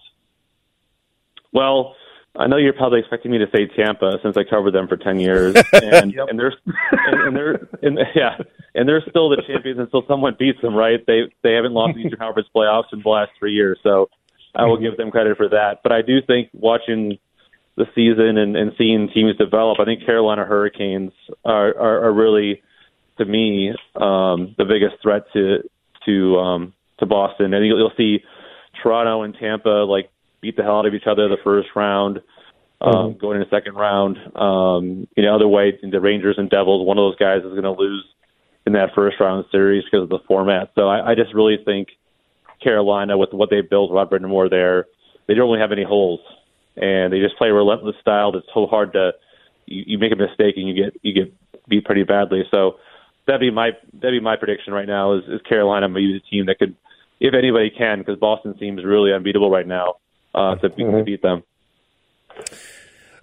Well, 1.51 1.95
I 2.35 2.47
know 2.47 2.57
you're 2.57 2.73
probably 2.73 2.99
expecting 2.99 3.31
me 3.31 3.39
to 3.39 3.47
say 3.53 3.67
Tampa 3.67 4.19
since 4.23 4.37
I 4.37 4.43
covered 4.43 4.71
them 4.71 4.87
for 4.87 4.97
ten 4.97 5.19
years, 5.19 5.55
and 5.73 6.13
yep. 6.13 6.27
and 6.29 6.39
they're 6.39 6.53
and, 6.65 7.21
and 7.27 7.35
they're 7.35 7.67
and, 7.81 7.99
yeah, 8.15 8.37
and 8.73 8.87
they're 8.87 9.03
still 9.09 9.29
the 9.29 9.41
champions 9.45 9.79
until 9.79 10.03
someone 10.07 10.35
beats 10.39 10.61
them. 10.61 10.73
Right? 10.73 11.05
They 11.05 11.23
they 11.43 11.53
haven't 11.53 11.73
lost 11.73 11.95
the 11.95 12.01
Eastern 12.01 12.19
Conference 12.19 12.47
playoffs 12.55 12.93
in 12.93 13.01
the 13.01 13.09
last 13.09 13.31
three 13.37 13.53
years, 13.53 13.79
so 13.83 14.09
I 14.55 14.65
will 14.65 14.77
give 14.77 14.97
them 14.97 15.11
credit 15.11 15.37
for 15.37 15.49
that. 15.49 15.79
But 15.83 15.91
I 15.91 16.01
do 16.01 16.21
think 16.21 16.49
watching 16.53 17.19
the 17.75 17.85
season 17.95 18.37
and, 18.37 18.55
and 18.55 18.73
seeing 18.77 19.09
teams 19.13 19.35
develop, 19.37 19.79
I 19.79 19.85
think 19.85 20.05
Carolina 20.05 20.45
Hurricanes 20.45 21.11
are 21.43 21.77
are, 21.77 22.05
are 22.05 22.13
really, 22.13 22.61
to 23.17 23.25
me, 23.25 23.71
um, 23.95 24.55
the 24.57 24.65
biggest 24.65 25.01
threat 25.01 25.25
to 25.33 25.63
to 26.05 26.37
um, 26.37 26.73
to 26.99 27.05
Boston, 27.05 27.53
and 27.53 27.65
you'll, 27.65 27.77
you'll 27.77 27.93
see 27.97 28.23
Toronto 28.81 29.23
and 29.23 29.35
Tampa 29.35 29.85
like 29.85 30.09
beat 30.41 30.57
the 30.57 30.63
hell 30.63 30.79
out 30.79 30.85
of 30.85 30.93
each 30.93 31.07
other 31.07 31.27
the 31.29 31.37
first 31.43 31.69
round, 31.75 32.19
um, 32.81 32.93
mm-hmm. 32.93 33.19
going 33.19 33.39
in 33.39 33.47
the 33.47 33.55
second 33.55 33.75
round. 33.75 34.17
Um, 34.35 35.07
you 35.15 35.23
know, 35.23 35.35
other 35.35 35.47
way, 35.47 35.77
the 35.81 36.01
Rangers 36.01 36.35
and 36.37 36.49
Devils, 36.49 36.85
one 36.85 36.97
of 36.97 37.03
those 37.03 37.17
guys 37.17 37.39
is 37.39 37.51
going 37.51 37.63
to 37.63 37.71
lose 37.71 38.05
in 38.65 38.73
that 38.73 38.89
first 38.95 39.19
round 39.19 39.45
series 39.51 39.83
because 39.85 40.03
of 40.03 40.09
the 40.09 40.19
format. 40.27 40.71
So 40.75 40.87
I, 40.87 41.11
I 41.11 41.15
just 41.15 41.33
really 41.33 41.57
think 41.63 41.89
Carolina, 42.61 43.17
with 43.17 43.29
what 43.33 43.49
they 43.49 43.61
built, 43.61 43.91
Rod 43.91 44.09
Brind'Amour 44.09 44.49
there, 44.49 44.87
they 45.27 45.33
don't 45.33 45.49
really 45.49 45.61
have 45.61 45.71
any 45.71 45.83
holes, 45.83 46.19
and 46.75 47.13
they 47.13 47.19
just 47.19 47.37
play 47.37 47.49
a 47.49 47.53
relentless 47.53 47.95
style 48.01 48.31
that's 48.31 48.45
so 48.53 48.67
hard 48.67 48.93
to. 48.93 49.11
You, 49.67 49.83
you 49.87 49.97
make 49.99 50.11
a 50.11 50.15
mistake 50.15 50.55
and 50.57 50.67
you 50.67 50.73
get 50.73 50.99
you 51.01 51.13
get 51.13 51.33
beat 51.67 51.85
pretty 51.85 52.03
badly. 52.03 52.43
So 52.51 52.77
that'd 53.27 53.39
be 53.39 53.51
my 53.51 53.71
that'd 53.93 54.19
be 54.19 54.23
my 54.23 54.35
prediction 54.35 54.73
right 54.73 54.87
now. 54.87 55.13
Is, 55.13 55.23
is 55.27 55.41
Carolina 55.47 55.87
maybe 55.87 56.13
the 56.13 56.29
team 56.29 56.47
that 56.47 56.57
could, 56.59 56.75
if 57.19 57.33
anybody 57.33 57.69
can, 57.69 57.99
because 57.99 58.17
Boston 58.17 58.55
seems 58.59 58.83
really 58.83 59.13
unbeatable 59.13 59.51
right 59.51 59.67
now 59.67 59.95
uh, 60.33 60.55
to, 60.55 60.69
beat, 60.69 60.85
mm-hmm. 60.85 60.97
to 60.97 61.03
beat 61.03 61.21
them. 61.21 61.43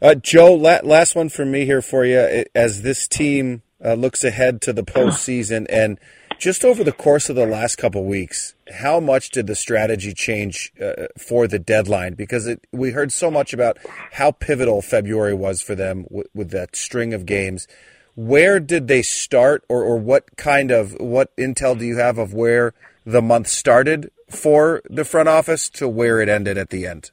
Uh, 0.00 0.14
Joe, 0.14 0.54
la- 0.54 0.80
last 0.84 1.16
one 1.16 1.28
for 1.28 1.44
me 1.44 1.64
here 1.64 1.82
for 1.82 2.04
you. 2.04 2.44
As 2.54 2.82
this 2.82 3.08
team 3.08 3.62
uh, 3.84 3.94
looks 3.94 4.22
ahead 4.22 4.60
to 4.62 4.72
the 4.72 4.84
postseason, 4.84 5.66
and 5.68 5.98
just 6.38 6.64
over 6.64 6.84
the 6.84 6.92
course 6.92 7.28
of 7.28 7.34
the 7.34 7.46
last 7.46 7.76
couple 7.76 8.04
weeks, 8.04 8.54
how 8.74 9.00
much 9.00 9.30
did 9.30 9.48
the 9.48 9.56
strategy 9.56 10.14
change 10.14 10.72
uh, 10.80 11.06
for 11.18 11.48
the 11.48 11.58
deadline? 11.58 12.14
Because 12.14 12.46
it, 12.46 12.64
we 12.70 12.92
heard 12.92 13.12
so 13.12 13.30
much 13.30 13.52
about 13.52 13.76
how 14.12 14.30
pivotal 14.30 14.80
February 14.80 15.34
was 15.34 15.60
for 15.60 15.74
them 15.74 16.04
w- 16.04 16.28
with 16.32 16.50
that 16.50 16.76
string 16.76 17.12
of 17.12 17.26
games. 17.26 17.66
Where 18.14 18.60
did 18.60 18.86
they 18.86 19.02
start, 19.02 19.64
or, 19.68 19.82
or 19.82 19.96
what 19.96 20.36
kind 20.36 20.70
of 20.70 20.92
what 21.00 21.34
intel 21.36 21.76
do 21.76 21.84
you 21.84 21.98
have 21.98 22.18
of 22.18 22.32
where 22.32 22.74
the 23.04 23.22
month 23.22 23.48
started 23.48 24.10
for 24.28 24.82
the 24.88 25.04
front 25.04 25.28
office 25.28 25.68
to 25.70 25.88
where 25.88 26.20
it 26.20 26.28
ended 26.28 26.58
at 26.58 26.70
the 26.70 26.86
end? 26.86 27.10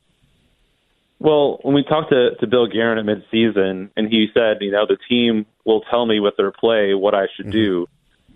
Well, 1.20 1.60
when 1.62 1.74
we 1.74 1.84
talked 1.84 2.10
to, 2.12 2.36
to 2.36 2.48
Bill 2.48 2.68
Guerin 2.68 2.98
at 2.98 3.06
midseason, 3.06 3.90
and 3.96 4.08
he 4.10 4.28
said, 4.34 4.58
you 4.62 4.72
know, 4.72 4.86
the 4.86 4.98
team 5.10 5.46
will 5.64 5.82
tell 5.82 6.06
me 6.06 6.20
with 6.20 6.36
their 6.38 6.52
play 6.52 6.94
what 6.94 7.16
I 7.16 7.28
should 7.36 7.48
mm-hmm. 7.48 7.52
do 7.52 7.88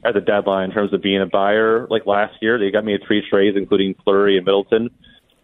at 0.04 0.14
the 0.14 0.22
deadline 0.22 0.70
in 0.70 0.72
terms 0.72 0.94
of 0.94 1.02
being 1.02 1.22
a 1.22 1.26
buyer. 1.26 1.88
Like 1.90 2.06
last 2.06 2.36
year, 2.42 2.58
they 2.58 2.72
got 2.72 2.86
me 2.86 2.94
at 2.96 3.02
three 3.06 3.22
trades, 3.30 3.58
including 3.58 3.96
Fleury 4.04 4.38
and 4.38 4.46
Middleton. 4.46 4.90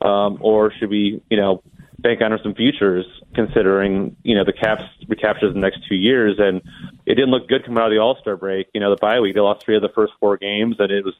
Um, 0.02 0.38
or 0.42 0.72
should 0.78 0.90
we, 0.90 1.22
you 1.30 1.38
know, 1.38 1.62
bank 2.00 2.22
on 2.22 2.38
some 2.44 2.54
futures, 2.54 3.06
considering 3.34 4.16
you 4.24 4.36
know 4.36 4.44
the 4.44 4.54
caps 4.54 4.84
recaptures 5.08 5.54
the 5.54 5.60
next 5.60 5.80
two 5.88 5.96
years, 5.96 6.36
and 6.38 6.62
it 7.06 7.16
didn't 7.16 7.32
look 7.32 7.48
good 7.48 7.66
coming 7.66 7.80
out 7.80 7.88
of 7.88 7.92
the 7.92 8.00
All 8.00 8.18
Star 8.22 8.38
break. 8.38 8.68
You 8.74 8.82
know, 8.82 8.92
the 8.92 8.98
bye 8.98 9.20
week 9.20 9.36
they 9.36 9.42
lost 9.42 9.66
three 9.66 9.76
of 9.76 9.82
the 9.82 9.90
first 9.90 10.14
four 10.20 10.38
games, 10.38 10.76
and 10.80 10.92
it 10.92 11.04
was 11.04 11.16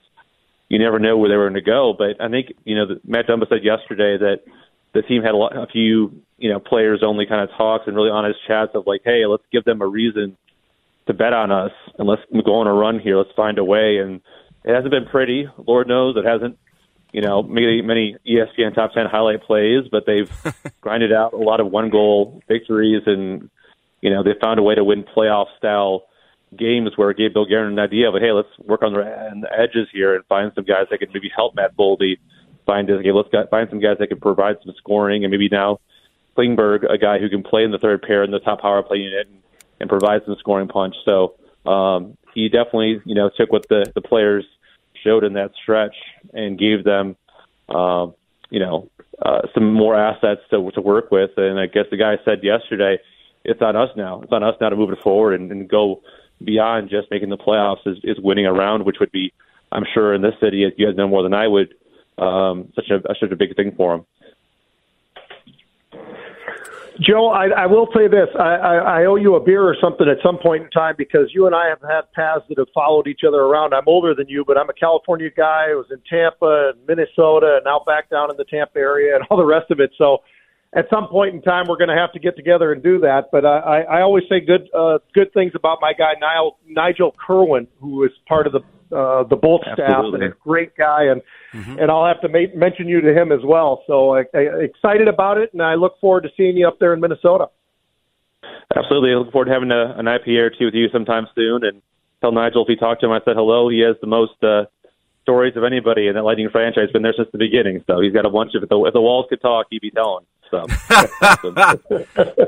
you 0.70 0.80
never 0.80 1.00
know 1.00 1.18
where 1.18 1.30
they 1.30 1.36
were 1.36 1.50
going 1.50 1.54
to 1.54 1.62
go. 1.62 1.94
But 1.98 2.22
I 2.22 2.30
think 2.30 2.54
you 2.64 2.76
know 2.76 3.00
Matt 3.06 3.28
Dumba 3.28 3.48
said 3.50 3.64
yesterday 3.64 4.18
that 4.18 4.42
the 4.94 5.02
team 5.02 5.22
had 5.24 5.34
a, 5.34 5.38
lot, 5.38 5.56
a 5.56 5.68
few 5.68 6.22
you 6.38 6.52
know 6.52 6.60
players 6.60 7.02
only 7.04 7.26
kind 7.26 7.42
of 7.42 7.56
talks 7.58 7.86
and 7.88 7.96
really 7.96 8.10
honest 8.10 8.40
chats 8.48 8.72
of 8.74 8.88
like, 8.88 9.02
hey, 9.04 9.26
let's 9.26 9.44
give 9.52 9.64
them 9.64 9.82
a 9.82 9.88
reason 9.88 10.38
to 11.08 11.14
bet 11.14 11.34
on 11.34 11.52
us 11.52 11.72
and 12.00 12.08
let's 12.08 12.22
go 12.46 12.56
on 12.56 12.68
a 12.68 12.74
run 12.74 13.00
here. 13.00 13.18
Let's 13.18 13.32
find 13.36 13.58
a 13.60 13.64
way. 13.64 13.98
And 13.98 14.22
it 14.64 14.74
hasn't 14.74 14.92
been 14.92 15.06
pretty. 15.06 15.48
Lord 15.58 15.88
knows 15.88 16.16
it 16.18 16.26
hasn't. 16.26 16.58
You 17.12 17.22
know, 17.22 17.44
many 17.44 17.82
many 17.82 18.18
ESPN 18.28 18.76
top 18.76 18.92
ten 18.94 19.06
highlight 19.06 19.44
plays, 19.44 19.86
but 19.90 20.06
they've 20.06 20.30
grinded 20.82 21.14
out 21.14 21.32
a 21.32 21.38
lot 21.38 21.62
of 21.62 21.72
one 21.72 21.90
goal 21.90 22.42
victories, 22.50 23.04
and 23.06 23.50
you 24.02 24.10
know 24.10 24.22
they 24.22 24.32
found 24.42 24.60
a 24.60 24.64
way 24.64 24.76
to 24.76 24.84
win 24.84 25.06
playoff 25.06 25.46
style 25.58 26.08
games 26.58 26.92
where 26.96 27.12
it 27.12 27.18
gave 27.18 27.34
Bill 27.34 27.46
Guerin 27.46 27.74
an 27.74 27.80
idea 27.80 28.10
of, 28.10 28.16
hey, 28.16 28.32
let's 28.32 28.50
work 28.60 28.84
on 28.84 28.94
the, 28.94 29.00
on 29.00 29.42
the 29.42 29.52
edges 29.52 29.88
here 29.92 30.16
and 30.16 30.26
find 30.26 30.52
some 30.56 30.64
guys 30.64 30.88
that 30.90 31.00
could 31.00 31.10
maybe 31.14 31.32
help 31.36 31.56
Matt 31.56 31.76
Boldy 31.76 32.18
find 32.66 32.90
okay, 32.90 33.12
let's 33.12 33.30
got, 33.30 33.50
find 33.50 33.70
some 33.70 33.80
guys 33.80 33.98
that 34.00 34.08
can 34.08 34.20
provide 34.20 34.58
some 34.64 34.74
scoring 34.78 35.24
and 35.24 35.32
maybe 35.32 35.50
now 35.52 35.80
Klingberg, 36.38 36.92
a 36.92 36.98
guy 36.98 37.20
who 37.20 37.30
can 37.30 37.44
play 37.44 37.64
in 37.64 37.72
the 37.72 37.78
third 37.78 38.02
pair 38.02 38.24
in 38.24 38.32
the 38.32 38.40
top 38.40 38.62
power 38.62 38.84
play 38.84 38.98
unit 38.98 39.28
and, 39.28 39.42
and 39.80 39.90
provide 39.90 40.22
some 40.26 40.36
scoring 40.40 40.68
punch. 40.68 40.96
So 41.06 41.36
um, 41.70 42.18
he 42.34 42.50
definitely, 42.50 43.02
you 43.06 43.16
know, 43.16 43.30
took 43.36 43.52
what 43.52 43.68
the 43.70 43.92
the 43.96 44.02
players 44.02 44.46
showed 45.04 45.24
in 45.24 45.34
that 45.34 45.52
stretch 45.62 45.96
and 46.34 46.60
gave 46.60 46.84
them, 46.84 47.16
um, 47.70 48.16
you 48.50 48.60
know, 48.60 48.90
uh, 49.22 49.42
some 49.54 49.74
more 49.74 49.96
assets 49.96 50.42
to 50.52 50.72
to 50.72 50.82
work 50.82 51.12
with. 51.12 51.32
And 51.38 51.60
I 51.60 51.68
guess 51.68 51.86
the 51.90 51.98
guy 51.98 52.18
said 52.26 52.44
yesterday, 52.44 52.98
it's 53.44 53.62
on 53.62 53.76
us 53.76 53.90
now. 53.96 54.22
It's 54.22 54.32
on 54.32 54.44
us 54.44 54.56
now 54.60 54.70
to 54.70 54.76
move 54.76 54.92
it 54.92 55.00
forward 55.02 55.40
and, 55.40 55.52
and 55.52 55.70
go 55.70 56.02
beyond 56.44 56.90
just 56.90 57.10
making 57.12 57.30
the 57.30 57.38
playoffs 57.38 57.86
is, 57.86 57.98
is 58.04 58.18
winning 58.20 58.46
a 58.46 58.54
round, 58.54 58.86
which 58.86 58.98
would 59.00 59.12
be, 59.12 59.34
I'm 59.72 59.86
sure, 59.94 60.14
in 60.14 60.22
this 60.22 60.34
city, 60.42 60.66
you 60.78 60.88
guys 60.88 60.96
know 60.96 61.08
more 61.08 61.24
than 61.24 61.34
I 61.34 61.48
would, 61.48 61.74
um, 62.18 62.72
such 62.76 62.90
a 62.90 63.02
such 63.20 63.32
a 63.32 63.36
big 63.36 63.56
thing 63.56 63.74
for 63.76 63.98
them. 63.98 64.06
Joe, 67.02 67.28
I, 67.28 67.48
I 67.48 67.66
will 67.66 67.90
say 67.94 68.08
this: 68.08 68.30
I, 68.40 68.56
I, 68.56 68.76
I 69.02 69.06
owe 69.06 69.16
you 69.16 69.36
a 69.36 69.44
beer 69.44 69.64
or 69.64 69.76
something 69.82 70.08
at 70.08 70.18
some 70.24 70.38
point 70.38 70.64
in 70.64 70.70
time 70.70 70.96
because 70.98 71.28
you 71.34 71.46
and 71.46 71.54
I 71.54 71.68
have 71.68 71.82
had 71.82 72.10
paths 72.14 72.46
that 72.48 72.58
have 72.58 72.70
followed 72.74 73.08
each 73.08 73.22
other 73.28 73.42
around. 73.42 73.74
I'm 73.74 73.88
older 73.88 74.16
than 74.16 74.30
you, 74.30 74.46
but 74.46 74.58
I'm 74.58 74.70
a 74.70 74.74
California 74.74 75.30
guy. 75.36 75.72
I 75.72 75.76
was 75.76 75.88
in 75.92 76.00
Tampa 76.10 76.72
and 76.74 76.88
Minnesota, 76.88 77.56
and 77.58 77.66
now 77.66 77.82
back 77.86 78.10
down 78.10 78.32
in 78.32 78.38
the 78.38 78.46
Tampa 78.46 78.80
area 78.80 79.16
and 79.16 79.26
all 79.30 79.38
the 79.38 79.46
rest 79.46 79.72
of 79.72 79.82
it. 79.82 79.92
So 79.98 80.20
at 80.76 80.86
some 80.90 81.08
point 81.08 81.34
in 81.34 81.42
time 81.42 81.66
we're 81.68 81.78
going 81.78 81.90
to 81.90 81.96
have 81.96 82.12
to 82.14 82.20
get 82.20 82.36
together 82.36 82.72
and 82.72 82.84
do 82.84 83.00
that. 83.00 83.30
But 83.32 83.46
I, 83.46 83.82
I 83.82 84.02
always 84.02 84.26
say 84.30 84.42
good 84.42 84.70
uh, 84.74 85.00
good 85.14 85.34
things 85.34 85.54
about 85.56 85.80
my 85.82 85.94
guy 85.94 86.14
Nigel, 86.20 86.58
Nigel 86.68 87.16
Kirwan, 87.26 87.68
who 87.80 88.04
is 88.04 88.12
part 88.28 88.46
of 88.46 88.54
the 88.54 88.60
uh, 88.96 89.24
the 89.24 89.36
Bolt 89.36 89.64
staff 89.74 90.06
and 90.14 90.24
a 90.24 90.30
great 90.44 90.76
guy, 90.76 91.06
and 91.06 91.22
mm-hmm. 91.54 91.80
and 91.80 91.90
I'll 91.90 92.06
have 92.06 92.22
to 92.22 92.30
ma- 92.30 92.54
mention 92.56 92.88
you 92.88 93.02
to 93.02 93.14
him 93.14 93.32
as 93.32 93.40
well. 93.44 93.84
So 93.88 94.16
I, 94.16 94.26
I, 94.34 94.40
excited 94.62 95.08
about 95.08 95.38
it, 95.38 95.52
and 95.54 95.62
I 95.62 95.76
look 95.76 96.00
forward 96.00 96.22
to 96.22 96.30
seeing 96.38 96.58
you 96.58 96.68
up 96.68 96.78
there 96.80 96.94
in 96.94 97.00
Minnesota. 97.00 97.48
Absolutely, 98.76 99.12
I 99.12 99.16
look 99.16 99.32
forward 99.32 99.46
to 99.46 99.52
having 99.52 99.72
a, 99.72 99.96
an 99.98 100.06
IPA 100.06 100.38
or 100.40 100.50
two 100.52 100.66
with 100.66 100.76
you 100.76 100.88
sometime 100.92 101.28
soon, 101.34 101.64
and 101.64 101.82
tell 102.22 102.32
Nigel 102.32 102.64
if 102.64 102.68
he 102.68 102.76
talked 102.76 103.02
to 103.02 103.08
him. 103.08 103.14
I 103.14 103.20
said 103.26 103.36
hello. 103.36 103.70
He 103.70 103.80
has 103.80 103.96
the 104.02 104.08
most. 104.08 104.44
Uh, 104.44 104.66
stories 105.26 105.58
of 105.58 105.64
anybody 105.64 106.08
in 106.08 106.14
that 106.14 106.22
Lightning 106.22 106.50
franchise. 106.52 106.92
Been 106.94 107.02
there 107.02 107.16
since 107.18 107.28
the 107.32 107.40
beginning, 107.40 107.84
so 107.88 108.00
he's 108.00 108.14
got 108.14 108.28
a 108.28 108.30
bunch 108.30 108.52
of. 108.54 108.62
If 108.62 108.70
the, 108.70 108.78
if 108.86 108.94
the 108.94 109.02
walls 109.02 109.26
could 109.28 109.42
talk, 109.42 109.66
he'd 109.72 109.82
be 109.82 109.90
telling. 109.90 110.24
So, 110.52 110.66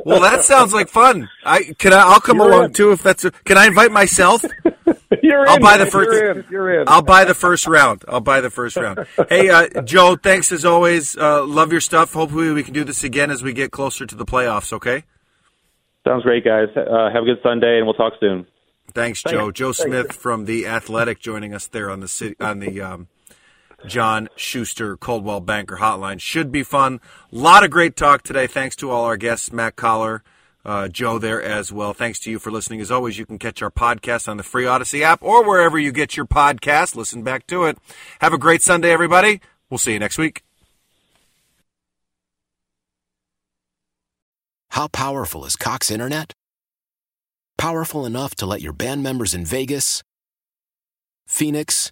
well, 0.05 0.21
that 0.21 0.39
sounds 0.43 0.73
like 0.73 0.87
fun. 0.89 1.29
I 1.43 1.63
can 1.77 1.93
I, 1.93 2.01
I'll 2.01 2.19
come 2.19 2.37
You're 2.37 2.49
along 2.49 2.65
in. 2.65 2.73
too 2.73 2.91
if 2.91 3.03
that's. 3.03 3.25
A, 3.25 3.31
can 3.31 3.57
I 3.57 3.67
invite 3.67 3.91
myself? 3.91 4.43
You're 5.23 5.47
I'll 5.47 5.55
in, 5.55 5.61
buy 5.61 5.77
the 5.77 5.85
1st 5.85 6.05
You're 6.05 6.31
in. 6.31 6.45
You're 6.49 6.81
in. 6.81 6.87
I'll 6.87 7.01
buy 7.01 7.25
the 7.25 7.33
first 7.33 7.67
round. 7.67 8.03
I'll 8.07 8.21
buy 8.21 8.41
the 8.41 8.49
first 8.49 8.75
round. 8.77 9.05
Hey, 9.29 9.49
uh, 9.49 9.81
Joe, 9.81 10.15
thanks 10.15 10.51
as 10.51 10.63
always. 10.65 11.17
Uh, 11.17 11.45
love 11.45 11.71
your 11.71 11.81
stuff. 11.81 12.13
Hopefully, 12.13 12.51
we 12.51 12.63
can 12.63 12.73
do 12.73 12.83
this 12.83 13.03
again 13.03 13.31
as 13.31 13.43
we 13.43 13.53
get 13.53 13.71
closer 13.71 14.05
to 14.05 14.15
the 14.15 14.25
playoffs. 14.25 14.71
Okay. 14.73 15.03
Sounds 16.07 16.23
great, 16.23 16.45
guys. 16.45 16.69
Uh, 16.75 17.09
have 17.11 17.23
a 17.23 17.25
good 17.25 17.39
Sunday, 17.43 17.77
and 17.77 17.85
we'll 17.85 17.93
talk 17.93 18.13
soon. 18.19 18.45
Thanks, 18.93 19.21
Joe. 19.23 19.51
Joe 19.51 19.73
Smith 19.73 20.13
from 20.13 20.45
the 20.45 20.65
Athletic 20.67 21.19
joining 21.19 21.53
us 21.53 21.67
there 21.67 21.89
on 21.89 21.99
the 21.99 22.07
city 22.07 22.35
on 22.39 22.59
the 22.59 22.79
um, 22.81 23.07
John 23.85 24.27
Schuster 24.35 24.97
Coldwell 24.97 25.41
Banker 25.41 25.77
Hotline. 25.77 26.19
Should 26.19 26.51
be 26.51 26.63
fun. 26.63 26.99
A 27.31 27.35
lot 27.35 27.63
of 27.63 27.71
great 27.71 27.95
talk 27.95 28.23
today. 28.23 28.47
Thanks 28.47 28.75
to 28.77 28.89
all 28.89 29.05
our 29.05 29.17
guests, 29.17 29.51
Matt 29.51 29.75
Coller, 29.75 30.23
uh, 30.65 30.87
Joe 30.87 31.19
there 31.19 31.41
as 31.41 31.71
well. 31.71 31.93
Thanks 31.93 32.19
to 32.21 32.31
you 32.31 32.39
for 32.39 32.51
listening. 32.51 32.81
As 32.81 32.91
always, 32.91 33.17
you 33.17 33.25
can 33.25 33.37
catch 33.37 33.61
our 33.61 33.71
podcast 33.71 34.27
on 34.27 34.37
the 34.37 34.43
free 34.43 34.65
Odyssey 34.65 35.03
app 35.03 35.21
or 35.21 35.45
wherever 35.45 35.77
you 35.77 35.91
get 35.91 36.17
your 36.17 36.25
podcast. 36.25 36.95
Listen 36.95 37.23
back 37.23 37.45
to 37.47 37.65
it. 37.65 37.77
Have 38.19 38.33
a 38.33 38.37
great 38.37 38.61
Sunday, 38.61 38.91
everybody. 38.91 39.41
We'll 39.69 39.77
see 39.77 39.93
you 39.93 39.99
next 39.99 40.17
week. 40.17 40.43
How 44.71 44.87
powerful 44.87 45.45
is 45.45 45.55
Cox 45.55 45.89
Internet? 45.89 46.33
Powerful 47.57 48.05
enough 48.05 48.35
to 48.35 48.45
let 48.45 48.61
your 48.61 48.73
band 48.73 49.01
members 49.01 49.33
in 49.33 49.43
Vegas, 49.43 50.03
Phoenix, 51.25 51.91